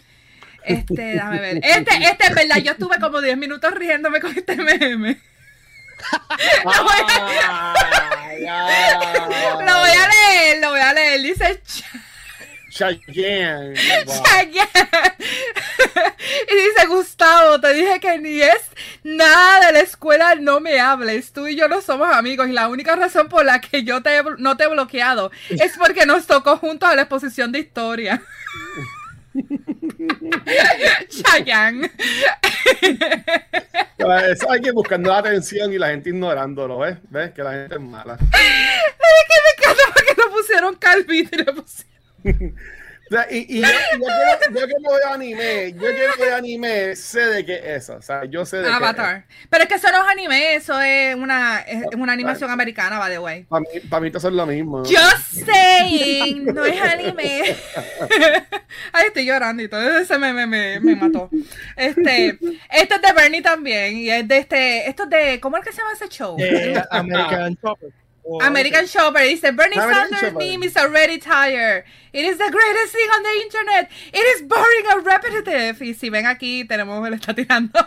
Este, 0.65 1.03
déjame 1.03 1.41
ver. 1.41 1.61
Este, 1.63 1.95
este 2.03 2.27
en 2.27 2.35
verdad, 2.35 2.57
yo 2.59 2.73
estuve 2.73 2.99
como 3.01 3.21
10 3.21 3.37
minutos 3.39 3.73
riéndome 3.73 4.21
con 4.21 4.37
este 4.37 4.57
meme. 4.57 5.19
lo, 6.65 6.85
voy 6.85 7.01
a... 7.47 7.75
lo 9.59 9.79
voy 9.81 9.91
a 9.91 10.09
leer, 10.09 10.61
lo 10.61 10.71
voy 10.71 10.81
a 10.81 10.93
leer. 10.93 11.23
Dice 11.23 11.61
Cheyenne. 12.71 13.75
y 16.49 16.55
dice 16.55 16.87
Gustavo, 16.89 17.61
te 17.61 17.73
dije 17.75 18.01
que 18.01 18.19
ni 18.19 18.41
es 18.41 18.63
nada 19.03 19.67
de 19.67 19.73
la 19.73 19.81
escuela, 19.81 20.35
no 20.37 20.61
me 20.61 20.81
hables. 20.81 21.33
Tú 21.33 21.47
y 21.47 21.57
yo 21.57 21.69
no 21.69 21.81
somos 21.81 22.13
amigos 22.15 22.49
y 22.49 22.53
la 22.53 22.69
única 22.69 22.97
razón 22.97 23.29
por 23.29 23.45
la 23.45 23.61
que 23.61 23.85
yo 23.85 24.03
te, 24.03 24.23
no 24.39 24.57
te 24.57 24.65
he 24.65 24.69
bloqueado 24.69 25.31
es 25.51 25.77
porque 25.77 26.07
nos 26.07 26.27
tocó 26.27 26.57
juntos 26.57 26.89
a 26.89 26.95
la 26.95 27.03
exposición 27.03 27.53
de 27.53 27.59
historia. 27.61 28.23
Chayanne. 31.09 31.91
Eso 34.31 34.51
hay 34.51 34.61
que 34.61 34.73
buscando 34.73 35.11
la 35.11 35.19
atención 35.19 35.73
y 35.73 35.79
la 35.79 35.89
gente 35.89 36.11
ignorándolo, 36.11 36.79
¿ves? 36.79 36.97
¿Ves? 37.11 37.33
Que 37.33 37.43
la 37.43 37.53
gente 37.53 37.75
es 37.75 37.81
mala. 37.81 38.15
Es 38.15 38.21
que 38.21 39.37
me 39.45 39.51
encanta 39.57 39.83
porque 39.95 40.15
lo 40.17 40.31
pusieron 40.33 40.75
calvito 40.77 41.37
y 41.37 41.39
le 41.39 41.53
pusieron 41.53 42.00
y, 43.31 43.59
y 43.59 43.61
yo, 43.61 43.69
yo, 43.99 44.67
que 44.67 44.75
no 44.81 44.91
veo 44.91 45.13
anime, 45.13 45.73
yo 45.73 45.81
que 45.81 46.07
no 46.07 46.25
veo 46.25 46.37
anime, 46.37 46.95
sé 46.95 47.21
de 47.21 47.45
qué 47.45 47.57
es 47.57 47.83
eso. 47.83 47.97
O 47.97 48.03
sea, 48.03 48.25
yo 48.25 48.47
sé 48.47 48.59
de 48.59 48.71
Avatar. 48.71 49.25
Qué 49.27 49.35
es. 49.35 49.49
Pero 49.51 49.63
es 49.65 49.69
que 49.69 49.75
eso 49.75 49.91
no 49.91 50.05
es 50.05 50.11
anime, 50.11 50.55
eso 50.55 50.81
es 50.81 51.17
una, 51.17 51.61
es 51.61 51.85
una 51.97 52.13
animación 52.13 52.51
americana, 52.51 52.99
by 52.99 53.11
the 53.11 53.19
way. 53.19 53.45
Para 53.45 53.61
mí, 53.61 53.81
para 53.89 54.01
mí 54.01 54.13
eso 54.15 54.29
es 54.29 54.35
lo 54.35 54.47
mismo. 54.47 54.85
Just 54.85 55.45
saying, 55.45 56.47
no 56.47 56.65
es 56.65 56.81
anime. 56.81 57.43
Ay, 58.93 59.07
estoy 59.09 59.27
llorando 59.27 59.63
y 59.63 59.69
todo 59.69 59.99
ese 59.99 60.17
me, 60.19 60.33
me, 60.33 60.47
me, 60.47 60.79
me 60.79 60.95
mató. 60.95 61.29
Este, 61.77 62.39
este 62.71 62.95
es 62.95 63.03
de 63.03 63.13
Bernie 63.13 63.43
también. 63.43 63.97
Y 63.97 64.11
es 64.11 64.27
de 64.29 64.39
este, 64.39 64.89
esto 64.89 65.05
es 65.05 65.11
de, 65.11 65.41
¿cómo 65.41 65.57
es 65.57 65.65
que 65.65 65.73
se 65.73 65.79
llama 65.79 65.93
ese 65.95 66.09
show? 66.09 66.37
Eh, 66.39 66.81
American 66.91 67.57
Chopper. 67.57 67.91
Oh, 68.25 68.41
American 68.41 68.85
okay. 68.85 68.87
Shopper 68.87 69.21
dice 69.21 69.51
Bernie 69.57 69.77
Sanders' 69.77 70.35
meme 70.35 70.63
is 70.65 70.77
already 70.77 71.19
tired. 71.19 71.85
It 72.13 72.25
is 72.25 72.39
the 72.39 72.51
greatest 72.51 72.93
thing 72.93 73.09
on 73.09 73.23
the 73.23 73.43
internet. 73.43 73.91
It 74.13 74.19
is 74.19 74.43
boring 74.43 74.85
and 74.93 75.07
repetitive. 75.07 75.81
Y 75.81 75.95
si 75.95 76.11
ven 76.11 76.27
aquí, 76.27 76.65
tenemos, 76.67 77.09
le 77.09 77.17
está 77.17 77.35
tirando. 77.35 77.81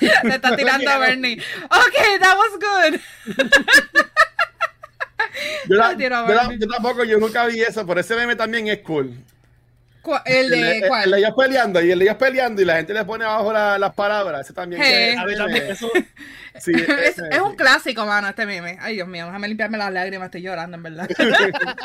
le 0.00 0.34
está 0.34 0.56
tirando 0.56 0.90
a 0.90 0.98
Bernie. 0.98 1.40
Okay, 1.64 2.18
that 2.18 2.36
was 2.36 2.58
good. 2.58 3.00
yo, 5.68 5.76
la, 5.76 5.92
yo, 5.92 6.08
la, 6.08 6.52
yo, 6.52 6.66
tampoco, 6.66 7.04
yo 7.04 7.18
nunca 7.18 7.46
vi 7.46 7.60
eso, 7.60 7.86
pero 7.86 8.00
ese 8.00 8.16
meme 8.16 8.34
también 8.34 8.68
es 8.68 8.80
cool. 8.80 9.14
¿El 10.24 10.50
de 10.50 10.78
el, 10.78 10.88
cuál? 10.88 11.04
El 11.04 11.10
de 11.10 11.18
ellos 11.18 11.34
peleando 11.36 11.82
y 11.82 11.90
el 11.90 11.98
de 11.98 12.04
ellos 12.04 12.16
peleando 12.16 12.62
y 12.62 12.64
la 12.64 12.76
gente 12.76 12.94
le 12.94 13.04
pone 13.04 13.24
abajo 13.24 13.52
la, 13.52 13.78
las 13.78 13.94
palabras. 13.94 14.42
Ese 14.42 14.52
también. 14.52 14.82
Hey. 14.82 15.14
Que, 15.14 15.18
a 15.18 15.24
ver, 15.24 15.38
también 15.38 15.66
eso, 15.70 15.90
sí, 16.58 16.72
es, 16.74 17.18
es, 17.18 17.40
un 17.40 17.56
clásico, 17.56 18.04
mano, 18.06 18.28
este 18.28 18.46
meme. 18.46 18.78
Ay, 18.80 18.94
Dios 18.94 19.08
mío, 19.08 19.26
déjame 19.26 19.48
limpiarme 19.48 19.78
las 19.78 19.92
lágrimas, 19.92 20.26
estoy 20.26 20.42
llorando, 20.42 20.76
en 20.76 20.82
verdad. 20.82 21.08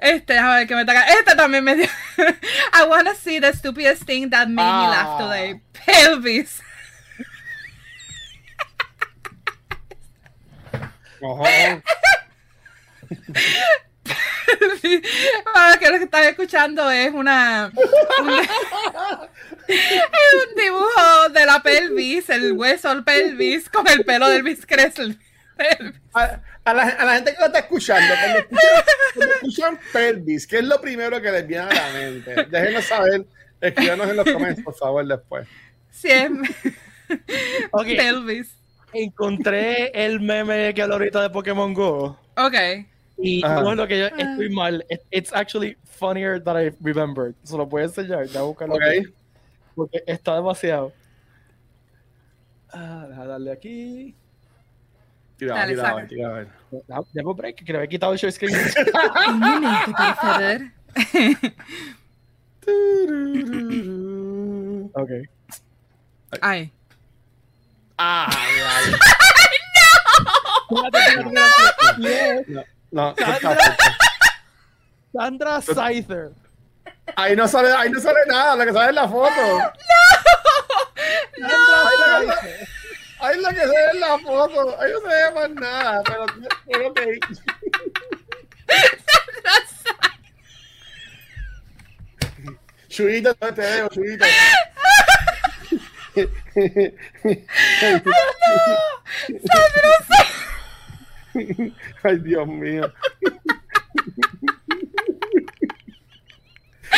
Este, 0.00 0.38
a 0.38 0.56
ver 0.56 0.66
que 0.66 0.74
me 0.74 0.84
toca. 0.84 1.02
Este 1.02 1.36
también 1.36 1.62
me 1.62 1.76
dio. 1.76 1.86
I 2.72 2.88
wanna 2.88 3.14
see 3.14 3.38
the 3.38 3.52
stupidest 3.52 4.04
thing 4.04 4.30
that 4.30 4.48
made 4.48 4.64
me 4.64 4.88
laugh 4.88 5.20
today. 5.20 5.60
Pelvis. 5.72 6.62
Para 15.52 15.78
que 15.78 15.90
lo 15.90 15.98
que 15.98 16.04
están 16.04 16.24
escuchando 16.24 16.90
es 16.90 17.12
una, 17.12 17.70
es 19.68 20.34
un 20.48 20.54
dibujo 20.56 21.28
de 21.32 21.46
la 21.46 21.62
pelvis, 21.62 22.28
el 22.30 22.52
hueso 22.52 22.88
del 22.88 23.04
pelvis 23.04 23.68
con 23.68 23.86
el 23.88 24.04
pelo 24.04 24.28
del 24.28 24.38
Elvis 24.38 24.66
Cresel. 24.66 25.18
A, 26.12 26.40
a, 26.64 26.74
la, 26.74 26.82
a, 26.82 27.04
la, 27.04 27.14
gente 27.14 27.32
que 27.32 27.40
lo 27.40 27.46
está 27.46 27.60
escuchando, 27.60 28.14
cuando 28.20 28.38
escuchan, 28.38 28.84
cuando 29.14 29.34
escuchan 29.34 29.80
pelvis, 29.92 30.46
¿qué 30.46 30.58
es 30.58 30.64
lo 30.64 30.80
primero 30.80 31.20
que 31.20 31.32
les 31.32 31.46
viene 31.46 31.64
a 31.64 31.74
la 31.74 31.92
mente? 31.92 32.44
Déjenos 32.50 32.84
saber, 32.84 33.24
escríbanos 33.60 34.08
en 34.10 34.16
los 34.16 34.24
comentarios, 34.24 34.64
por 34.64 34.74
favor, 34.74 35.06
después. 35.06 35.48
Siempre. 35.90 36.50
Okay. 37.70 37.96
Pelvis. 37.96 38.48
Encontré 38.92 39.90
el 39.94 40.20
meme 40.20 40.72
que 40.74 40.82
hablo 40.82 40.94
ahorita 40.94 41.22
de 41.22 41.30
Pokémon 41.30 41.72
Go. 41.74 42.18
Ok. 42.36 42.54
Y 43.18 43.40
no 43.40 43.70
es 43.70 43.76
lo 43.76 43.86
que 43.86 43.98
yo 43.98 44.06
estoy 44.06 44.48
mal. 44.50 44.84
It's 45.10 45.32
actually 45.32 45.76
funnier 45.84 46.42
than 46.42 46.56
I 46.56 46.72
remembered. 46.80 47.34
Se 47.42 47.56
lo 47.56 47.68
puedo 47.68 47.86
enseñar. 47.86 48.26
Ya 48.26 48.42
buscarlo. 48.42 48.74
Okay. 48.74 49.04
Porque 49.74 50.02
está 50.06 50.34
demasiado. 50.34 50.92
Ah, 52.72 53.06
deja 53.08 53.26
darle 53.26 53.52
aquí. 53.52 54.14
Tira, 55.38 55.66
tira, 55.66 55.66
tira, 55.66 56.06
tira, 56.06 56.28
a 56.28 56.32
ver. 56.32 56.48
Dejo 57.12 57.34
break, 57.34 57.64
que 57.64 57.72
le 57.72 57.78
había 57.78 57.88
quitado 57.88 58.12
el 58.12 58.18
share 58.18 58.32
screen. 58.32 58.54
Un 59.28 59.38
momento, 59.38 59.92
por 59.92 60.14
favor. 60.16 60.60
ok. 64.94 65.10
Ay. 66.40 66.72
Ah, 67.98 68.30
no. 70.70 70.80
no. 72.48 72.64
No, 72.90 73.14
Sandra, 73.18 73.76
Sandra 75.12 75.60
Scyther. 75.60 76.30
Ahí 77.14 77.36
no 77.36 77.46
sale, 77.46 77.72
ahí 77.72 77.90
no 77.90 78.00
sale 78.00 78.20
nada, 78.26 78.56
lo 78.56 78.64
que 78.64 78.72
sale 78.72 78.88
es 78.88 78.94
la 78.94 79.08
foto. 79.08 79.30
No. 81.38 81.48
no. 81.48 81.54
Ahí, 81.84 82.26
lo 82.26 82.34
que, 82.40 82.48
ahí 83.20 83.40
lo 83.40 83.48
que 83.50 83.60
se 83.60 83.66
ve 83.66 83.90
en 83.92 84.00
la 84.00 84.18
foto. 84.18 84.80
Ahí 84.80 84.90
no 84.90 85.00
se 85.00 85.06
ve 85.06 85.30
más 85.34 85.50
nada, 85.50 86.02
pero, 86.04 86.26
pero 86.66 86.88
ok. 86.88 87.00
Chuyito, 92.88 93.36
no 93.40 93.54
te 93.54 93.60
veo, 93.60 93.88
Chuyito. 93.90 94.24
Ay, 96.16 98.02
no. 98.04 98.12
Sandra 99.26 99.92
Scyther. 100.02 100.05
Ay, 102.02 102.18
Dios 102.18 102.46
mío. 102.46 102.92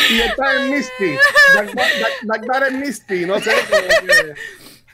y 0.09 0.21
está 0.21 0.63
en 0.63 0.71
Misty. 0.71 1.17
Magdar 2.23 2.63
es 2.67 2.73
Misty, 2.73 3.25
no 3.25 3.39
sé. 3.39 3.51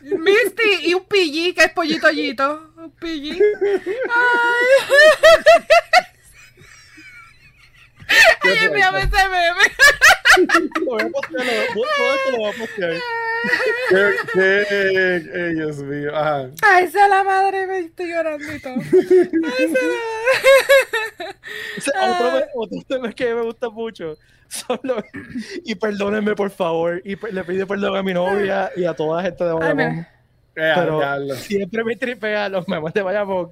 Misty 0.01 0.89
y 0.89 0.93
un 0.93 1.05
pillí 1.05 1.53
que 1.53 1.63
es 1.63 1.71
pollito 1.71 2.07
pollito. 2.07 2.73
Un 2.77 2.91
pillí. 2.91 3.39
Ay. 4.09 4.85
Ay, 8.41 8.57
envíame 8.65 8.99
ese 8.99 9.29
meme. 9.29 9.65
Lo 10.79 10.85
voy 10.85 11.01
a 11.01 11.09
postear, 11.09 11.45
lo 12.31 12.37
voy 12.37 12.51
a 12.51 12.57
postear. 12.57 13.01
¿Qué, 13.89 14.15
qué, 14.33 14.65
eh, 14.69 15.53
Dios 15.53 15.77
mío. 15.77 16.15
Ajá. 16.15 16.49
Ay, 16.61 16.87
sea 16.87 17.07
la 17.07 17.23
madre, 17.23 17.67
me 17.67 17.79
estoy 17.79 18.09
llorando 18.09 18.53
y 18.53 18.59
todo. 18.59 18.73
Ay, 18.75 19.73
sea 21.79 22.07
la 22.07 22.11
otro, 22.19 22.47
otro 22.55 22.77
tema 22.87 23.11
que 23.13 23.33
me 23.33 23.41
gusta 23.41 23.69
mucho. 23.69 24.17
Solo, 24.47 25.03
y 25.63 25.75
perdónenme, 25.75 26.35
por 26.35 26.49
favor. 26.49 27.01
Y 27.03 27.15
le 27.31 27.43
pido 27.43 27.67
perdón 27.67 27.97
a 27.97 28.03
mi 28.03 28.13
novia 28.13 28.71
y 28.75 28.85
a 28.85 28.93
toda 28.93 29.17
la 29.17 29.23
gente 29.23 29.43
de 29.43 29.53
Bayamón. 29.53 30.07
Pero 30.53 31.01
ya, 31.01 31.35
siempre 31.35 31.83
me 31.83 31.95
tripea 31.95 32.47
los 32.49 32.67
memes 32.67 32.93
de 32.93 33.01
Bayamón. 33.01 33.51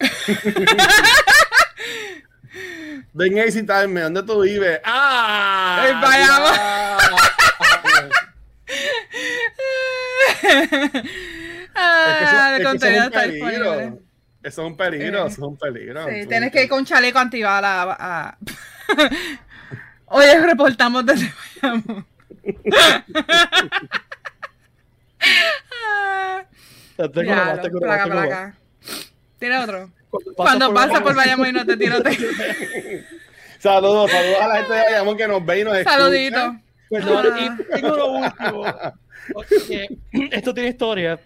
Ven 3.14 3.38
a 3.38 3.44
visitarme, 3.44 4.00
¿dónde 4.00 4.22
tú 4.22 4.40
vives? 4.40 4.80
¡Ah! 4.84 5.86
En 5.88 6.00
Bayamón. 6.00 6.91
ah, 11.74 12.56
es 12.58 12.66
que 12.66 12.72
eso, 12.72 12.86
es 12.86 13.04
un 13.04 13.10
peligro. 13.10 13.98
Eso 14.42 14.44
es 14.44 14.58
un 14.58 14.76
peligro, 14.76 15.26
eso 15.26 15.28
es 15.28 15.38
un 15.38 15.56
peligro. 15.56 16.06
Sí, 16.08 16.26
tienes 16.26 16.52
que 16.52 16.64
ir 16.64 16.68
con 16.68 16.84
chaleco 16.84 17.18
antibala 17.18 17.96
a... 17.98 18.36
Oye, 20.06 20.46
reportamos 20.46 21.06
desde 21.06 21.32
Bayamón. 21.62 22.06
placa, 27.80 28.04
placa. 28.04 28.54
¿Tiene 29.38 29.58
otro? 29.58 29.90
Cuando 30.36 30.74
pasa 30.74 31.02
por 31.02 31.14
Bayamón 31.14 31.48
y 31.48 31.52
no 31.52 31.64
te 31.64 31.76
tiro, 31.76 32.02
te... 32.02 32.10
Saludos, 33.58 34.10
saludos 34.10 34.40
a 34.40 34.48
la 34.48 34.56
gente 34.56 34.74
de 34.74 34.82
Bayamón 34.82 35.16
que 35.16 35.28
nos 35.28 35.46
ve 35.46 35.60
y 35.60 35.64
nos 35.64 35.78
escucha. 35.78 35.96
Saluditos. 35.96 36.52
Ah. 36.94 37.40
y 37.40 37.48
tengo 37.74 37.96
lo 37.96 38.12
último. 38.12 38.64
Porque 39.32 39.98
esto 40.30 40.54
tiene 40.54 40.70
historia. 40.70 41.18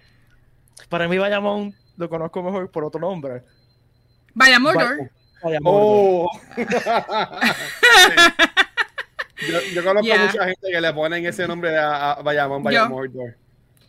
Para 0.88 1.08
mí, 1.08 1.18
Bayamón 1.18 1.74
lo 1.96 2.08
conozco 2.08 2.42
mejor 2.42 2.70
por 2.70 2.84
otro 2.84 3.00
nombre. 3.00 3.42
Bayamón. 4.34 4.76
Oh. 5.64 6.28
yo, 6.56 6.64
yo, 9.74 9.84
conozco 9.84 10.06
yeah. 10.06 10.26
mucha 10.26 10.44
gente 10.44 10.68
que 10.70 10.80
le 10.80 10.92
ponen 10.92 11.26
ese 11.26 11.46
nombre 11.46 11.76
a, 11.76 12.12
a 12.12 12.22
Bayamón, 12.22 12.62
Bayamón. 12.62 13.10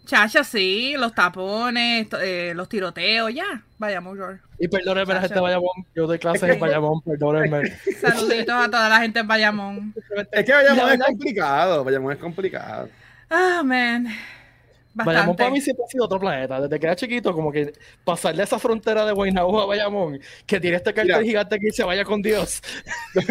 Chacha, 0.07 0.41
sí, 0.41 0.95
los 0.97 1.13
tapones, 1.13 2.07
eh, 2.21 2.53
los 2.55 2.69
tiroteos, 2.69 3.33
ya, 3.33 3.61
Bayamón. 3.77 4.41
Y 4.57 4.69
perdónenme 4.69 5.13
la 5.13 5.19
gente 5.19 5.35
de 5.35 5.41
Bayamón, 5.41 5.85
yo 5.93 6.07
doy 6.07 6.17
clases 6.17 6.49
en 6.49 6.59
Bayamón, 6.61 7.01
perdónenme. 7.01 7.77
Saluditos 8.01 8.55
a 8.55 8.67
toda 8.67 8.87
la 8.87 9.01
gente 9.01 9.19
en 9.19 9.27
Bayamón. 9.27 9.93
Es 10.31 10.45
que 10.45 10.53
Bayamón 10.53 10.93
es 10.93 10.99
complicado, 10.99 11.83
Bayamón 11.83 12.13
es 12.13 12.19
complicado. 12.19 12.89
Ah, 13.29 13.61
man. 13.65 14.05
Bastante. 14.93 15.03
Bayamón 15.05 15.35
para 15.35 15.49
mí 15.51 15.59
siempre 15.59 15.83
ha 15.85 15.91
sido 15.91 16.05
otro 16.05 16.21
planeta. 16.21 16.61
Desde 16.61 16.79
que 16.79 16.85
era 16.85 16.95
chiquito, 16.95 17.33
como 17.33 17.51
que 17.51 17.73
pasarle 18.05 18.43
esa 18.43 18.57
frontera 18.59 19.05
de 19.05 19.11
Guaynabo 19.11 19.61
a 19.61 19.65
Bayamón, 19.65 20.21
que 20.45 20.61
tiene 20.61 20.77
este 20.77 20.93
cartel 20.93 21.25
gigante 21.25 21.59
que 21.59 21.69
se 21.73 21.83
vaya 21.83 22.05
con 22.05 22.21
Dios. 22.21 22.61
sí, 23.13 23.27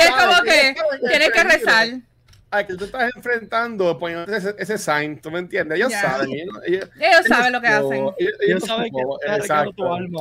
es 0.00 0.10
como 0.10 0.42
que 0.42 0.74
tienes 1.08 1.30
que 1.30 1.44
rezar 1.44 2.07
al 2.50 2.66
que 2.66 2.74
tú 2.74 2.84
estás 2.84 3.10
enfrentando 3.14 3.98
poniendo 3.98 4.32
ese, 4.32 4.54
ese 4.58 4.78
sign, 4.78 5.20
¿tú 5.20 5.30
me 5.30 5.38
entiendes? 5.40 5.76
Ellos 5.76 5.90
yeah. 5.90 6.00
saben. 6.00 6.30
Ellos, 6.30 6.58
ellos, 6.66 6.90
ellos 6.98 7.26
saben 7.28 7.52
lo 7.52 7.60
que 7.60 7.68
hacen. 7.68 8.10
Ellos, 8.18 8.32
ellos, 8.40 8.64
saben 8.64 8.92
que 8.92 9.34
exacto. 9.34 9.72
tu 9.72 9.92
alma. 9.92 10.20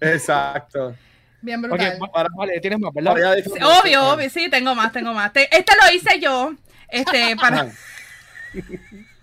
Exacto. 0.00 0.94
Bien 1.40 1.60
brutal. 1.60 1.96
Okay, 1.96 2.08
para, 2.12 2.28
vale, 2.34 2.60
tienes 2.60 2.78
más, 2.80 2.92
¿verdad? 2.94 3.14
obvio, 3.62 4.08
obvio, 4.08 4.30
sí, 4.30 4.48
tengo 4.48 4.74
más, 4.74 4.92
tengo 4.92 5.12
más. 5.12 5.30
Este 5.34 5.72
lo 5.80 5.94
hice 5.94 6.18
yo, 6.18 6.54
este, 6.88 7.36
para... 7.36 7.70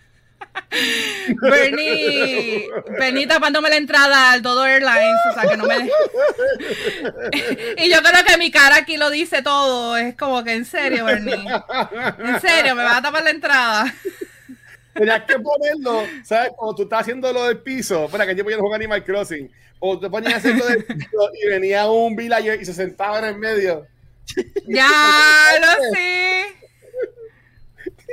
Bernie, 1.42 2.68
Bernie 2.98 3.28
tapándome 3.28 3.70
la 3.70 3.78
entrada 3.78 4.32
al 4.32 4.42
Dodo 4.42 4.66
Airlines, 4.66 5.20
o 5.30 5.34
sea 5.34 5.50
que 5.50 5.58
no 5.58 5.66
me. 5.66 5.76
y 7.78 7.90
yo 7.90 8.02
creo 8.02 8.24
que 8.26 8.38
mi 8.38 8.52
cara 8.52 8.78
aquí 8.78 8.98
lo 8.98 9.10
dice 9.10 9.42
todo. 9.42 9.98
Es 9.98 10.16
como 10.16 10.44
que 10.44 10.54
en 10.54 10.66
serio, 10.66 11.06
Bernie. 11.06 11.46
En 12.20 12.42
serio, 12.42 12.76
me 12.76 12.84
va 12.84 12.98
a 12.98 13.02
tapar 13.02 13.24
la 13.24 13.32
entrada. 13.32 13.94
Tenías 14.94 15.24
que 15.24 15.40
ponerlo, 15.40 16.04
¿sabes? 16.24 16.52
Cuando 16.56 16.76
tú 16.76 16.84
estás 16.84 17.02
haciendo 17.02 17.32
lo 17.32 17.46
del 17.46 17.60
piso, 17.60 18.10
para 18.10 18.26
que 18.26 18.36
yo 18.36 18.44
podía 18.44 18.58
jugar 18.58 18.80
Animal 18.80 19.04
Crossing, 19.04 19.50
o 19.80 20.00
te 20.00 20.10
ponías 20.10 20.44
lo 20.44 20.68
del 20.68 20.86
piso 20.86 21.32
y 21.42 21.48
venía 21.48 21.90
un 21.90 22.16
villager 22.16 22.62
y 22.62 22.66
se 22.66 22.74
sentaba 22.74 23.20
en 23.20 23.26
el 23.26 23.38
medio. 23.38 23.88
Ya, 24.68 24.90
lo 25.60 25.84
sé. 25.94 26.46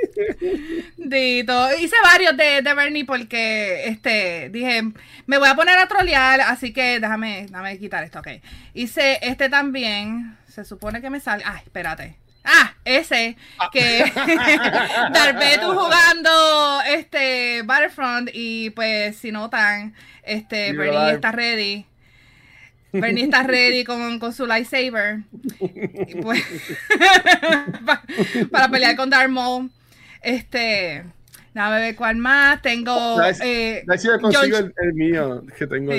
Dito. 0.97 1.77
Hice 1.79 1.95
varios 2.03 2.37
de, 2.37 2.61
de, 2.61 2.73
Bernie 2.73 3.05
porque 3.05 3.85
este 3.85 4.49
dije, 4.49 4.83
me 5.25 5.37
voy 5.37 5.47
a 5.47 5.55
poner 5.55 5.77
a 5.77 5.87
trolear, 5.87 6.41
así 6.41 6.73
que 6.73 6.99
déjame, 6.99 7.47
déjame 7.47 7.77
quitar 7.77 8.03
esto, 8.03 8.19
ok. 8.19 8.27
Hice 8.73 9.19
este 9.21 9.49
también. 9.49 10.37
Se 10.47 10.65
supone 10.65 11.01
que 11.01 11.09
me 11.09 11.19
sale. 11.19 11.43
Ah, 11.45 11.61
espérate. 11.63 12.17
Ah, 12.43 12.73
ese 12.85 13.37
ah. 13.59 13.69
que 13.71 14.11
Darbetu 15.13 15.71
jugando 15.73 16.81
este 16.87 17.61
Battlefront 17.63 18.29
y 18.33 18.71
pues 18.71 19.17
si 19.17 19.31
notan, 19.31 19.93
este 20.23 20.73
Bernie 20.73 21.11
está 21.11 21.31
ready. 21.31 21.85
Bernie 22.91 23.25
está 23.25 23.43
ready 23.43 23.83
con, 23.83 24.19
con 24.19 24.33
su 24.33 24.47
lightsaber. 24.47 25.19
Pues, 26.21 26.43
para, 28.51 28.69
pelear 28.69 28.95
con 28.95 29.09
Darth 29.09 29.29
Maul. 29.29 29.69
Este. 30.21 31.03
Déjame 31.53 31.79
ver 31.79 31.95
cuál 31.95 32.17
más. 32.17 32.61
Tengo. 32.61 33.21
Eh, 33.41 33.83
John, 34.31 34.73
el, 34.77 34.93
mío 34.93 35.43
que 35.57 35.67
tengo. 35.67 35.91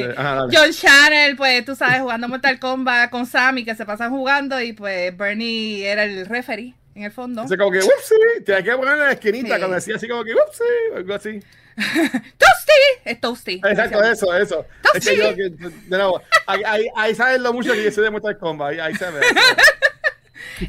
John 0.52 0.72
Channel, 0.72 1.36
pues 1.36 1.64
tú 1.64 1.74
sabes, 1.74 2.00
jugando 2.00 2.28
Mortal 2.28 2.58
Kombat 2.58 3.10
con 3.10 3.26
Sammy, 3.26 3.64
que 3.64 3.74
se 3.74 3.84
pasan 3.84 4.10
jugando. 4.10 4.60
Y 4.60 4.72
pues 4.72 5.16
Bernie 5.16 5.84
era 5.86 6.04
el 6.04 6.26
referee 6.26 6.74
en 6.94 7.04
el 7.04 7.12
fondo. 7.12 7.42
Dice 7.42 7.56
como 7.56 7.72
que, 7.72 7.78
whoopsie, 7.78 8.42
te 8.44 8.62
que 8.62 8.72
poner 8.72 8.94
en 8.94 9.00
la 9.00 9.12
esquinita 9.12 9.58
cuando 9.58 9.76
decía 9.76 9.96
así 9.96 10.08
como 10.08 10.24
que, 10.24 10.34
whoopsie, 10.34 10.66
algo 10.96 11.14
así. 11.14 11.40
Toasty, 12.38 12.72
es 13.04 13.20
Toasty. 13.20 13.60
Exacto, 13.64 14.04
eso, 14.04 14.36
eso. 14.36 14.66
Es 14.94 15.08
que 15.08 15.16
yo, 15.16 15.34
que, 15.34 15.50
de 15.50 15.96
nuevo, 15.96 16.20
ahí, 16.46 16.62
ahí, 16.66 16.86
ahí 16.96 17.14
sabes 17.14 17.40
lo 17.40 17.52
mucho 17.52 17.72
que 17.72 17.84
yo 17.84 17.90
soy 17.90 18.04
de 18.04 18.10
Mortal 18.10 18.38
Kombat, 18.38 18.72
ahí, 18.72 18.80
ahí 18.80 18.94
se 18.94 19.10
ve. 19.10 19.20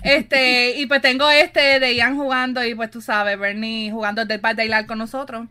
este, 0.03 0.77
y 0.77 0.85
pues 0.85 1.01
tengo 1.01 1.29
este 1.29 1.79
de 1.79 1.95
Ian 1.95 2.15
jugando 2.15 2.63
y 2.65 2.75
pues 2.75 2.91
tú 2.91 3.01
sabes, 3.01 3.37
Bernie 3.37 3.91
jugando 3.91 4.25
Dead 4.25 4.41
by 4.41 4.55
Daylight 4.55 4.87
con 4.87 4.97
nosotros. 4.97 5.47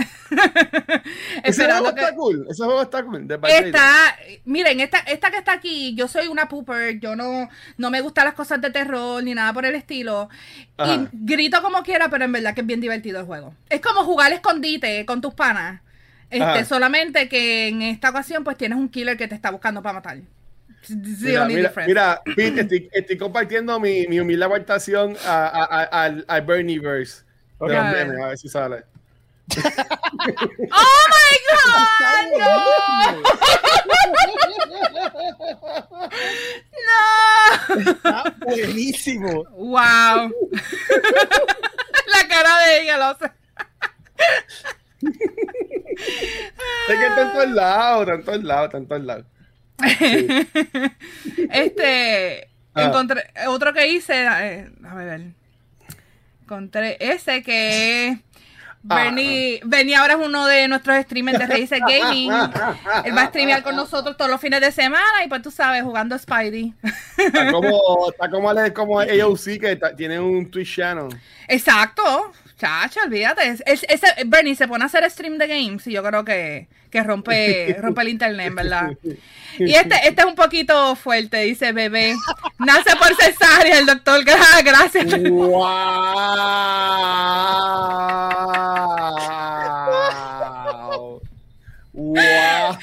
ese 1.42 1.64
juego 1.66 1.88
está 1.88 2.14
cool, 2.14 2.46
ese 2.48 2.64
juego 2.64 2.82
está 2.82 3.04
cool. 3.04 3.28
Está, 3.48 4.16
miren, 4.44 4.80
esta, 4.80 4.98
esta 5.00 5.30
que 5.30 5.38
está 5.38 5.52
aquí, 5.52 5.94
yo 5.94 6.08
soy 6.08 6.28
una 6.28 6.48
pooper, 6.48 6.98
yo 7.00 7.16
no, 7.16 7.48
no 7.76 7.90
me 7.90 8.00
gustan 8.00 8.24
las 8.24 8.34
cosas 8.34 8.60
de 8.60 8.70
terror 8.70 9.22
ni 9.22 9.34
nada 9.34 9.52
por 9.52 9.66
el 9.66 9.74
estilo. 9.74 10.28
Y 10.78 11.08
grito 11.12 11.60
como 11.62 11.82
quiera, 11.82 12.08
pero 12.08 12.24
en 12.24 12.32
verdad 12.32 12.54
que 12.54 12.62
es 12.62 12.66
bien 12.66 12.80
divertido 12.80 13.20
el 13.20 13.26
juego. 13.26 13.54
Es 13.68 13.80
como 13.80 14.04
jugar 14.04 14.32
escondite 14.32 15.04
con 15.04 15.20
tus 15.20 15.34
panas. 15.34 15.82
Este, 16.30 16.64
solamente 16.64 17.28
que 17.28 17.68
en 17.68 17.82
esta 17.82 18.10
ocasión 18.10 18.44
pues 18.44 18.56
tienes 18.56 18.78
un 18.78 18.88
killer 18.88 19.16
que 19.16 19.26
te 19.26 19.34
está 19.34 19.50
buscando 19.50 19.82
para 19.82 19.94
matar. 19.94 20.18
Mira, 20.88 21.44
mira, 21.44 21.72
mira 21.86 22.22
Pete, 22.34 22.88
estoy, 22.92 23.18
compartiendo 23.18 23.78
mi, 23.78 24.06
mi 24.06 24.18
humilde 24.18 24.44
aportación 24.44 25.16
al, 25.26 26.24
al 26.26 26.42
Bernieverse. 26.42 27.24
Okay. 27.58 27.76
a 27.76 27.92
ver 27.92 28.38
si 28.38 28.48
sale. 28.48 28.84
¡Oh 30.72 31.04
my 31.12 31.34
God! 31.50 31.90
¡No! 32.40 32.56
¡No! 36.88 37.90
Está 37.90 38.34
buenísimo. 38.46 39.44
¡Wow! 39.50 39.76
La 42.06 42.28
cara 42.28 42.58
de 42.60 42.82
ella 42.82 42.96
lo 42.96 43.18
sé. 43.18 43.30
Es 46.88 46.98
que 46.98 47.06
está 47.06 47.22
en 47.22 47.32
todos 47.32 47.50
lados, 47.50 48.00
está 48.02 48.14
en 48.14 48.24
todos 48.24 48.44
lados, 48.44 48.64
está 48.66 48.78
en 48.78 48.88
todos 48.88 49.04
lados. 49.04 49.26
este. 51.50 52.48
Ah. 52.74 52.84
Encontré 52.84 53.30
otro 53.48 53.72
que 53.72 53.88
hice. 53.88 54.24
Eh, 54.24 54.70
a 54.84 54.94
ver. 54.94 55.32
Encontré 56.42 56.96
ese 57.00 57.42
que 57.42 58.18
Bernie, 58.82 59.60
ah, 59.94 60.00
ahora 60.00 60.14
es 60.14 60.20
uno 60.26 60.46
de 60.46 60.66
nuestros 60.66 61.02
streamers 61.02 61.38
de 61.38 61.46
Razer 61.46 61.80
Gaming. 61.80 62.32
Él 63.04 63.16
va 63.16 63.22
a 63.22 63.26
streamear 63.26 63.62
con 63.62 63.76
nosotros 63.76 64.16
todos 64.16 64.30
los 64.30 64.40
fines 64.40 64.60
de 64.60 64.72
semana 64.72 65.24
y 65.24 65.28
pues 65.28 65.42
tú 65.42 65.50
sabes, 65.50 65.82
jugando 65.82 66.18
Spidey. 66.18 66.72
Está 67.18 67.52
como, 67.52 68.10
está 68.10 68.30
como, 68.30 68.50
como 68.74 69.00
AOC 69.00 69.44
que 69.60 69.78
tiene 69.96 70.18
un 70.18 70.50
Twitch 70.50 70.76
channel. 70.76 71.08
Exacto. 71.46 72.32
Chacho, 72.60 73.00
olvídate. 73.06 73.56
ese, 73.64 74.06
Bernie 74.26 74.54
se 74.54 74.68
pone 74.68 74.84
a 74.84 74.86
hacer 74.86 75.10
stream 75.10 75.38
de 75.38 75.46
games 75.46 75.86
y 75.86 75.92
yo 75.92 76.02
creo 76.02 76.26
que, 76.26 76.68
que 76.90 77.02
rompe, 77.02 77.74
rompe 77.80 78.02
el 78.02 78.08
internet, 78.10 78.52
¿verdad? 78.54 78.90
Y 79.58 79.74
este, 79.74 79.96
este 80.06 80.20
es 80.22 80.26
un 80.26 80.36
poquito 80.36 80.94
fuerte, 80.94 81.38
dice 81.38 81.72
bebé. 81.72 82.14
Nace 82.58 82.96
por 82.96 83.14
cesárea 83.16 83.78
el 83.78 83.84
doctor. 83.84 84.24
Gracias. 84.64 85.06
¡Wow! 85.28 85.60
¡Wow! 91.92 92.78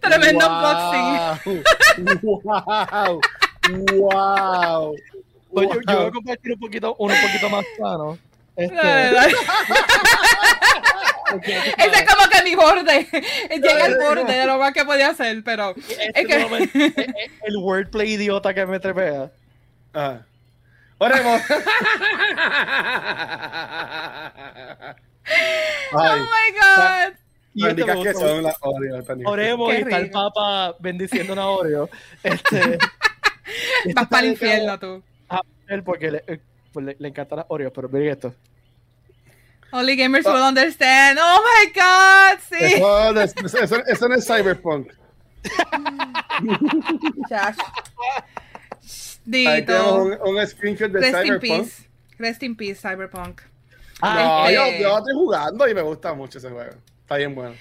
Tremendo 0.00 0.46
unboxing. 0.46 1.62
¡Wow! 2.42 3.20
¡Wow! 3.94 4.96
Pues 5.56 5.68
yo, 5.70 5.80
yo, 5.88 5.96
voy 5.96 6.06
a 6.08 6.10
compartir 6.10 6.52
un 6.52 6.60
poquito, 6.60 6.94
uno 6.98 7.14
un 7.14 7.20
poquito 7.22 7.48
más 7.48 7.64
sano. 7.78 8.18
Este... 8.56 8.76
Ese 11.78 11.96
es 11.96 12.14
como 12.14 12.28
que 12.28 12.42
mi 12.42 12.54
borde. 12.54 13.08
Llega 13.50 13.86
al 13.86 13.96
borde 13.96 14.34
de 14.34 14.44
lo 14.44 14.58
más 14.58 14.74
que 14.74 14.84
podía 14.84 15.08
hacer, 15.08 15.42
pero. 15.42 15.74
Este 15.74 16.12
es 16.14 16.26
que... 16.26 16.44
el 17.44 17.56
wordplay 17.56 18.12
idiota 18.12 18.52
que 18.52 18.66
me 18.66 18.78
trepea. 18.78 19.30
Ah. 19.94 20.18
Oremos. 20.98 21.40
oh 25.92 26.16
my 26.16 26.52
god. 26.52 27.14
Y 27.54 27.66
este 27.66 27.82
que 27.82 28.12
son 28.12 28.42
las 28.42 28.58
Oreo, 28.60 29.02
Oremos 29.24 29.72
y 29.72 29.76
está 29.78 29.96
el 29.96 30.10
Papa 30.10 30.76
bendiciendo 30.80 31.32
una 31.32 31.48
Oreo. 31.48 31.88
Este, 32.22 32.76
Vas 33.94 34.06
para 34.08 34.26
el 34.26 34.32
infierno 34.32 34.78
tú 34.78 35.02
él 35.68 35.82
porque 35.82 36.10
le, 36.10 36.24
eh, 36.26 36.40
pues 36.72 36.86
le, 36.86 36.96
le 36.98 37.08
encantan 37.08 37.38
las 37.38 37.46
Oreos, 37.48 37.72
pero 37.74 37.88
miren 37.88 38.08
esto. 38.08 38.34
Only 39.72 39.96
gamers 39.96 40.24
will 40.26 40.42
understand. 40.42 41.18
Oh 41.20 41.42
my 41.42 41.72
god, 41.72 42.38
sí. 42.48 42.74
Eso, 42.74 43.58
eso, 43.58 43.76
eso 43.86 44.08
no 44.08 44.14
es 44.14 44.26
cyberpunk. 44.26 44.92
Dito. 49.24 50.04
Un, 50.04 50.36
un, 50.36 50.46
screenshot 50.46 50.90
de 50.90 51.00
Rest 51.00 51.16
Cyberpunk. 51.16 51.44
In 51.44 51.58
peace. 51.64 51.88
Rest 52.18 52.42
in 52.42 52.56
peace, 52.56 52.80
Cyberpunk. 52.80 53.42
Ah, 54.00 54.44
no, 54.46 54.50
yo, 54.50 54.78
yo, 54.78 54.98
estoy 54.98 55.14
jugando 55.14 55.68
y 55.68 55.74
me 55.74 55.82
gusta 55.82 56.14
mucho 56.14 56.38
ese 56.38 56.50
juego. 56.50 56.72
Está 57.02 57.16
bien 57.16 57.34
bueno. 57.34 57.54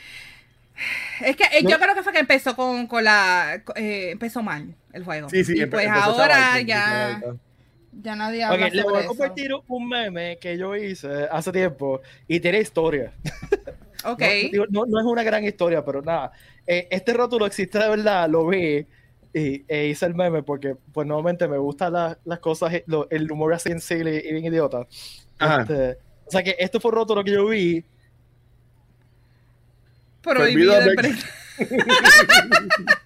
Es 1.21 1.35
que 1.35 1.43
eh, 1.45 1.63
yo 1.63 1.79
creo 1.79 1.95
que 1.95 2.03
fue 2.03 2.11
que 2.11 2.19
empezó 2.19 2.55
con, 2.55 2.87
con 2.87 3.03
la. 3.03 3.61
Eh, 3.75 4.11
empezó 4.11 4.43
mal 4.43 4.75
el 4.93 5.03
juego. 5.03 5.29
Sí, 5.29 5.43
sí, 5.43 5.59
y 5.59 5.65
pues 5.65 5.87
ahora 5.89 6.61
ya. 6.61 7.21
Ya 8.01 8.15
nadie 8.15 8.43
habla 8.43 8.67
okay, 8.67 8.77
Le 8.77 8.83
voy 8.83 9.03
a 9.03 9.05
compartir 9.05 9.51
un 9.67 9.87
meme 9.87 10.37
que 10.39 10.57
yo 10.57 10.75
hice 10.75 11.27
hace 11.31 11.51
tiempo 11.51 12.01
y 12.27 12.39
tiene 12.39 12.59
historia. 12.59 13.13
Ok. 14.07 14.21
no, 14.69 14.85
no, 14.85 14.99
es 14.99 15.05
una 15.05 15.23
gran 15.23 15.43
historia, 15.45 15.83
pero 15.83 15.99
nada. 15.99 16.31
Eh, 16.67 16.87
este 16.91 17.11
rótulo 17.11 17.47
existe 17.47 17.79
de 17.79 17.89
verdad, 17.89 18.29
lo 18.29 18.45
vi 18.45 18.85
y 19.33 19.65
e 19.67 19.87
hice 19.87 20.05
el 20.05 20.13
meme 20.13 20.43
porque, 20.43 20.75
pues, 20.93 21.07
normalmente 21.07 21.47
me 21.47 21.57
gustan 21.57 21.93
las 22.23 22.39
cosas, 22.39 22.71
el 23.09 23.31
humor 23.31 23.55
así 23.55 23.71
en 23.71 23.81
silly 23.81 24.21
y 24.23 24.31
bien 24.31 24.45
idiota. 24.45 24.85
Este, 25.39 25.97
o 26.25 26.31
sea 26.31 26.43
que 26.43 26.55
este 26.59 26.79
fue 26.79 26.91
el 26.91 26.95
rótulo 26.95 27.23
que 27.23 27.31
yo 27.31 27.47
vi. 27.47 27.83
Prohibido 30.21 30.77
el 30.77 30.95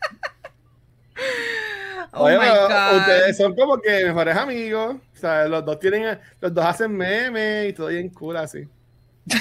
Oh 2.12 2.24
Oye, 2.24 2.38
ustedes 2.38 3.38
son 3.38 3.56
como 3.56 3.80
que 3.80 4.06
mejores 4.06 4.36
amigos. 4.36 4.96
O 5.16 5.18
sea, 5.18 5.48
los 5.48 5.66
dos 5.66 5.80
tienen, 5.80 6.20
los 6.42 6.54
dos 6.54 6.66
hacen 6.66 6.96
memes 6.96 7.70
y 7.70 7.74
todo 7.74 7.88
bien 7.88 8.10
cool 8.10 8.38
así. 8.38 8.68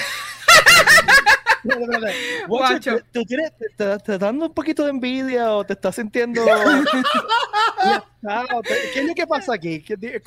Guacho, 2.47 2.99
¿tú 3.11 3.25
tienes, 3.25 3.51
te, 3.75 3.93
estás 3.93 4.19
dando 4.19 4.45
un 4.45 4.53
poquito 4.53 4.83
de 4.83 4.91
envidia 4.91 5.51
o 5.51 5.65
te 5.65 5.73
estás 5.73 5.95
sintiendo. 5.95 6.41
¿Qué 8.93 8.99
es 8.99 9.05
lo 9.05 9.13
que 9.13 9.27
pasa 9.27 9.55
aquí? 9.55 9.83
Oye, 10.01 10.21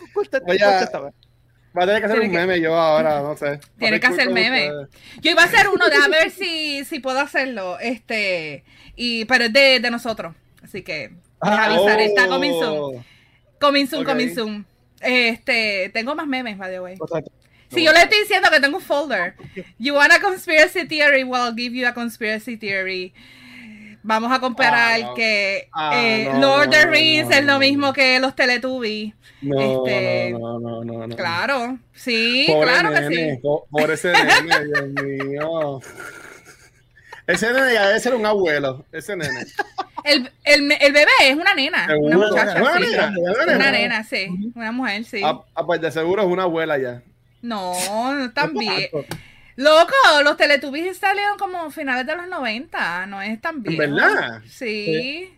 Va 1.74 1.84
a 1.84 1.86
tener 1.86 2.03
que 2.03 2.07
hacer 2.07 2.20
un 2.20 2.30
meme 2.30 2.61
yo 2.61 2.74
ahora, 2.74 3.22
no 3.22 3.34
sé. 3.34 3.59
Tiene 3.78 3.99
que 3.99 4.07
hacer 4.07 4.28
meme. 4.28 4.70
Yo 5.22 5.30
iba 5.30 5.43
a 5.43 5.47
hacer 5.47 5.68
uno, 5.68 5.88
déjame 5.88 6.18
ver 6.18 6.30
si, 6.30 6.84
si 6.84 7.01
puedo 7.01 7.18
hacerlo. 7.18 7.78
Este, 7.80 8.62
y, 8.95 9.24
pero 9.24 9.45
es 9.45 9.53
de, 9.55 9.80
de 9.80 9.90
nosotros. 9.90 10.34
Así 10.62 10.82
que 10.82 11.12
Ah, 11.43 11.64
avisar, 11.64 12.01
está 12.01 12.28
coming 12.28 12.53
soon. 12.53 13.05
Coming 13.59 13.86
soon, 13.86 14.05
coming 14.05 14.34
soon. 14.34 14.66
Este, 15.01 15.90
tengo 15.93 16.14
más 16.14 16.26
memes, 16.26 16.57
by 16.57 16.70
the 16.70 16.80
way. 16.80 16.97
Si 17.68 17.82
yo 17.84 17.93
le 17.93 18.03
estoy 18.03 18.20
diciendo 18.20 18.51
que 18.51 18.61
tengo 18.61 18.76
un 18.76 18.82
folder. 18.82 19.34
You 19.78 19.95
want 19.95 20.12
a 20.12 20.20
conspiracy 20.20 20.86
theory? 20.86 21.24
Well, 21.24 21.43
I'll 21.43 21.55
give 21.55 21.74
you 21.74 21.86
a 21.86 21.93
conspiracy 21.93 22.57
theory. 22.57 23.12
Vamos 24.05 24.32
a 24.32 24.40
comparar 24.40 25.01
ah, 25.01 25.14
que 25.14 25.68
ah, 25.72 25.90
eh, 25.95 26.30
Lord 26.40 26.68
of 26.68 26.74
the 26.74 26.86
Rings 26.86 27.30
es 27.30 27.45
lo 27.45 27.61
mismo 27.61 27.93
que 27.93 28.18
los 28.18 28.34
Teletubbies. 28.34 29.14
No, 29.43 29.61
este, 29.61 30.32
no, 30.32 30.59
no, 30.59 30.84
no, 30.84 31.07
no, 31.07 31.16
Claro, 31.16 31.78
sí, 31.93 32.47
claro 32.49 32.93
que 32.93 33.09
sí. 33.09 33.40
Por, 33.70 33.90
ese 33.93 34.12
nene, 34.12 34.64
Dios 34.66 34.88
mío. 35.05 35.80
Ese 37.28 37.53
nene 37.53 37.74
ya 37.74 37.86
debe 37.86 38.01
ser 38.01 38.16
un 38.16 38.26
abuelo, 38.26 38.84
ese 38.90 39.16
nene. 39.16 39.47
El, 40.05 40.30
el, 40.44 40.72
el 40.72 40.92
bebé 40.92 41.11
es 41.22 41.36
una 41.36 41.55
nena, 41.55 41.88
una 41.98 42.16
muchacha. 42.16 42.61
Una, 42.61 42.78
nena, 42.78 43.12
una, 43.55 43.70
nena, 43.70 44.05
sí. 44.05 44.28
Una 44.55 44.72
mujer, 44.72 45.05
sí. 45.05 45.20
Ah, 45.24 45.40
ah, 45.55 45.64
pues 45.64 45.80
de 45.80 45.90
seguro 45.90 46.22
es 46.22 46.28
una 46.28 46.44
abuela 46.44 46.78
ya. 46.78 47.03
No, 47.40 47.74
no 48.14 48.30
tan 48.34 48.55
bien. 48.55 48.88
Loco, 49.57 49.94
los 50.24 50.36
Teletubbies 50.36 50.96
salieron 50.96 51.36
como 51.38 51.70
finales 51.70 52.07
de 52.07 52.16
los 52.16 52.26
90, 52.26 53.07
no 53.07 53.20
es 53.20 53.40
tan 53.40 53.62
viejo. 53.62 53.78
¿Verdad? 53.78 54.40
Sí. 54.48 55.30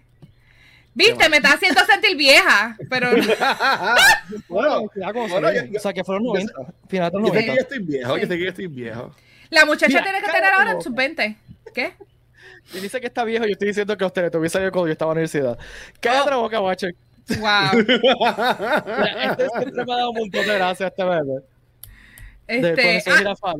Viste, 0.94 1.28
me 1.28 1.38
está 1.38 1.54
haciendo 1.54 1.84
sentir 1.84 2.16
vieja, 2.16 2.76
pero. 2.88 3.10
bueno, 4.48 4.88
bueno 5.28 5.48
o 5.76 5.80
sea, 5.80 5.92
que 5.92 6.04
fueron 6.04 6.24
90. 6.24 6.52
Finales 6.88 7.12
de 7.12 7.18
los 7.18 7.28
90. 7.28 7.32
Yo 7.32 7.34
sé 7.34 7.44
que 7.44 7.54
yo 7.56 7.62
estoy 7.62 7.78
viejo, 7.80 8.16
yo 8.16 8.26
sé 8.26 8.38
que 8.38 8.44
yo 8.44 8.48
estoy 8.48 8.66
viejo. 8.68 9.14
La 9.50 9.64
muchacha 9.64 10.02
tiene 10.02 10.20
que 10.20 10.30
tener 10.30 10.52
ahora 10.52 10.80
sus 10.80 10.94
20. 10.94 11.36
¿Qué? 11.74 11.94
Y 12.72 12.80
dice 12.80 13.00
que 13.00 13.06
está 13.06 13.24
viejo, 13.24 13.44
yo 13.44 13.52
estoy 13.52 13.68
diciendo 13.68 13.96
que 13.96 14.04
los 14.04 14.12
Teletubbies 14.12 14.52
salieron 14.52 14.72
cuando 14.72 14.88
yo 14.88 14.92
estaba 14.92 15.12
en 15.12 15.16
la 15.16 15.20
universidad. 15.20 15.58
Cállate 16.00 16.34
oh. 16.34 16.40
boca, 16.42 16.60
Watcher. 16.60 16.94
Wow. 17.26 17.80
este 17.80 19.48
siempre 19.48 19.84
me 19.86 19.92
ha 19.94 19.96
dado 19.96 20.10
un 20.10 20.18
montón 20.18 20.46
de 20.46 20.54
gracias 20.54 20.90
este 20.90 21.04
bebé. 21.04 21.42
Este. 22.46 23.02
Ah, 23.42 23.54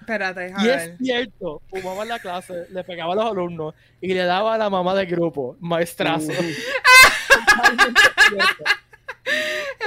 Espérate, 0.00 0.54
y 0.58 0.68
es 0.68 0.98
cierto, 0.98 1.62
fumaba 1.70 2.02
en 2.02 2.08
la 2.10 2.18
clase, 2.18 2.66
le 2.70 2.84
pegaba 2.84 3.14
a 3.14 3.16
los 3.16 3.24
alumnos 3.24 3.74
y 4.02 4.12
le 4.12 4.24
daba 4.24 4.54
a 4.54 4.58
la 4.58 4.68
mamá 4.68 4.94
del 4.94 5.06
grupo, 5.06 5.56
maestrazo. 5.60 6.30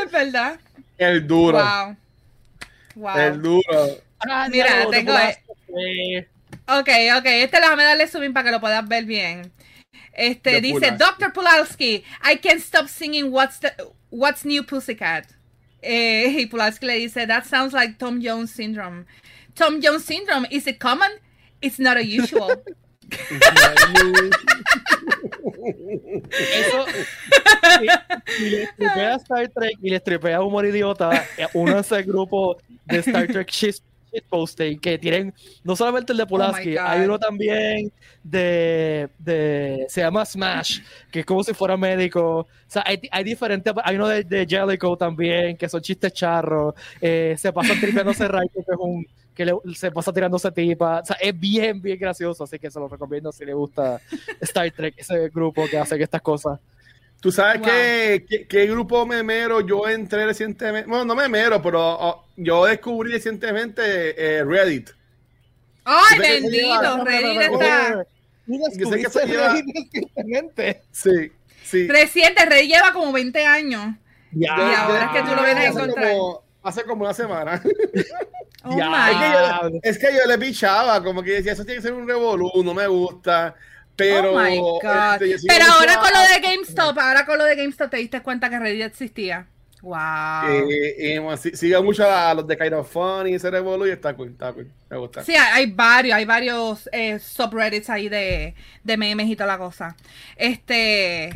es 0.03 0.11
verdad. 0.11 0.59
El 0.97 1.27
duro. 1.27 1.59
Wow. 1.59 1.95
wow. 2.95 3.17
El 3.17 3.41
duro. 3.41 3.97
Ah, 4.27 4.47
Mira, 4.49 4.87
tengo. 4.89 5.13
E- 5.17 6.27
ok, 6.67 6.89
ok. 7.17 7.25
Este 7.25 7.59
déjame 7.59 7.83
darle 7.83 8.07
zoom 8.07 8.33
para 8.33 8.45
que 8.45 8.51
lo 8.51 8.59
puedas 8.59 8.87
ver 8.87 9.05
bien. 9.05 9.51
Este 10.13 10.61
dice, 10.61 10.91
Dr. 10.91 11.31
Pulaski, 11.31 12.03
I 12.23 12.37
can't 12.37 12.59
stop 12.59 12.87
singing 12.87 13.31
What's, 13.31 13.59
the, 13.59 13.71
What's 14.09 14.45
New 14.45 14.63
Pussycat. 14.63 15.27
Eh, 15.81 16.27
y 16.39 16.45
Pulaski 16.47 16.85
le 16.85 16.95
dice, 16.95 17.27
That 17.27 17.45
sounds 17.45 17.73
like 17.73 17.97
Tom 17.97 18.21
Jones 18.21 18.51
syndrome. 18.51 19.05
Tom 19.55 19.81
Jones 19.81 20.05
syndrome, 20.05 20.45
is 20.49 20.67
it 20.67 20.79
common? 20.79 21.11
It's 21.61 21.79
not 21.79 21.97
unusual. 21.97 22.51
Eso, 26.29 26.85
si, 28.27 28.49
le 28.49 28.67
tripea 28.75 29.15
Star 29.15 29.47
Trek 29.47 29.77
y 29.81 29.89
le 29.89 29.99
tripea 29.99 30.41
humor 30.41 30.65
idiota, 30.65 31.25
uno 31.53 31.75
de 31.75 31.81
ese 31.81 32.03
grupo 32.03 32.57
de 32.85 32.99
Star 32.99 33.27
Trek 33.27 33.49
shitposting 34.17 34.79
que 34.79 34.97
tienen 34.97 35.33
no 35.63 35.75
solamente 35.75 36.11
el 36.11 36.17
de 36.17 36.25
Pulaski, 36.25 36.77
oh 36.77 36.85
hay 36.85 37.01
uno 37.01 37.19
también 37.19 37.91
de, 38.23 39.09
de, 39.17 39.85
se 39.89 40.01
llama 40.01 40.25
Smash, 40.25 40.79
que 41.11 41.21
es 41.21 41.25
como 41.25 41.43
si 41.43 41.53
fuera 41.53 41.77
médico. 41.77 42.39
O 42.39 42.47
sea, 42.67 42.83
hay, 42.85 42.99
hay 43.11 43.23
diferentes, 43.23 43.73
hay 43.83 43.95
uno 43.95 44.07
de, 44.07 44.23
de 44.23 44.45
Jellicoe 44.45 44.97
también, 44.97 45.55
que 45.57 45.69
son 45.69 45.81
chistes 45.81 46.13
charros. 46.13 46.73
Eh, 46.99 47.35
se 47.37 47.53
pasa 47.53 47.73
tripeándose 47.79 48.27
Ray, 48.27 48.47
que 48.49 48.59
es 48.59 48.65
un 48.79 49.05
que 49.37 49.75
se 49.75 49.91
pasa 49.91 50.11
tirándose 50.11 50.51
tipa. 50.51 51.01
O 51.01 51.05
sea, 51.05 51.15
es 51.21 51.39
bien, 51.39 51.79
bien 51.79 51.99
gracioso, 51.99 52.43
así 52.43 52.57
que 52.57 52.71
se 52.71 52.79
lo 52.79 52.87
recomiendo 52.87 53.31
si 53.31 53.45
le 53.45 53.53
gusta 53.53 54.01
Star 54.41 54.71
Trek, 54.71 54.95
ese 54.97 55.29
grupo 55.29 55.65
que 55.69 55.77
hace 55.77 56.01
estas 56.01 56.23
cosas. 56.23 56.59
¿Tú 57.19 57.31
sabes 57.31 57.61
qué, 57.61 58.45
qué, 58.47 58.65
grupo 58.67 59.05
memero 59.05 59.61
yo 59.61 59.87
entré 59.87 60.25
recientemente? 60.25 60.87
Bueno, 60.87 61.05
no 61.05 61.15
memero, 61.15 61.61
pero 61.61 61.81
oh, 61.81 62.25
yo 62.35 62.65
descubrí 62.65 63.11
recientemente 63.11 64.37
eh, 64.37 64.43
Reddit. 64.43 64.91
¡Ay, 65.83 66.19
bendito! 66.19 67.03
Reddit 67.03 67.41
está... 67.41 68.05
Yo 68.45 68.89
sé 68.89 69.01
que 69.01 69.09
se 69.09 69.25
lleva... 69.25 69.53
recientemente. 69.53 70.81
Sí, 70.91 71.31
sí. 71.63 71.87
Reciente, 71.87 72.45
Reddit 72.45 72.71
lleva 72.71 72.93
como 72.93 73.11
20 73.11 73.45
años. 73.45 73.95
Ya, 74.31 74.55
y 74.55 74.75
ahora 74.75 75.05
es 75.05 75.11
que 75.11 75.29
tú 75.29 75.35
lo 75.35 75.43
vienes 75.43 75.65
a 75.65 75.69
encontrar. 75.69 76.15
hace 76.61 76.83
como 76.83 77.03
una 77.03 77.13
semana. 77.13 77.61
Oh 78.63 78.75
ya, 78.75 79.61
es, 79.83 79.97
que 79.97 80.07
yo, 80.07 80.25
le 80.27 80.37
pichaba, 80.37 81.01
como 81.01 81.23
que 81.23 81.33
decía, 81.33 81.53
eso 81.53 81.63
tiene 81.63 81.77
que 81.77 81.83
ser 81.83 81.93
un 81.93 82.07
revolú, 82.07 82.51
no 82.65 82.73
me 82.73 82.87
gusta. 82.87 83.55
Pero, 83.97 84.33
oh 84.35 84.79
este, 85.19 85.47
pero 85.47 85.65
ahora 85.65 85.99
con 85.99 86.09
lo 86.13 86.21
de 86.21 86.39
GameStop, 86.39 86.99
ahora 86.99 87.25
con 87.25 87.37
lo 87.39 87.43
de 87.45 87.55
GameStop 87.55 87.89
te 87.89 87.97
diste 87.97 88.21
cuenta 88.21 88.49
que 88.49 88.59
Reddit 88.59 88.83
existía. 88.83 89.47
Wow. 89.81 90.69
Y, 90.69 91.17
sigue 91.55 91.81
mucho 91.81 92.09
a 92.09 92.33
los 92.33 92.45
de 92.47 92.57
Kind 92.57 92.73
of 92.73 92.91
Fun 92.91 93.27
y 93.27 93.33
ese 93.33 93.49
revolú 93.49 93.87
y 93.87 93.91
está 93.91 94.13
cool, 94.15 94.29
está 94.29 94.53
cool. 94.53 94.71
Me 94.89 94.97
gusta. 94.97 95.23
Sí, 95.23 95.35
hay 95.35 95.71
varios, 95.71 96.15
hay 96.15 96.25
varios 96.25 96.89
eh, 96.91 97.19
subreddits 97.19 97.89
ahí 97.89 98.07
de, 98.07 98.53
de 98.83 98.97
memes 98.97 99.27
y 99.27 99.35
toda 99.35 99.47
la 99.47 99.57
cosa. 99.57 99.95
Este, 100.35 101.35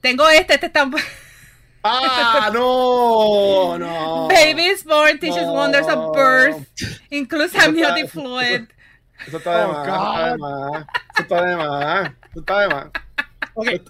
tengo 0.00 0.28
este, 0.28 0.54
este 0.54 0.66
está 0.66 0.88
Ah, 1.88 2.50
no, 2.52 3.78
no. 3.78 4.28
Baby's 4.28 4.84
born 4.84 5.18
teaches 5.18 5.46
no. 5.46 5.52
wonders 5.52 5.86
of 5.86 6.12
birth, 6.14 6.66
includes 7.10 7.54
amniotic 7.54 8.10
fluid. 8.10 8.66
Eso 9.26 9.38
está 9.38 9.58
de 9.58 9.64
oh, 9.64 10.38
más, 10.38 10.86
eso 11.14 11.22
está 11.22 11.44
de 11.44 11.56
más, 11.56 12.12
eso 12.30 12.40
está 12.40 12.60
de 12.60 12.68
más. 12.68 12.86
Okay. 13.54 13.82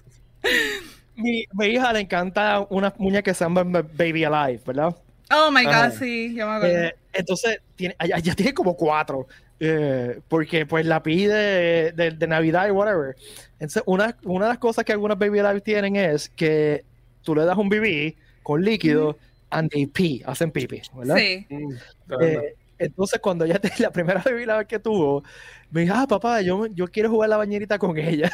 Mi, 1.15 1.45
mi, 1.53 1.65
hija 1.65 1.91
le 1.93 2.01
encanta 2.01 2.65
una 2.69 2.93
muñeca 2.97 3.23
que 3.23 3.33
se 3.33 3.43
llama 3.43 3.63
Baby 3.63 4.23
Alive, 4.23 4.61
¿verdad? 4.65 4.95
Oh 5.31 5.51
my 5.51 5.65
god, 5.65 5.91
sí, 5.97 6.33
yo 6.35 6.47
me 6.47 6.55
acuerdo. 6.55 6.77
Eh, 6.77 6.95
entonces, 7.13 7.59
tiene, 7.75 7.95
ya 8.23 8.35
tiene 8.35 8.53
como 8.53 8.75
cuatro. 8.75 9.27
Eh, 9.59 10.19
porque 10.27 10.67
pues 10.67 10.85
la 10.85 11.01
pide 11.01 11.91
de, 11.91 12.11
de, 12.11 12.27
Navidad 12.27 12.67
y 12.67 12.71
whatever. 12.71 13.15
Entonces, 13.53 13.81
una, 13.87 14.15
una 14.23 14.45
de 14.45 14.51
las 14.51 14.59
cosas 14.59 14.85
que 14.85 14.91
algunas 14.91 15.17
Baby 15.17 15.39
Alive 15.39 15.61
tienen 15.61 15.95
es 15.95 16.29
que 16.29 16.85
tú 17.23 17.33
le 17.33 17.43
das 17.43 17.57
un 17.57 17.67
BB 17.67 18.13
con 18.43 18.63
líquido 18.63 19.17
and 19.49 19.71
they 19.71 19.87
pee, 19.87 20.21
hacen 20.25 20.51
pipi, 20.51 20.81
¿verdad? 20.93 21.15
Sí. 21.17 21.47
Mm, 21.49 21.73
eh, 22.21 22.55
entonces, 22.79 23.19
cuando 23.19 23.45
ella 23.45 23.59
te, 23.59 23.71
la 23.81 23.91
primera 23.91 24.23
vez 24.23 24.67
que 24.67 24.79
tuvo, 24.79 25.23
me 25.71 25.81
dijo, 25.81 25.93
ah, 25.95 26.07
papá, 26.07 26.41
yo, 26.41 26.67
yo 26.67 26.87
quiero 26.87 27.09
jugar 27.09 27.29
la 27.29 27.37
bañerita 27.37 27.77
con 27.77 27.97
ella. 27.97 28.31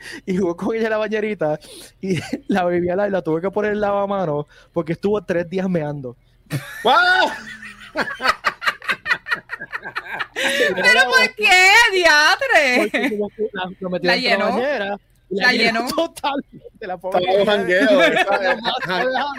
y 0.26 0.36
jugó 0.36 0.56
con 0.56 0.76
ella 0.76 0.90
la 0.90 0.98
bañerita 0.98 1.58
y 2.00 2.18
la 2.48 2.64
bebía 2.64 2.96
la, 2.96 3.08
la 3.08 3.22
tuve 3.22 3.40
que 3.40 3.50
poner 3.50 3.72
en 3.72 3.80
lavamanos 3.80 4.46
porque 4.72 4.92
estuvo 4.92 5.22
tres 5.22 5.48
días 5.48 5.68
meando. 5.68 6.16
¡Wow! 6.82 7.30
¿Pero 10.34 11.00
por 11.04 11.34
qué, 11.36 11.72
diatre? 11.92 13.18
Lo 13.80 13.90
la 14.00 14.16
llenó. 14.16 14.46
La 14.46 14.50
bañera, 14.50 14.96
la, 15.28 15.52
llenó. 15.52 15.86
Totalmente 15.88 16.86
la 16.86 16.96
pobre. 16.96 17.24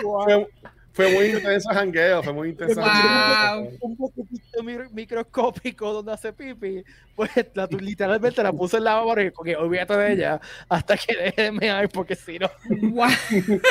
fue, 0.05 0.47
fue, 0.94 1.14
muy 1.14 1.26
intenso 1.28 1.70
jangueo, 1.70 2.24
fue 2.24 2.34
muy 2.34 2.50
intenso. 2.50 2.82
Wow. 2.82 3.78
Un 3.82 3.98
poquitito 3.98 4.64
microscópico 4.92 5.94
donde 5.94 6.14
hace 6.14 6.34
pipi. 6.34 6.84
Pues 7.16 7.30
la, 7.54 7.68
literalmente 7.68 8.44
la 8.44 8.52
puse 8.52 8.78
en 8.78 8.86
la 8.86 8.96
barra 8.96 9.32
porque 9.36 9.56
olvídate 9.56 9.96
de 9.96 10.14
ella 10.14 10.42
hasta 10.70 10.98
que 10.98 11.16
deje 11.16 11.42
de 11.44 11.52
mear 11.52 11.89
porque 11.89 12.16
si 12.16 12.39
no. 12.39 12.50
Wow. 12.70 13.10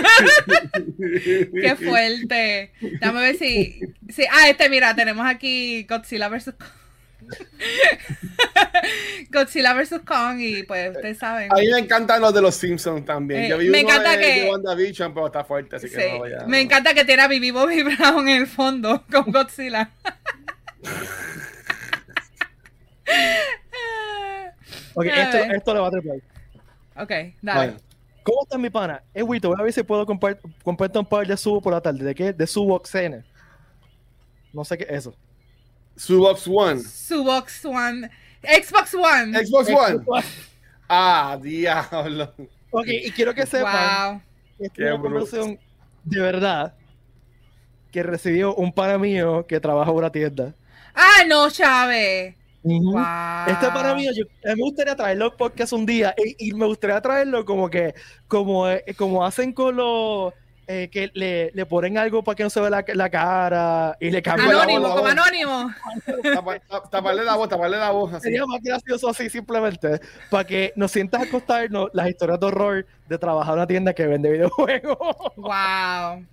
Qué 0.99 1.77
fuerte. 1.77 2.73
Dame 3.01 3.21
ver 3.21 3.37
si, 3.37 3.81
si. 4.09 4.25
Ah, 4.31 4.49
este, 4.49 4.69
mira, 4.69 4.95
tenemos 4.95 5.27
aquí 5.27 5.85
Godzilla 5.85 6.29
vs. 6.29 6.55
Godzilla 9.31 9.75
vs. 9.75 10.01
Kong 10.05 10.41
y 10.41 10.63
pues 10.65 10.95
ustedes 10.95 11.19
saben. 11.19 11.53
A 11.53 11.57
mí 11.57 11.69
me 11.71 11.79
encantan 11.79 12.21
los 12.21 12.35
de 12.35 12.43
los 12.43 12.55
Simpsons 12.55 13.05
también. 13.05 13.49
Yo 13.49 13.59
vi 13.59 13.71
me 13.71 13.81
encanta 13.81 14.19
que 14.19 14.51
pero 15.15 15.27
está 15.27 15.45
fuerte, 15.45 15.77
así 15.77 15.91
que 15.91 16.13
no 16.13 16.19
voy 16.19 16.33
a... 16.33 16.47
Me 16.47 16.61
encanta 16.61 16.95
que 16.95 17.05
tiene 17.05 17.23
a 17.23 17.29
Bibi 17.29 17.51
Bobby 17.51 17.83
Brown 17.97 18.29
en 18.29 18.43
el 18.43 18.47
fondo 18.47 19.05
con 19.11 19.31
Godzilla. 19.31 19.91
ok, 24.95 25.07
esto, 25.07 25.39
esto 25.39 25.75
le 25.75 25.81
va 25.81 25.89
a 25.89 25.91
trepar. 25.91 26.17
Ok, 26.97 27.13
dale. 27.41 27.77
¿Cómo 28.23 28.43
está 28.43 28.59
mi 28.59 28.71
pana? 28.71 29.03
Eh, 29.15 29.23
Wito, 29.23 29.49
voy 29.49 29.57
a 29.59 29.63
ver 29.63 29.73
si 29.73 29.83
puedo 29.83 30.05
compartir 30.05 30.99
un 30.99 31.07
par 31.07 31.27
de 31.27 31.37
subo 31.37 31.61
por 31.61 31.73
la 31.73 31.81
tarde. 31.81 32.05
¿De 32.05 32.15
qué? 32.15 32.33
De 32.33 32.47
Suboxene. 32.47 33.25
No 34.53 34.65
sé 34.65 34.77
qué 34.77 34.85
es 34.85 34.91
eso. 34.91 35.15
Subox 36.01 36.49
One. 36.49 36.81
Subox 36.81 37.65
One. 37.67 38.11
Xbox 38.43 38.95
One. 38.95 39.33
Xbox 39.35 39.69
One. 39.69 40.25
Ah, 40.89 41.39
diablo. 41.41 42.33
Ok, 42.71 42.87
y 42.87 43.11
quiero 43.11 43.35
que 43.35 43.45
sepan 43.45 44.23
wow. 44.59 44.71
que 44.73 44.87
es 44.87 44.93
una 44.93 45.01
conversación 45.03 45.59
de 46.03 46.21
verdad 46.21 46.75
que 47.93 48.03
recibió 48.03 48.55
un 48.55 48.73
pana 48.73 48.97
mío 48.97 49.47
que 49.47 49.61
trabaja 49.61 49.91
en 49.91 49.97
una 49.99 50.11
tienda. 50.11 50.55
Ah, 50.95 51.25
no, 51.29 51.51
Chávez. 51.51 52.35
wow. 52.63 53.47
Este 53.49 53.67
para 53.67 53.95
mí, 53.95 54.07
yo, 54.07 54.25
me 54.43 54.55
gustaría 54.55 54.97
traerlo 54.97 55.37
porque 55.37 55.65
es 55.65 55.73
un 55.73 55.85
día 55.85 56.15
y, 56.17 56.49
y, 56.49 56.55
me 56.55 56.65
gustaría 56.65 57.01
traerlo 57.03 57.45
como 57.45 57.69
que, 57.69 57.95
como, 58.27 58.69
eh, 58.71 58.83
como 58.97 59.23
hacen 59.23 59.53
con 59.53 59.77
los 59.77 60.33
eh, 60.73 60.89
que 60.89 61.11
le, 61.15 61.51
le, 61.53 61.67
ponen 61.67 61.99
algo 61.99 62.23
para 62.23 62.37
que 62.37 62.45
no 62.45 62.51
se 62.51 62.61
vea 62.61 62.71
la, 62.71 62.85
la 62.95 63.11
cara 63.11 63.97
y 63.99 64.09
le 64.09 64.23
cambian 64.23 64.51
Anónimo, 64.51 64.79
la 64.79 64.89
voz, 64.89 64.97
como 64.99 65.11
anónimo. 65.11 65.75
taparle 66.93 67.25
la 67.25 67.35
voz, 67.35 67.49
taparle 67.49 67.77
la 67.77 67.91
voz. 67.91 68.13
Así. 68.13 68.23
Sería 68.27 68.47
más 68.47 68.63
gracioso 68.63 69.09
así 69.09 69.29
simplemente, 69.29 70.01
para 70.31 70.45
que 70.45 70.73
nos 70.77 70.93
sientas 70.93 71.23
a 71.23 71.25
acostarnos 71.25 71.91
las 71.93 72.09
historias 72.09 72.39
de 72.39 72.47
horror 72.47 72.87
de 73.09 73.19
trabajar 73.19 73.55
en 73.55 73.59
una 73.59 73.67
tienda 73.67 73.95
que 73.95 74.07
vende 74.07 74.31
videojuegos. 74.31 74.99
Wow. 75.35 76.25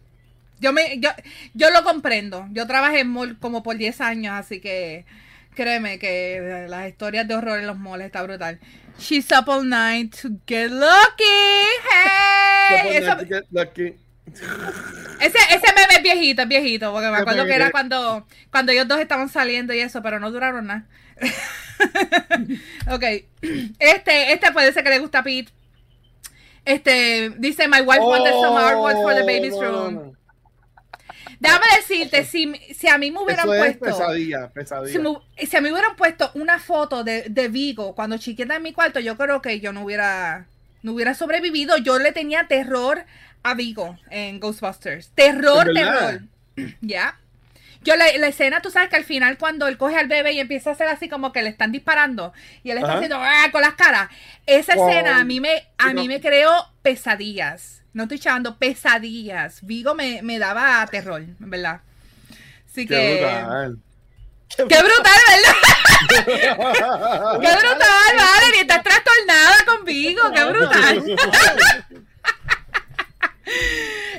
Yo, 0.60 0.72
me, 0.72 1.00
yo, 1.00 1.10
yo 1.56 1.72
lo 1.72 1.84
comprendo. 1.84 2.46
Yo 2.52 2.68
trabajé 2.68 3.00
en 3.00 3.10
mall 3.10 3.40
como 3.40 3.64
por 3.64 3.76
10 3.76 4.02
años, 4.02 4.36
así 4.36 4.62
que 4.62 5.06
créeme 5.56 5.98
que 5.98 6.68
las 6.70 6.88
historias 6.88 7.28
de 7.28 7.34
horror 7.34 7.58
en 7.58 7.66
los 7.66 7.80
moles 7.80 8.06
está 8.06 8.22
brutal. 8.22 8.60
She's 9.00 9.32
up 9.32 9.50
all 9.50 9.68
night 9.68 10.16
to 10.22 10.30
get 10.46 10.70
lucky. 10.70 11.24
Hey. 11.92 12.98
Eso, 12.98 13.18
get 13.28 13.46
lucky. 13.50 13.96
Ese, 15.19 15.38
ese 15.49 15.73
meme 15.73 15.95
es 15.95 16.03
viejito, 16.03 16.41
es 16.43 16.47
viejito, 16.47 16.91
porque 16.91 17.09
me 17.09 17.17
acuerdo 17.17 17.45
que 17.45 17.55
era 17.55 17.71
cuando, 17.71 18.28
cuando 18.51 18.71
ellos 18.71 18.88
dos 18.88 18.99
estaban 18.99 19.30
saliendo 19.30 19.73
y 19.73 19.80
eso, 19.80 20.01
pero 20.01 20.19
no 20.19 20.32
duraron 20.32 20.67
nada. 20.67 20.86
ok. 22.91 23.03
Este, 23.80 24.34
este 24.34 24.51
puede 24.51 24.73
ser 24.73 24.84
que 24.84 24.89
le 24.89 24.99
gusta 24.99 25.19
a 25.19 25.23
Pete. 25.23 25.51
Este, 26.65 27.32
dice, 27.38 27.67
my 27.67 27.82
wife 27.82 28.01
wanted 28.01 28.34
some 28.34 28.57
artwork 28.57 29.01
for 29.01 29.15
the 29.15 29.23
baby's 29.23 29.53
oh, 29.53 29.61
room. 29.61 30.17
Déjame 31.39 31.65
decirte, 31.78 32.25
si, 32.25 32.53
si, 32.73 32.88
a 32.88 32.97
mí 32.97 33.11
me 33.11 33.19
hubieran 33.19 33.45
puesto. 33.45 33.86
pesadilla, 33.86 34.49
pesadilla. 34.49 35.21
Si, 35.38 35.55
a 35.55 35.61
mí 35.61 35.69
me 35.69 35.73
hubieran 35.73 35.95
puesto 35.95 36.32
una 36.34 36.59
foto 36.59 37.03
de, 37.03 37.25
de, 37.30 37.47
Vigo 37.47 37.93
cuando 37.95 38.17
chiquita 38.17 38.55
en 38.55 38.63
mi 38.63 38.73
cuarto, 38.73 38.99
yo 38.99 39.15
creo 39.17 39.41
que 39.41 39.59
yo 39.59 39.71
no 39.71 39.84
hubiera, 39.84 40.47
no 40.82 40.93
hubiera 40.93 41.13
sobrevivido. 41.13 41.78
Yo 41.78 41.99
le 41.99 42.11
tenía 42.11 42.47
terror 42.47 43.05
a 43.44 43.54
Vigo 43.54 43.98
en 44.10 44.40
Ghostbusters. 44.40 45.10
Terror, 45.16 45.74
terror. 45.74 46.22
Ya. 46.82 47.20
Yo 47.84 47.96
la, 47.96 48.06
la, 48.18 48.28
escena, 48.28 48.62
tú 48.62 48.70
sabes 48.70 48.90
que 48.90 48.96
al 48.96 49.06
final 49.06 49.38
cuando 49.38 49.68
él 49.68 49.78
coge 49.78 49.98
al 49.98 50.08
bebé 50.08 50.34
y 50.34 50.40
empieza 50.40 50.72
a 50.72 50.74
hacer 50.74 50.88
así 50.88 51.08
como 51.08 51.32
que 51.32 51.42
le 51.42 51.50
están 51.50 51.72
disparando 51.72 52.34
y 52.64 52.72
él 52.72 52.80
está 52.80 52.96
haciendo 52.96 53.18
¡ah! 53.20 53.48
con 53.52 53.62
las 53.62 53.76
caras. 53.76 54.10
Esa 54.46 54.74
escena 54.74 55.20
a 55.20 55.24
mí 55.24 55.40
me 55.40 55.68
a 55.78 55.94
mí 55.94 56.08
me 56.08 56.20
creó 56.20 56.52
pesadillas. 56.82 57.84
No 57.94 58.04
estoy 58.04 58.18
echando 58.18 58.58
pesadillas. 58.58 59.66
Vigo 59.66 59.96
me, 59.96 60.22
me 60.22 60.38
daba 60.38 60.86
terror, 60.88 61.24
¿verdad? 61.40 61.82
Así 62.70 62.86
Qué 62.86 62.96
que 62.96 63.14
brutal. 63.22 63.78
¡Qué 64.56 64.64
brutal, 64.64 65.20
¿verdad? 65.30 65.56
¡Qué 66.26 67.56
brutal, 67.56 68.16
Valerie! 68.18 68.62
Estás 68.62 68.84
trastornada 68.84 69.56
con 69.66 69.86
Vigo, 69.86 70.22
¡qué 70.34 70.44
brutal! 70.46 71.04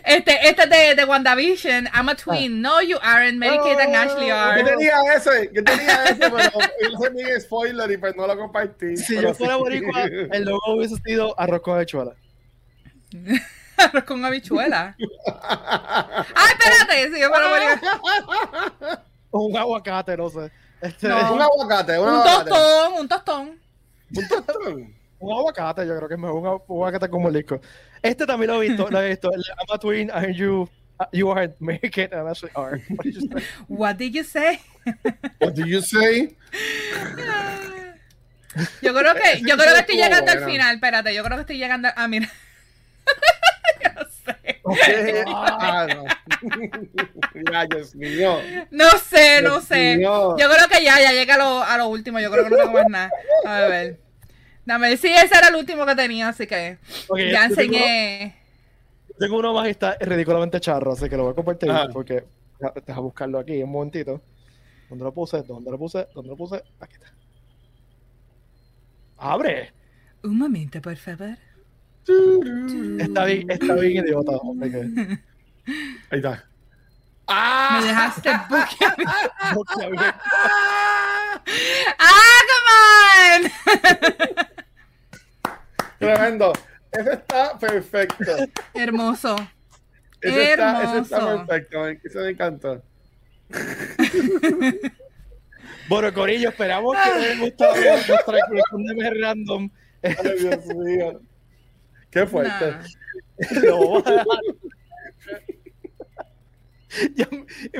Este, 0.04 0.48
este 0.48 0.66
de, 0.66 0.94
de 0.94 1.04
WandaVision, 1.04 1.88
I'm 1.92 2.08
a 2.08 2.14
twin. 2.14 2.62
No, 2.62 2.80
you 2.80 2.98
aren't. 3.02 3.38
Mary 3.38 3.58
Kate 3.58 3.80
and 3.82 3.94
Ashley 3.94 4.30
are. 4.30 4.58
Yo 4.58 4.66
tenía 4.66 4.96
ese, 5.14 5.50
yo 5.52 5.62
tenía 5.64 6.04
ese, 6.04 6.30
pero 6.30 6.38
hice 6.38 7.10
mi 7.10 7.40
spoiler 7.40 7.90
y 7.90 7.98
pues 7.98 8.16
no 8.16 8.26
lo 8.26 8.36
compartí. 8.36 8.96
Si 8.96 9.20
yo 9.20 9.34
fuera 9.34 9.56
boricua, 9.56 10.04
el 10.04 10.44
logo 10.44 10.76
hubiese 10.76 10.96
sido 11.04 11.38
arroz 11.38 11.60
con 11.60 11.76
habichuela. 11.76 12.14
arroz 13.76 14.04
con 14.04 14.24
habichuela. 14.24 14.96
Ay, 14.96 16.52
espérate, 16.58 17.14
si 17.14 17.20
yo 17.20 17.28
fuera 17.28 17.48
boricua. 17.48 19.04
Un 19.30 19.56
aguacate, 19.56 20.16
no 20.16 20.30
sé. 20.30 20.50
Este, 20.80 21.08
no, 21.08 21.34
un 21.34 21.42
aguacate, 21.42 21.98
un, 21.98 22.08
un 22.08 22.22
tostón, 22.22 22.92
un 23.00 23.08
tostón. 23.08 23.60
Un 24.16 24.28
tostón. 24.28 24.97
Un 25.20 25.32
aguacate, 25.32 25.86
yo 25.86 25.96
creo 25.96 26.08
que 26.08 26.14
es 26.14 26.20
mejor 26.20 26.36
un 26.36 26.46
aguacate 26.46 27.08
como 27.08 27.28
el 27.28 27.34
disco. 27.34 27.60
Este 28.02 28.26
también 28.26 28.50
lo 28.50 28.62
he 28.62 28.68
visto, 28.68 28.88
lo 28.90 29.00
he 29.02 29.08
visto. 29.08 29.30
I'm 29.30 29.74
a 29.74 29.78
twin, 29.78 30.10
and 30.10 30.34
you, 30.34 30.68
uh, 31.00 31.04
you 31.12 31.30
are 31.30 31.54
American, 31.60 32.12
and 32.12 32.28
actually 32.28 32.52
are. 32.54 32.80
What 33.68 33.98
did 33.98 34.14
you 34.14 34.24
say? 34.24 34.60
What 35.40 35.54
did 35.54 35.66
you 35.66 35.80
say? 35.80 36.36
Yo 38.82 38.94
creo 38.94 39.14
que, 39.14 39.40
yo 39.46 39.56
creo 39.56 39.72
que 39.72 39.80
estoy 39.80 39.96
llegando 39.96 40.32
al 40.32 40.44
final. 40.44 40.74
Espérate, 40.74 41.14
yo 41.14 41.22
creo 41.22 41.36
que 41.36 41.42
estoy 41.42 41.58
llegando. 41.58 41.88
Ah, 41.94 42.08
mira. 42.08 42.28
yo 43.84 43.90
no 43.94 44.04
sé. 44.10 44.60
Okay. 44.62 45.22
Ah, 45.28 45.86
no. 45.94 46.04
Dios 47.68 47.94
mío. 47.94 48.40
No 48.70 48.90
sé, 48.98 49.42
no 49.42 49.60
sé. 49.60 50.00
Yo 50.02 50.34
creo 50.36 50.68
que 50.68 50.82
ya, 50.82 51.00
ya 51.00 51.12
llega 51.12 51.34
a 51.34 51.38
lo, 51.38 51.62
a 51.62 51.76
lo 51.76 51.88
último. 51.88 52.18
Yo 52.20 52.30
creo 52.30 52.44
que 52.44 52.50
no 52.50 52.56
tengo 52.56 52.72
más 52.72 52.88
nada. 52.88 53.10
A 53.44 53.60
ver. 53.60 54.07
Dame, 54.68 54.98
sí, 54.98 55.08
ese 55.08 55.34
era 55.34 55.48
el 55.48 55.54
último 55.54 55.86
que 55.86 55.94
tenía, 55.94 56.28
así 56.28 56.46
que 56.46 56.76
ya 57.32 57.46
enseñé. 57.46 58.36
Tengo 59.18 59.38
uno, 59.38 59.54
más 59.54 59.66
y 59.66 59.70
está 59.70 59.96
ridículamente 59.98 60.60
charro, 60.60 60.92
así 60.92 61.08
que 61.08 61.16
lo 61.16 61.22
voy 61.22 61.32
a 61.32 61.36
compartir 61.36 61.72
porque 61.90 62.26
deja 62.86 63.00
buscarlo 63.00 63.38
aquí 63.38 63.62
un 63.62 63.72
momentito. 63.72 64.20
¿Dónde 64.90 65.04
lo 65.04 65.14
puse? 65.14 65.42
¿Dónde 65.42 65.70
lo 65.70 65.78
puse? 65.78 66.06
¿Dónde 66.14 66.28
lo 66.28 66.36
puse? 66.36 66.62
Aquí 66.80 66.96
está. 66.96 67.10
¡Abre! 69.16 69.72
Un 70.22 70.36
momento, 70.36 70.82
por 70.82 70.96
favor. 70.96 71.38
Está 72.98 73.24
bien, 73.24 73.50
está 73.50 73.74
bien 73.74 74.04
idiota. 74.04 74.32
Ahí 76.10 76.18
está. 76.18 76.44
¡Ah! 77.26 77.78
Me 77.80 77.86
dejaste 77.86 78.30
boquiabierto. 79.54 80.04
¡Ah, 81.98 82.40
come 82.50 83.50
on! 84.36 84.47
Tremendo. 86.00 86.52
Eso 86.92 87.12
está 87.12 87.58
perfecto. 87.58 88.24
Hermoso. 88.74 89.36
Eso, 90.20 90.40
Está, 90.40 90.82
eso 90.82 90.98
está 90.98 91.46
perfecto. 91.46 91.86
Eso 91.86 92.20
me 92.20 92.30
encantó. 92.30 92.82
bueno, 95.88 96.12
Corillo, 96.12 96.50
esperamos 96.50 96.96
que 96.96 97.10
les 97.18 97.30
haya 97.30 97.40
gustado 97.40 97.74
nuestra 97.80 98.22
colección 98.24 98.84
de 98.84 99.10
random. 99.20 99.70
Ay, 100.02 100.14
Dios 100.38 100.66
mío. 100.66 101.20
Qué 102.10 102.26
fuerte. 102.26 102.76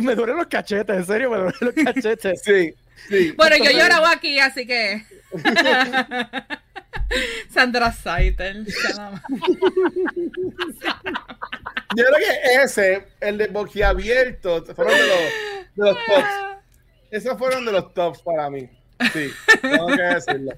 me 0.00 0.14
duelen 0.14 0.36
los 0.36 0.46
cachetes, 0.46 0.96
en 0.96 1.06
serio, 1.06 1.30
me 1.30 1.36
duelen 1.38 1.54
los 1.60 1.74
cachetes. 1.74 2.42
Sí, 2.42 2.74
sí. 3.08 3.32
Bueno, 3.36 3.56
yo 3.56 3.70
lloraba 3.70 4.12
aquí, 4.12 4.38
así 4.38 4.66
que. 4.66 5.04
Sandra 7.50 7.92
Saitel. 7.92 8.66
Yo 11.96 12.04
creo 12.04 12.16
que 12.18 12.62
ese, 12.62 13.08
el 13.20 13.38
de 13.38 13.46
boquiabierto, 13.48 14.64
fueron 14.74 14.94
de 14.94 15.06
los, 15.06 15.18
de 15.74 15.84
los 15.84 15.96
tops. 16.06 16.28
Esos 17.10 17.38
fueron 17.38 17.64
de 17.64 17.72
los 17.72 17.94
tops 17.94 18.22
para 18.22 18.50
mí. 18.50 18.68
Sí, 19.12 19.30
tengo 19.62 19.86
que 19.86 20.02
decirlo. 20.02 20.52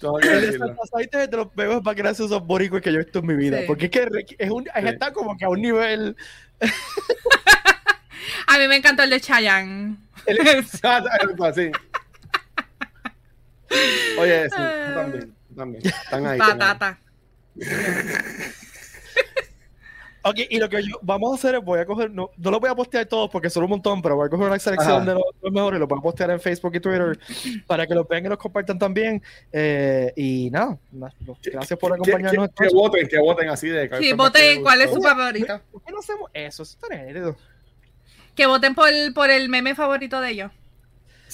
Tengo 0.00 0.18
que 0.18 0.28
decirlo. 0.28 0.76
El 0.98 1.30
de 1.30 1.36
los 1.36 1.54
veo 1.54 1.80
más 1.82 1.96
graciosos 1.96 2.46
boricos 2.46 2.80
que 2.80 2.92
yo 2.92 3.00
he 3.00 3.04
visto 3.04 3.18
en 3.18 3.26
mi 3.26 3.34
vida. 3.34 3.60
Porque 3.66 3.86
es 3.86 3.90
que 3.90 4.36
es 4.38 4.50
un, 4.50 4.68
está 4.74 5.12
como 5.12 5.36
que 5.36 5.44
a 5.44 5.48
un 5.48 5.60
nivel. 5.60 6.16
a 8.46 8.58
mí 8.58 8.68
me 8.68 8.76
encantó 8.76 9.02
el 9.02 9.10
de 9.10 9.20
Chayanne. 9.20 9.96
El... 10.26 10.38
sí. 11.54 11.70
Oye, 14.18 14.44
sí, 14.48 14.56
también 14.94 15.38
también. 15.58 15.86
Están 15.86 16.26
ahí. 16.26 16.38
Patata. 16.38 16.98
ok, 20.22 20.36
y 20.48 20.58
lo 20.58 20.68
que 20.68 20.82
yo, 20.82 20.98
vamos 21.02 21.32
a 21.32 21.34
hacer 21.34 21.56
es, 21.56 21.64
voy 21.64 21.80
a 21.80 21.86
coger, 21.86 22.10
no, 22.10 22.30
no 22.36 22.50
lo 22.50 22.60
voy 22.60 22.70
a 22.70 22.74
postear 22.74 23.04
todos 23.06 23.28
porque 23.28 23.50
son 23.50 23.64
un 23.64 23.70
montón, 23.70 24.00
pero 24.00 24.16
voy 24.16 24.26
a 24.26 24.30
coger 24.30 24.46
una 24.46 24.58
selección 24.58 25.04
de 25.04 25.14
los, 25.14 25.52
mejores 25.52 25.78
y 25.78 25.80
los 25.80 25.88
voy 25.88 25.98
a 25.98 26.02
postear 26.02 26.30
en 26.30 26.40
Facebook 26.40 26.76
y 26.76 26.80
Twitter 26.80 27.18
para 27.66 27.86
que 27.86 27.94
los 27.94 28.06
vean 28.08 28.24
y 28.24 28.28
los 28.28 28.38
compartan 28.38 28.78
también. 28.78 29.22
Eh, 29.52 30.12
y 30.16 30.50
nada, 30.50 30.78
gracias 31.42 31.78
por 31.78 31.92
acompañarnos. 31.92 32.48
Que, 32.56 32.68
voten, 32.72 33.08
que 33.08 33.18
voten 33.18 33.48
así 33.50 33.68
de. 33.68 33.90
Sí, 33.98 34.12
voten 34.12 34.62
cuál 34.62 34.80
es 34.80 34.92
su 34.92 35.02
favorito. 35.02 35.60
¿Por 35.72 35.82
qué 35.82 35.92
no 35.92 35.98
hacemos 35.98 36.30
eso? 36.32 36.62
Eso 36.62 36.78
está 36.78 36.88
Que 38.34 38.46
voten 38.46 38.74
por, 38.74 38.90
por 39.14 39.30
el 39.30 39.48
meme 39.48 39.74
favorito 39.74 40.20
de 40.20 40.30
ellos. 40.30 40.52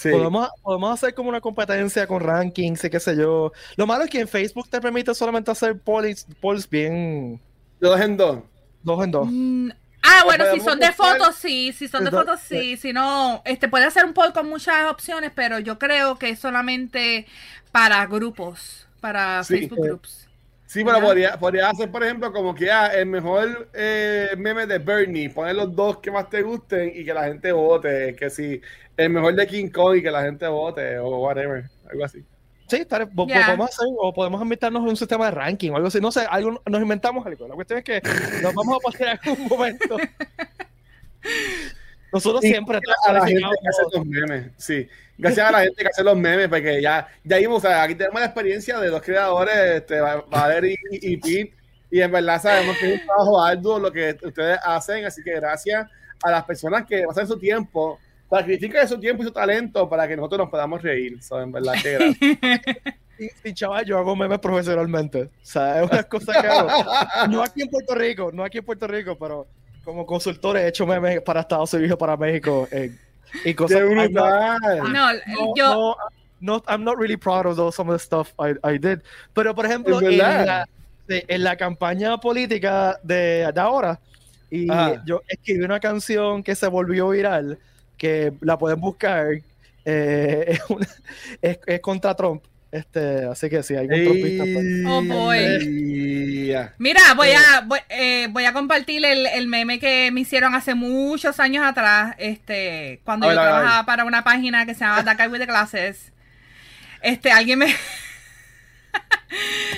Podemos, 0.03 0.49
podemos 0.63 0.93
hacer 0.93 1.15
como 1.15 1.29
una 1.29 1.41
competencia 1.41 2.07
con 2.07 2.21
rankings 2.21 2.85
y 2.85 2.91
qué 2.91 3.01
sé 3.01 3.17
yo. 3.17 3.53
Lo 3.77 3.87
malo 3.87 4.05
es 4.05 4.11
que 4.11 4.21
en 4.21 4.29
Facebook 4.29 4.69
te 4.69 4.81
permite 4.81 5.15
solamente 5.15 5.51
hacer 5.51 5.79
polls, 5.79 6.27
polls 6.41 6.69
bien. 6.69 7.41
Dos 7.81 8.01
en 8.01 8.17
dos. 8.17 8.39
Dos 8.83 9.05
en 9.05 9.11
dos. 9.11 9.29
Mm, 9.31 9.71
ah, 10.03 10.23
bueno, 10.25 10.45
si 10.53 10.61
son 10.61 10.79
de 10.79 10.93
fotos, 10.93 11.37
sí. 11.37 11.73
Si 11.73 11.89
son 11.89 12.05
de 12.05 12.11
fotos, 12.11 12.41
sí. 12.41 12.77
Si 12.77 12.93
no, 12.93 13.43
este 13.45 13.69
puede 13.69 13.85
hacer 13.85 14.05
un 14.05 14.13
poll 14.13 14.33
con 14.33 14.49
muchas 14.49 14.91
opciones, 14.91 15.33
pero 15.35 15.59
yo 15.59 15.79
creo 15.79 16.19
que 16.19 16.31
es 16.31 16.39
solamente 16.39 17.27
para 17.73 18.05
grupos, 18.07 18.87
para 19.01 19.43
Facebook 19.45 19.81
Groups. 19.81 20.24
Sí, 20.67 20.83
pero 20.85 21.01
podría, 21.01 21.39
podría, 21.39 21.71
hacer, 21.71 21.91
por 21.91 22.03
ejemplo, 22.03 22.33
como 22.33 22.55
que 22.55 22.71
ah, 22.71 22.87
el 22.87 23.07
mejor 23.07 23.69
eh, 23.75 24.31
meme 24.37 24.67
de 24.67 24.79
Bernie, 24.79 25.31
poner 25.31 25.55
los 25.55 25.75
dos 25.75 25.99
que 25.99 26.11
más 26.11 26.29
te 26.31 26.43
gusten 26.43 26.93
y 26.95 27.05
que 27.05 27.15
la 27.15 27.25
gente 27.25 27.53
vote. 27.53 28.17
Que 28.17 28.31
si 28.31 28.61
el 28.97 29.11
mejor 29.11 29.35
de 29.35 29.47
King 29.47 29.69
Kong 29.69 29.97
y 29.97 30.03
que 30.03 30.11
la 30.11 30.23
gente 30.23 30.49
vote 30.49 30.99
o 30.99 31.19
whatever, 31.19 31.65
algo 31.91 32.05
así. 32.05 32.25
Sí, 32.67 32.85
podemos 32.87 33.71
hacer, 33.71 33.87
o 33.99 34.13
podemos 34.13 34.41
inventarnos 34.41 34.83
un 34.83 34.97
sistema 34.97 35.27
de 35.27 35.33
ranking 35.33 35.71
o 35.71 35.77
algo 35.77 35.89
así. 35.89 36.01
No 36.01 36.11
sé, 36.11 36.27
algo, 36.29 36.63
nos 36.67 36.81
inventamos 36.81 37.27
algo. 37.27 37.47
La 37.47 37.55
cuestión 37.55 37.79
es 37.79 37.85
que 37.85 38.01
nos 38.43 38.55
vamos 38.55 38.77
a 38.77 38.81
pasar 38.81 39.03
en 39.23 39.31
algún 39.31 39.49
momento. 39.49 39.97
Nosotros 42.15 42.41
siempre 42.43 42.79
a 43.07 43.13
la 43.13 43.27
gente 43.27 43.43
que 43.43 43.69
hace 43.69 43.83
los 43.93 44.07
memes, 44.07 44.51
sí. 44.57 44.89
Gracias 45.19 45.49
a 45.49 45.53
la 45.53 45.61
gente 45.61 45.83
que 45.83 45.89
hace 45.89 46.05
los 46.05 46.17
memes, 46.17 46.49
porque 46.49 46.81
ya, 46.81 47.07
ya 47.23 47.39
vimos, 47.39 47.65
aquí 47.65 47.95
tenemos 47.95 48.21
la 48.21 48.27
experiencia 48.27 48.79
de 48.79 48.89
los 48.89 49.03
creadores, 49.03 49.55
este, 49.55 50.01
Valerie 50.01 50.77
y, 50.91 51.17
Pete, 51.17 51.53
y 51.91 52.01
en 52.01 52.11
verdad 52.11 52.41
sabemos 52.41 52.77
que 52.79 52.95
es 52.95 53.01
un 53.01 53.07
trabajo 53.07 53.43
arduo 53.43 53.79
lo 53.79 53.93
que 53.93 54.17
ustedes 54.23 54.59
hacen, 54.65 55.05
así 55.05 55.23
que 55.23 55.35
gracias 55.35 55.89
a 56.23 56.31
las 56.31 56.45
personas 56.45 56.87
que 56.87 57.03
pasan 57.03 57.27
su 57.27 57.39
tiempo 57.39 57.99
sacrifica 58.31 58.87
su 58.87 58.99
tiempo 58.99 59.23
y 59.23 59.27
su 59.27 59.33
talento 59.33 59.89
para 59.89 60.09
que 60.09 60.17
nosotros 60.17 60.41
nos 60.41 60.51
podamos 60.51 60.83
reír. 60.83 61.23
So, 61.23 61.41
en 61.41 61.53
verdad, 61.53 61.75
que 61.83 61.93
gracias. 61.93 62.17
Sí, 63.17 63.55
chaval, 63.55 63.85
yo 63.85 63.97
hago 63.97 64.17
memes 64.17 64.41
profesionalmente. 64.41 65.23
O 65.23 65.31
sea, 65.43 65.85
es 65.85 65.89
una 65.89 66.03
cosa 66.03 66.33
que 66.33 66.49
hago. 66.49 66.69
No 67.31 67.45
aquí 67.45 67.63
en 67.63 67.69
Puerto 67.69 67.95
Rico, 67.95 68.31
no 68.33 68.43
aquí 68.43 68.59
en 68.59 68.65
Puerto 68.65 68.89
Rico, 68.89 69.17
pero 69.17 69.47
como 69.85 70.07
consultor 70.07 70.57
he 70.57 70.69
hecho 70.69 70.87
memes 70.87 71.21
para 71.23 71.41
Estados 71.41 71.73
Unidos, 71.75 71.99
para 71.99 72.17
México. 72.17 72.67
Eh, 72.71 72.93
y 73.45 73.55
cosas 73.55 73.83
brutal! 73.83 74.59
No, 74.93 75.55
yo. 75.55 75.75
No, 75.75 75.97
no, 76.41 76.63
I'm 76.69 76.85
not 76.85 76.99
really 76.99 77.17
proud 77.17 77.47
of 77.47 77.57
those, 77.57 77.75
some 77.75 77.89
of 77.89 77.99
the 77.99 78.05
stuff 78.05 78.33
I, 78.39 78.55
I 78.63 78.79
did. 78.79 79.01
Pero, 79.35 79.55
por 79.55 79.67
ejemplo, 79.67 80.01
en 80.01 80.19
la, 80.19 80.67
en 81.09 81.43
la, 81.43 81.57
campaña 81.57 82.19
política 82.19 82.99
de, 83.03 83.51
de 83.53 83.61
ahora, 83.61 83.99
y 84.51 84.67
yo 85.05 85.23
escribí 85.27 85.65
una 85.65 85.81
canción 85.81 86.43
que 86.43 86.55
se 86.55 86.67
volvió 86.67 87.09
viral, 87.09 87.59
que 87.97 88.33
la 88.41 88.59
pueden 88.59 88.81
buscar, 88.81 89.29
eh, 89.85 90.45
es, 90.49 90.61
una, 90.69 90.87
es, 91.41 91.59
es 91.67 91.81
contra 91.81 92.15
Trump. 92.15 92.43
Este, 92.75 93.25
así 93.27 93.49
que 93.49 93.63
sí, 93.63 93.77
hay 93.77 93.87
un 93.87 94.05
trompista. 94.05 94.43
Pues. 94.53 94.67
Oh 94.85 95.01
boy. 95.05 95.39
Mira, 96.79 97.15
voy 97.15 97.29
a, 97.31 97.61
voy, 97.65 97.79
eh, 97.89 98.27
voy 98.31 98.47
a 98.47 98.53
compartir 98.53 99.05
el, 99.05 99.27
el, 99.27 99.47
meme 99.47 99.79
que 99.79 100.11
me 100.13 100.23
hicieron 100.23 100.57
hace 100.57 100.75
muchos 100.75 101.39
años 101.39 101.65
atrás, 101.65 102.17
este, 102.19 103.01
cuando 103.05 103.29
yo 103.29 103.35
trabajaba 103.35 103.87
para 103.87 104.05
una 104.05 104.25
página 104.25 104.67
que 104.67 104.75
se 104.75 104.81
llama 104.81 105.15
Guy 105.15 105.29
with 105.29 105.39
the 105.39 105.47
Glasses. 105.47 106.11
Este, 107.01 107.31
alguien 107.31 107.61
me. 107.61 107.69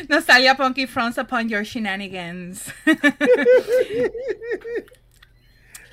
Nostalgia 0.09 0.55
Punky 0.55 0.87
frowns 0.87 1.19
upon 1.19 1.51
your 1.51 1.65
shenanigans. 1.65 2.73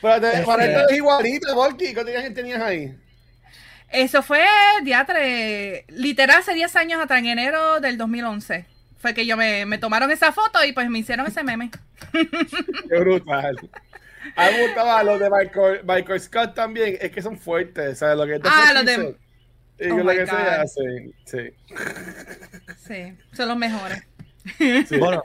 para, 0.01 0.45
para 0.45 0.65
esto 0.65 0.87
es 0.89 0.95
igualito, 0.95 1.53
Punky. 1.53 1.93
¿Cuántos 1.93 2.15
años 2.15 2.33
tenías 2.33 2.61
ahí? 2.61 2.95
Eso 3.93 4.23
fue, 4.23 4.43
diatre, 4.83 5.85
literal 5.87 6.39
hace 6.39 6.55
10 6.55 6.75
años 6.77 6.99
atrás, 6.99 7.19
en 7.19 7.27
enero 7.27 7.79
del 7.79 7.95
2011. 7.95 8.65
Fue 8.97 9.13
que 9.13 9.27
yo 9.27 9.37
me, 9.37 9.67
me 9.67 9.77
tomaron 9.77 10.09
esa 10.09 10.31
foto 10.31 10.65
y 10.65 10.73
pues 10.73 10.89
me 10.89 10.97
hicieron 10.97 11.27
ese 11.27 11.43
meme. 11.43 11.69
Qué 12.11 12.99
brutal. 12.99 13.55
A 14.35 14.47
mí 14.47 14.57
me 14.57 14.63
gustaba 14.63 15.03
los 15.03 15.19
de 15.19 15.29
Michael, 15.29 15.81
Michael, 15.85 16.19
Scott 16.19 16.55
también, 16.55 16.97
es 16.99 17.11
que 17.11 17.21
son 17.21 17.37
fuertes, 17.37 17.99
¿sabes? 17.99 18.17
Lo 18.17 18.25
que 18.25 18.39
ah, 18.43 18.71
los 18.73 18.85
de... 18.85 19.15
Y 19.79 19.91
oh 19.91 19.97
lo 19.97 20.11
que 20.11 20.25
se 20.25 20.31
hacen, 20.31 21.13
sí. 21.25 21.53
Sí, 22.87 23.17
son 23.31 23.47
los 23.49 23.57
mejores. 23.57 24.07
Sí. 24.57 24.97
Bueno, 24.97 25.23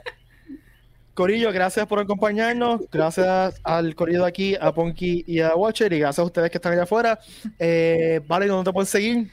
Corillo, 1.19 1.51
gracias 1.51 1.85
por 1.85 1.99
acompañarnos. 1.99 2.79
Gracias 2.89 3.59
al 3.65 3.93
Corillo 3.93 4.21
de 4.21 4.29
aquí, 4.29 4.55
a 4.55 4.71
Ponky 4.71 5.25
y 5.27 5.41
a 5.41 5.53
Watcher. 5.53 5.91
Y 5.91 5.99
gracias 5.99 6.19
a 6.19 6.23
ustedes 6.23 6.49
que 6.49 6.59
están 6.59 6.71
allá 6.71 6.83
afuera. 6.83 7.19
Eh, 7.59 8.21
vale, 8.25 8.47
¿dónde 8.47 8.69
te 8.69 8.73
pueden 8.73 8.87
seguir? 8.87 9.29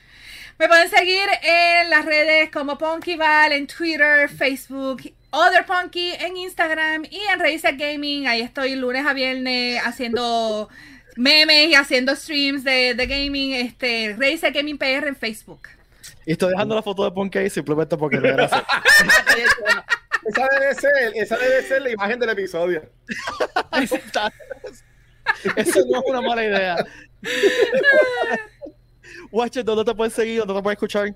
Me 0.59 0.67
pueden 0.67 0.91
seguir 0.91 1.29
en 1.45 1.89
las 1.89 2.05
redes 2.05 2.51
como 2.51 2.77
Val, 2.77 3.53
en 3.53 3.69
Twitter, 3.69 4.29
Facebook, 4.29 5.03
Other 5.31 5.65
Punky, 5.65 6.11
en 6.19 6.37
Instagram 6.37 7.05
y 7.05 7.21
en 7.33 7.39
Razer 7.39 7.77
Gaming. 7.77 8.27
Ahí 8.27 8.41
estoy 8.41 8.75
lunes 8.75 9.07
a 9.07 9.13
viernes 9.13 9.81
haciendo 9.87 10.69
memes 11.15 11.69
y 11.69 11.75
haciendo 11.77 12.17
streams 12.17 12.65
de, 12.65 12.95
de 12.95 13.07
gaming. 13.07 13.53
Este, 13.53 14.17
Razer 14.19 14.53
Gaming 14.53 14.77
PR 14.77 15.07
en 15.07 15.15
Facebook. 15.15 15.69
Y 16.27 16.33
estoy 16.33 16.51
dejando 16.51 16.75
la 16.75 16.83
foto 16.83 17.05
de 17.05 17.13
Ponky 17.13 17.49
simplemente 17.49 17.97
porque 17.97 18.19
gracias. 18.19 18.65
Esa 20.27 20.49
debe 20.49 20.75
ser, 20.75 21.13
esa 21.15 21.37
debe 21.37 21.63
ser 21.63 21.83
la 21.83 21.91
imagen 21.91 22.19
del 22.19 22.31
episodio. 22.31 22.83
Eso 25.57 25.81
no 25.89 25.99
es 25.99 26.05
una 26.07 26.21
mala 26.21 26.45
idea. 26.45 26.77
Watcher, 29.31 29.65
¿dónde 29.65 29.85
te 29.85 29.95
puedes 29.95 30.15
seguir? 30.15 30.39
¿Dónde 30.39 30.55
te 30.55 30.63
puedes 30.63 30.77
escuchar? 30.77 31.15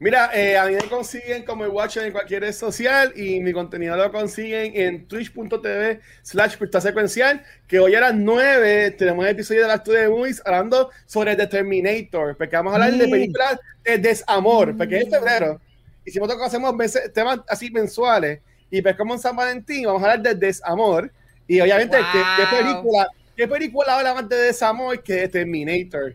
Mira, 0.00 0.30
eh, 0.34 0.58
a 0.58 0.66
mí 0.66 0.74
me 0.74 0.88
consiguen 0.88 1.44
como 1.44 1.64
el 1.64 1.70
Watcher 1.70 2.04
en 2.04 2.12
cualquier 2.12 2.42
red 2.42 2.52
social 2.52 3.12
y 3.16 3.40
mi 3.40 3.52
contenido 3.52 3.96
lo 3.96 4.10
consiguen 4.10 4.72
en 4.74 5.06
twitch.tv 5.06 6.00
slash 6.22 6.56
secuencial, 6.80 7.42
que 7.68 7.78
hoy 7.78 7.94
a 7.94 8.00
las 8.00 8.14
9 8.14 8.90
tenemos 8.92 9.24
el 9.24 9.30
episodio 9.30 9.62
de 9.62 9.68
las 9.68 9.84
de 9.84 10.08
Movies 10.08 10.42
hablando 10.44 10.90
sobre 11.06 11.36
The 11.36 11.46
Terminator, 11.46 12.36
porque 12.36 12.56
vamos 12.56 12.72
a 12.72 12.76
hablar 12.76 12.92
de 12.94 13.08
películas 13.08 13.60
de 13.84 13.98
desamor, 13.98 14.76
porque 14.76 14.98
es 14.98 15.08
febrero 15.08 15.60
hicimos 16.04 16.34
que 16.34 16.44
hacemos 16.44 16.74
temas 17.12 17.40
así 17.48 17.70
mensuales 17.70 18.40
y 18.70 18.82
pues 18.82 18.96
como 18.96 19.14
en 19.14 19.20
San 19.20 19.36
Valentín 19.36 19.86
vamos 19.86 20.02
a 20.02 20.12
hablar 20.12 20.22
de 20.22 20.46
desamor. 20.46 21.10
Y 21.46 21.60
obviamente 21.60 21.96
¿qué, 21.96 22.56
película 22.56 23.08
qué 23.36 23.46
película 23.46 23.98
habla 23.98 24.14
más 24.14 24.28
de 24.28 24.36
desamor 24.36 25.02
que 25.02 25.28
Terminator 25.28 26.14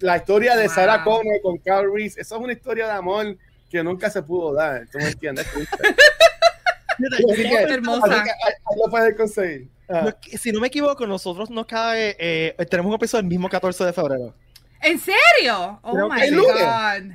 la 0.00 0.16
historia 0.16 0.56
de 0.56 0.68
Sarah 0.68 1.04
Connor 1.04 1.40
con 1.42 1.58
Carl 1.58 1.92
Reese. 1.92 2.20
Eso 2.20 2.36
es 2.36 2.42
una 2.42 2.52
historia 2.52 2.86
de 2.86 2.92
amor 2.92 3.36
que 3.70 3.84
nunca 3.84 4.10
se 4.10 4.22
pudo 4.22 4.54
dar 4.54 4.86
¿tú 4.90 4.98
me 4.98 5.08
entiendes? 5.08 5.46
hermosa. 7.68 8.24
lo 8.76 8.90
puedes 8.90 9.16
conseguir. 9.16 9.68
ah. 9.88 10.14
si 10.22 10.52
no 10.52 10.60
me 10.60 10.66
equivoco 10.66 11.06
nosotros 11.06 11.48
nos 11.50 11.66
cae 11.66 12.16
eh, 12.18 12.54
tenemos 12.68 12.90
un 12.90 12.96
episodio 12.96 13.20
el 13.20 13.26
mismo 13.26 13.48
14 13.48 13.84
de 13.84 13.92
febrero. 13.92 14.34
¿En 14.82 14.98
serio? 14.98 15.78
Oh 15.82 16.08
my 16.08 16.30
god 16.30 17.12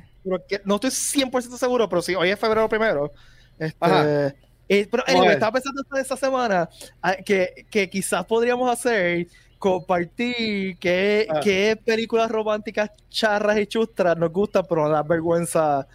no 0.64 0.74
estoy 0.74 0.90
100% 0.90 1.56
seguro, 1.56 1.88
pero 1.88 2.02
sí, 2.02 2.14
hoy 2.14 2.30
es 2.30 2.38
febrero 2.38 2.68
primero. 2.68 3.12
Este, 3.58 4.34
eh, 4.68 4.88
pero 4.90 5.04
estaba 5.06 5.52
pensando 5.52 5.82
esta, 5.96 6.16
semana 6.16 6.68
ah, 7.00 7.16
que, 7.24 7.66
que, 7.70 7.88
quizás 7.88 8.24
podríamos 8.26 8.70
hacer 8.70 9.28
compartir 9.58 10.76
qué, 10.78 11.26
ah. 11.30 11.40
qué 11.42 11.78
películas 11.82 12.30
románticas 12.30 12.90
charras 13.08 13.58
y 13.58 13.66
chustras 13.66 14.16
nos 14.16 14.32
gustan, 14.32 14.64
pero 14.68 14.82
nos 14.82 14.92
da 14.92 15.02
vergüenza. 15.02 15.86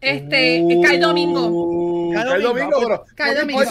Este, 0.00 0.60
uh, 0.62 0.82
Cae 0.82 0.98
Domingo. 0.98 2.10
Cae 2.12 2.40
Domingo, 2.40 2.80
bro. 2.80 3.04
Cae 3.14 3.34
Domingo. 3.34 3.62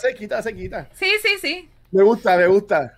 Se 0.00 0.14
quita, 0.14 0.42
se 0.42 0.54
quita. 0.54 0.88
Sí, 0.92 1.10
sí, 1.22 1.30
sí. 1.40 1.68
Me 1.92 2.02
gusta, 2.02 2.36
me 2.36 2.46
gusta. 2.48 2.94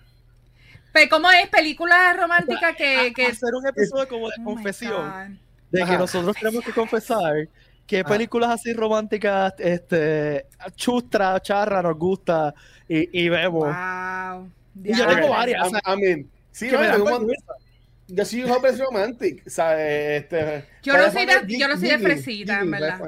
Pero 0.91 1.09
¿cómo 1.09 1.31
es? 1.31 1.47
Película 1.49 2.13
romántica 2.13 2.73
que, 2.73 3.13
que... 3.15 3.27
Hacer 3.27 3.53
un 3.53 3.67
episodio 3.67 4.07
como 4.07 4.27
de 4.27 4.35
oh 4.39 4.43
confesión 4.43 5.39
de 5.71 5.85
que 5.85 5.97
nosotros 5.97 6.35
tenemos 6.35 6.63
que 6.63 6.71
confesar 6.71 7.47
qué 7.89 8.03
películas 8.03 8.51
así 8.51 8.71
románticas, 8.73 9.53
este, 9.57 10.45
chustra, 10.75 11.39
charra, 11.41 11.81
nos 11.81 11.97
gusta 11.97 12.53
y, 12.87 13.25
y 13.25 13.29
vemos. 13.29 13.65
Wow. 13.65 14.51
Y 14.83 14.95
yo 14.95 15.07
tengo 15.07 15.29
varias. 15.29 15.67
I, 15.67 15.99
mean, 15.99 16.29
sí, 16.51 16.69
yo 16.69 16.77
soy 18.25 18.43
un 18.43 18.51
hombre 18.51 18.71
romántico, 18.71 19.49
¿sabes? 19.49 20.23
Este, 20.23 20.65
yo, 20.83 20.97
no 20.97 21.11
soy 21.11 21.25
de, 21.25 21.57
yo 21.57 21.67
no 21.67 21.77
soy 21.77 21.89
de 21.89 21.99
fresita, 21.99 22.59
en 22.59 22.71
verdad. 22.71 22.99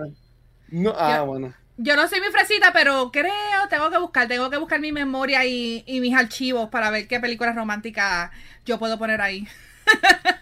No, 0.70 0.94
ah, 0.98 1.22
bueno. 1.22 1.54
Yo 1.78 1.96
no 1.96 2.08
soy 2.08 2.22
mi 2.22 2.28
fresita, 2.28 2.72
pero 2.74 3.12
creo, 3.12 3.68
tengo 3.70 3.90
que 3.90 3.98
buscar, 3.98 4.28
tengo 4.28 4.50
que 4.50 4.58
buscar 4.58 4.80
mi 4.80 4.92
memoria 4.92 5.46
y, 5.46 5.84
y 5.88 6.00
mis 6.00 6.16
archivos 6.16 6.70
para 6.70 6.90
ver 6.90 7.08
qué 7.08 7.20
películas 7.20 7.56
románticas 7.56 8.30
yo 8.66 8.78
puedo 8.78 8.98
poner 8.98 9.22
ahí. 9.22 9.48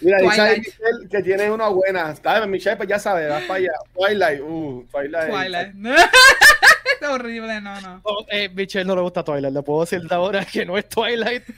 Mira, 0.00 0.18
dice 0.18 0.58
Michelle 0.58 1.08
que 1.10 1.22
tiene 1.22 1.50
una 1.50 1.68
buena. 1.68 2.10
Está, 2.12 2.46
Michelle, 2.46 2.76
pues 2.76 2.88
ya 2.88 2.98
sabes, 2.98 3.28
vas 3.28 3.42
para 3.42 3.54
allá. 3.54 3.72
Twilight, 3.94 4.40
uh, 4.40 4.86
Twilight. 4.90 5.30
Twilight. 5.30 5.74
es 7.00 7.08
horrible, 7.08 7.60
no, 7.60 7.80
no. 7.80 8.00
Oh, 8.04 8.24
eh, 8.30 8.48
Michelle 8.48 8.84
no 8.84 8.94
le 8.94 9.02
gusta 9.02 9.24
Twilight. 9.24 9.52
Le 9.52 9.62
puedo 9.62 9.80
decir 9.80 10.02
de 10.02 10.14
ahora 10.14 10.44
que 10.44 10.64
no 10.64 10.78
es 10.78 10.88
Twilight. 10.88 11.44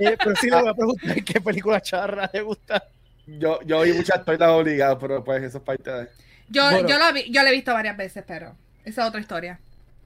Eh, 0.00 0.16
pero 0.16 0.36
sí 0.36 0.48
le 0.48 0.60
voy 0.60 0.68
a 0.68 0.74
preguntar 0.74 1.24
qué 1.24 1.40
película 1.40 1.80
charra 1.80 2.30
le 2.32 2.40
gusta. 2.42 2.84
Yo, 3.26 3.58
yo 3.62 3.80
vi 3.80 3.92
muchas 3.92 4.24
Twilight 4.24 4.48
obligadas, 4.48 4.96
pero 5.00 5.24
pues 5.24 5.42
eso 5.42 5.58
es 5.58 5.64
parte 5.64 5.90
de. 5.90 6.08
Yo, 6.48 6.86
yo, 6.86 6.98
lo 6.98 7.12
vi, 7.12 7.28
yo 7.28 7.42
lo 7.42 7.48
he 7.48 7.52
visto 7.52 7.72
varias 7.72 7.96
veces, 7.96 8.22
pero 8.24 8.54
esa 8.84 9.02
es 9.02 9.08
otra 9.08 9.20
historia. 9.20 9.58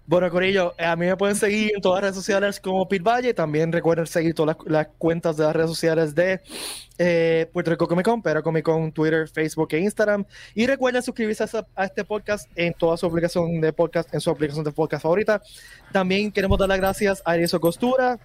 Bueno, 0.05 0.29
Corillo, 0.31 0.75
eh, 0.79 0.85
a 0.85 0.97
mí 0.97 1.07
me 1.07 1.17
pueden 1.17 1.37
seguir 1.37 1.73
en 1.77 1.81
todas 1.81 2.03
las 2.03 2.03
redes 2.03 2.17
sociales 2.17 2.61
como 2.61 2.89
Pit 2.89 3.03
Valle. 3.03 3.33
También 3.35 3.71
recuerden 3.73 4.07
seguir 4.07 4.35
todas 4.35 4.57
las, 4.67 4.89
cuentas 4.99 5.37
de 5.37 5.45
las 5.45 5.55
redes 5.55 5.71
sociales 5.71 6.13
de 6.15 6.41
eh, 6.99 7.49
Puerto 7.53 7.71
Rico 7.71 7.87
Comic 7.87 8.05
Con, 8.05 8.21
pero 8.21 8.43
Comic 8.43 8.65
Con, 8.65 8.91
Twitter, 8.91 9.29
Facebook 9.29 9.69
e 9.71 9.79
Instagram. 9.79 10.25
Y 10.55 10.67
recuerden 10.67 11.03
suscribirse 11.03 11.45
a, 11.77 11.85
este 11.85 12.05
podcast 12.05 12.51
en 12.57 12.75
toda 12.75 12.97
su 12.97 13.07
aplicación 13.07 13.61
de 13.61 13.73
podcast, 13.73 14.13
en 14.13 14.21
su 14.21 14.29
aplicación 14.31 14.65
de 14.65 14.73
podcast 14.73 15.05
favorita. 15.05 15.41
También 15.93 16.33
queremos 16.33 16.59
dar 16.59 16.69
las 16.69 16.79
gracias 16.79 17.23
a 17.25 17.37
Erizo 17.37 17.61
Costura, 17.61 18.19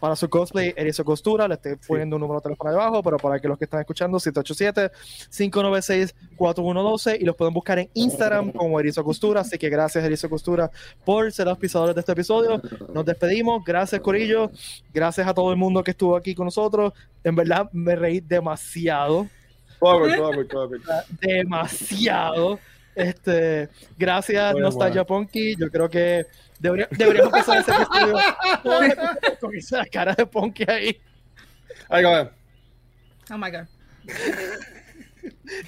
para 0.00 0.16
su 0.16 0.28
cosplay, 0.28 0.74
Erizo 0.76 1.04
Costura. 1.04 1.46
Le 1.48 1.54
estoy 1.54 1.76
poniendo 1.76 2.16
un 2.16 2.20
número 2.20 2.40
de 2.40 2.44
teléfono 2.44 2.70
debajo, 2.70 3.02
pero 3.02 3.16
para 3.16 3.40
que 3.40 3.48
los 3.48 3.58
que 3.58 3.64
están 3.64 3.80
escuchando, 3.80 4.18
787-596-4112 4.18 7.18
y 7.20 7.24
los 7.24 7.36
pueden 7.36 7.54
buscar 7.54 7.78
en 7.78 7.88
Instagram 7.94 8.52
como 8.52 8.78
Erizo 8.80 9.04
Costura. 9.04 9.40
Así 9.40 9.58
que 9.58 9.68
gracias, 9.68 10.04
Erizo 10.04 10.28
Costura, 10.28 10.70
por 11.04 11.30
ser 11.32 11.46
los 11.46 11.58
pisadores 11.58 11.94
de 11.94 12.00
este 12.00 12.12
episodio. 12.12 12.60
Nos 12.92 13.04
despedimos. 13.04 13.64
Gracias, 13.64 14.00
Corillo. 14.00 14.50
Gracias 14.92 15.26
a 15.26 15.34
todo 15.34 15.50
el 15.50 15.56
mundo 15.56 15.82
que 15.82 15.92
estuvo 15.92 16.16
aquí 16.16 16.34
con 16.34 16.46
nosotros. 16.46 16.92
En 17.22 17.34
verdad, 17.34 17.68
me 17.72 17.96
reí 17.96 18.20
demasiado. 18.20 19.28
Demasiado. 21.20 22.58
Este, 22.94 23.68
gracias, 23.98 24.54
Nostalgia 24.54 25.04
Punky. 25.04 25.56
Yo 25.56 25.70
creo 25.70 25.88
que 25.88 26.26
Debería, 26.64 26.88
deberíamos 26.90 27.32
empezar 27.34 27.58
ese 27.60 27.72
episodio 27.72 28.18
con 29.40 29.54
esa 29.54 29.84
cara 29.84 30.14
de 30.14 30.24
Ponky 30.24 30.64
ahí. 30.66 30.98
Ahí 31.90 32.04
va. 32.04 32.32
Oh 33.30 33.36
my 33.36 33.50
god. 33.50 33.66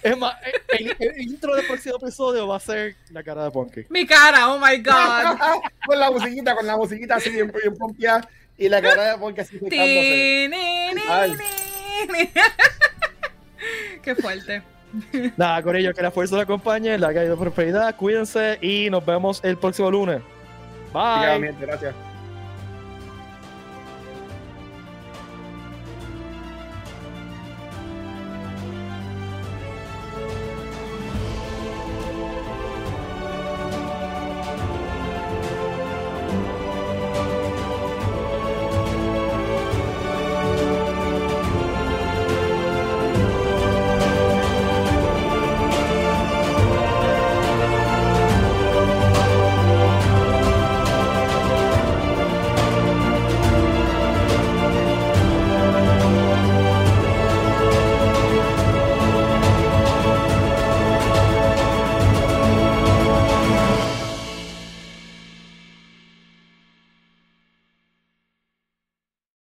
Es 0.03 0.17
más, 0.17 0.37
el, 0.69 1.21
intro 1.21 1.55
del 1.55 1.67
próximo 1.67 1.97
episodio 1.97 2.47
va 2.47 2.57
a 2.57 2.61
ser 2.61 2.97
la 3.11 3.23
cara 3.23 3.45
de 3.45 3.51
Punky. 3.51 3.85
Mi 3.91 4.07
cara, 4.07 4.49
oh 4.49 4.59
my 4.59 4.79
god. 4.79 5.37
con 5.87 6.01
la 6.01 6.11
musiquita, 6.11 6.55
con 6.55 6.67
la 6.67 6.79
musiquita 6.79 7.17
así 7.17 7.29
bien, 7.29 7.53
bien 7.53 8.23
y 8.57 8.71
la 8.71 8.81
cara 8.81 9.13
de 9.13 9.19
Punky 9.19 9.41
así 9.43 9.59
Qué 14.03 14.15
fuerte. 14.15 14.63
Nada, 15.37 15.63
con 15.63 15.77
ello, 15.77 15.93
que 15.95 16.03
la 16.03 16.11
fuerza 16.11 16.37
la 16.37 16.43
acompañe, 16.43 16.99
la 16.99 17.13
caída 17.13 17.31
de 17.31 17.37
prosperidad, 17.37 17.97
cuídense 17.97 18.59
y 18.61 18.89
nos 18.91 19.05
vemos 19.05 19.41
el 19.45 19.57
próximo 19.57 19.91
lunes. 19.91 20.21
Bye. 20.93 21.55
Gracias. 21.61 21.95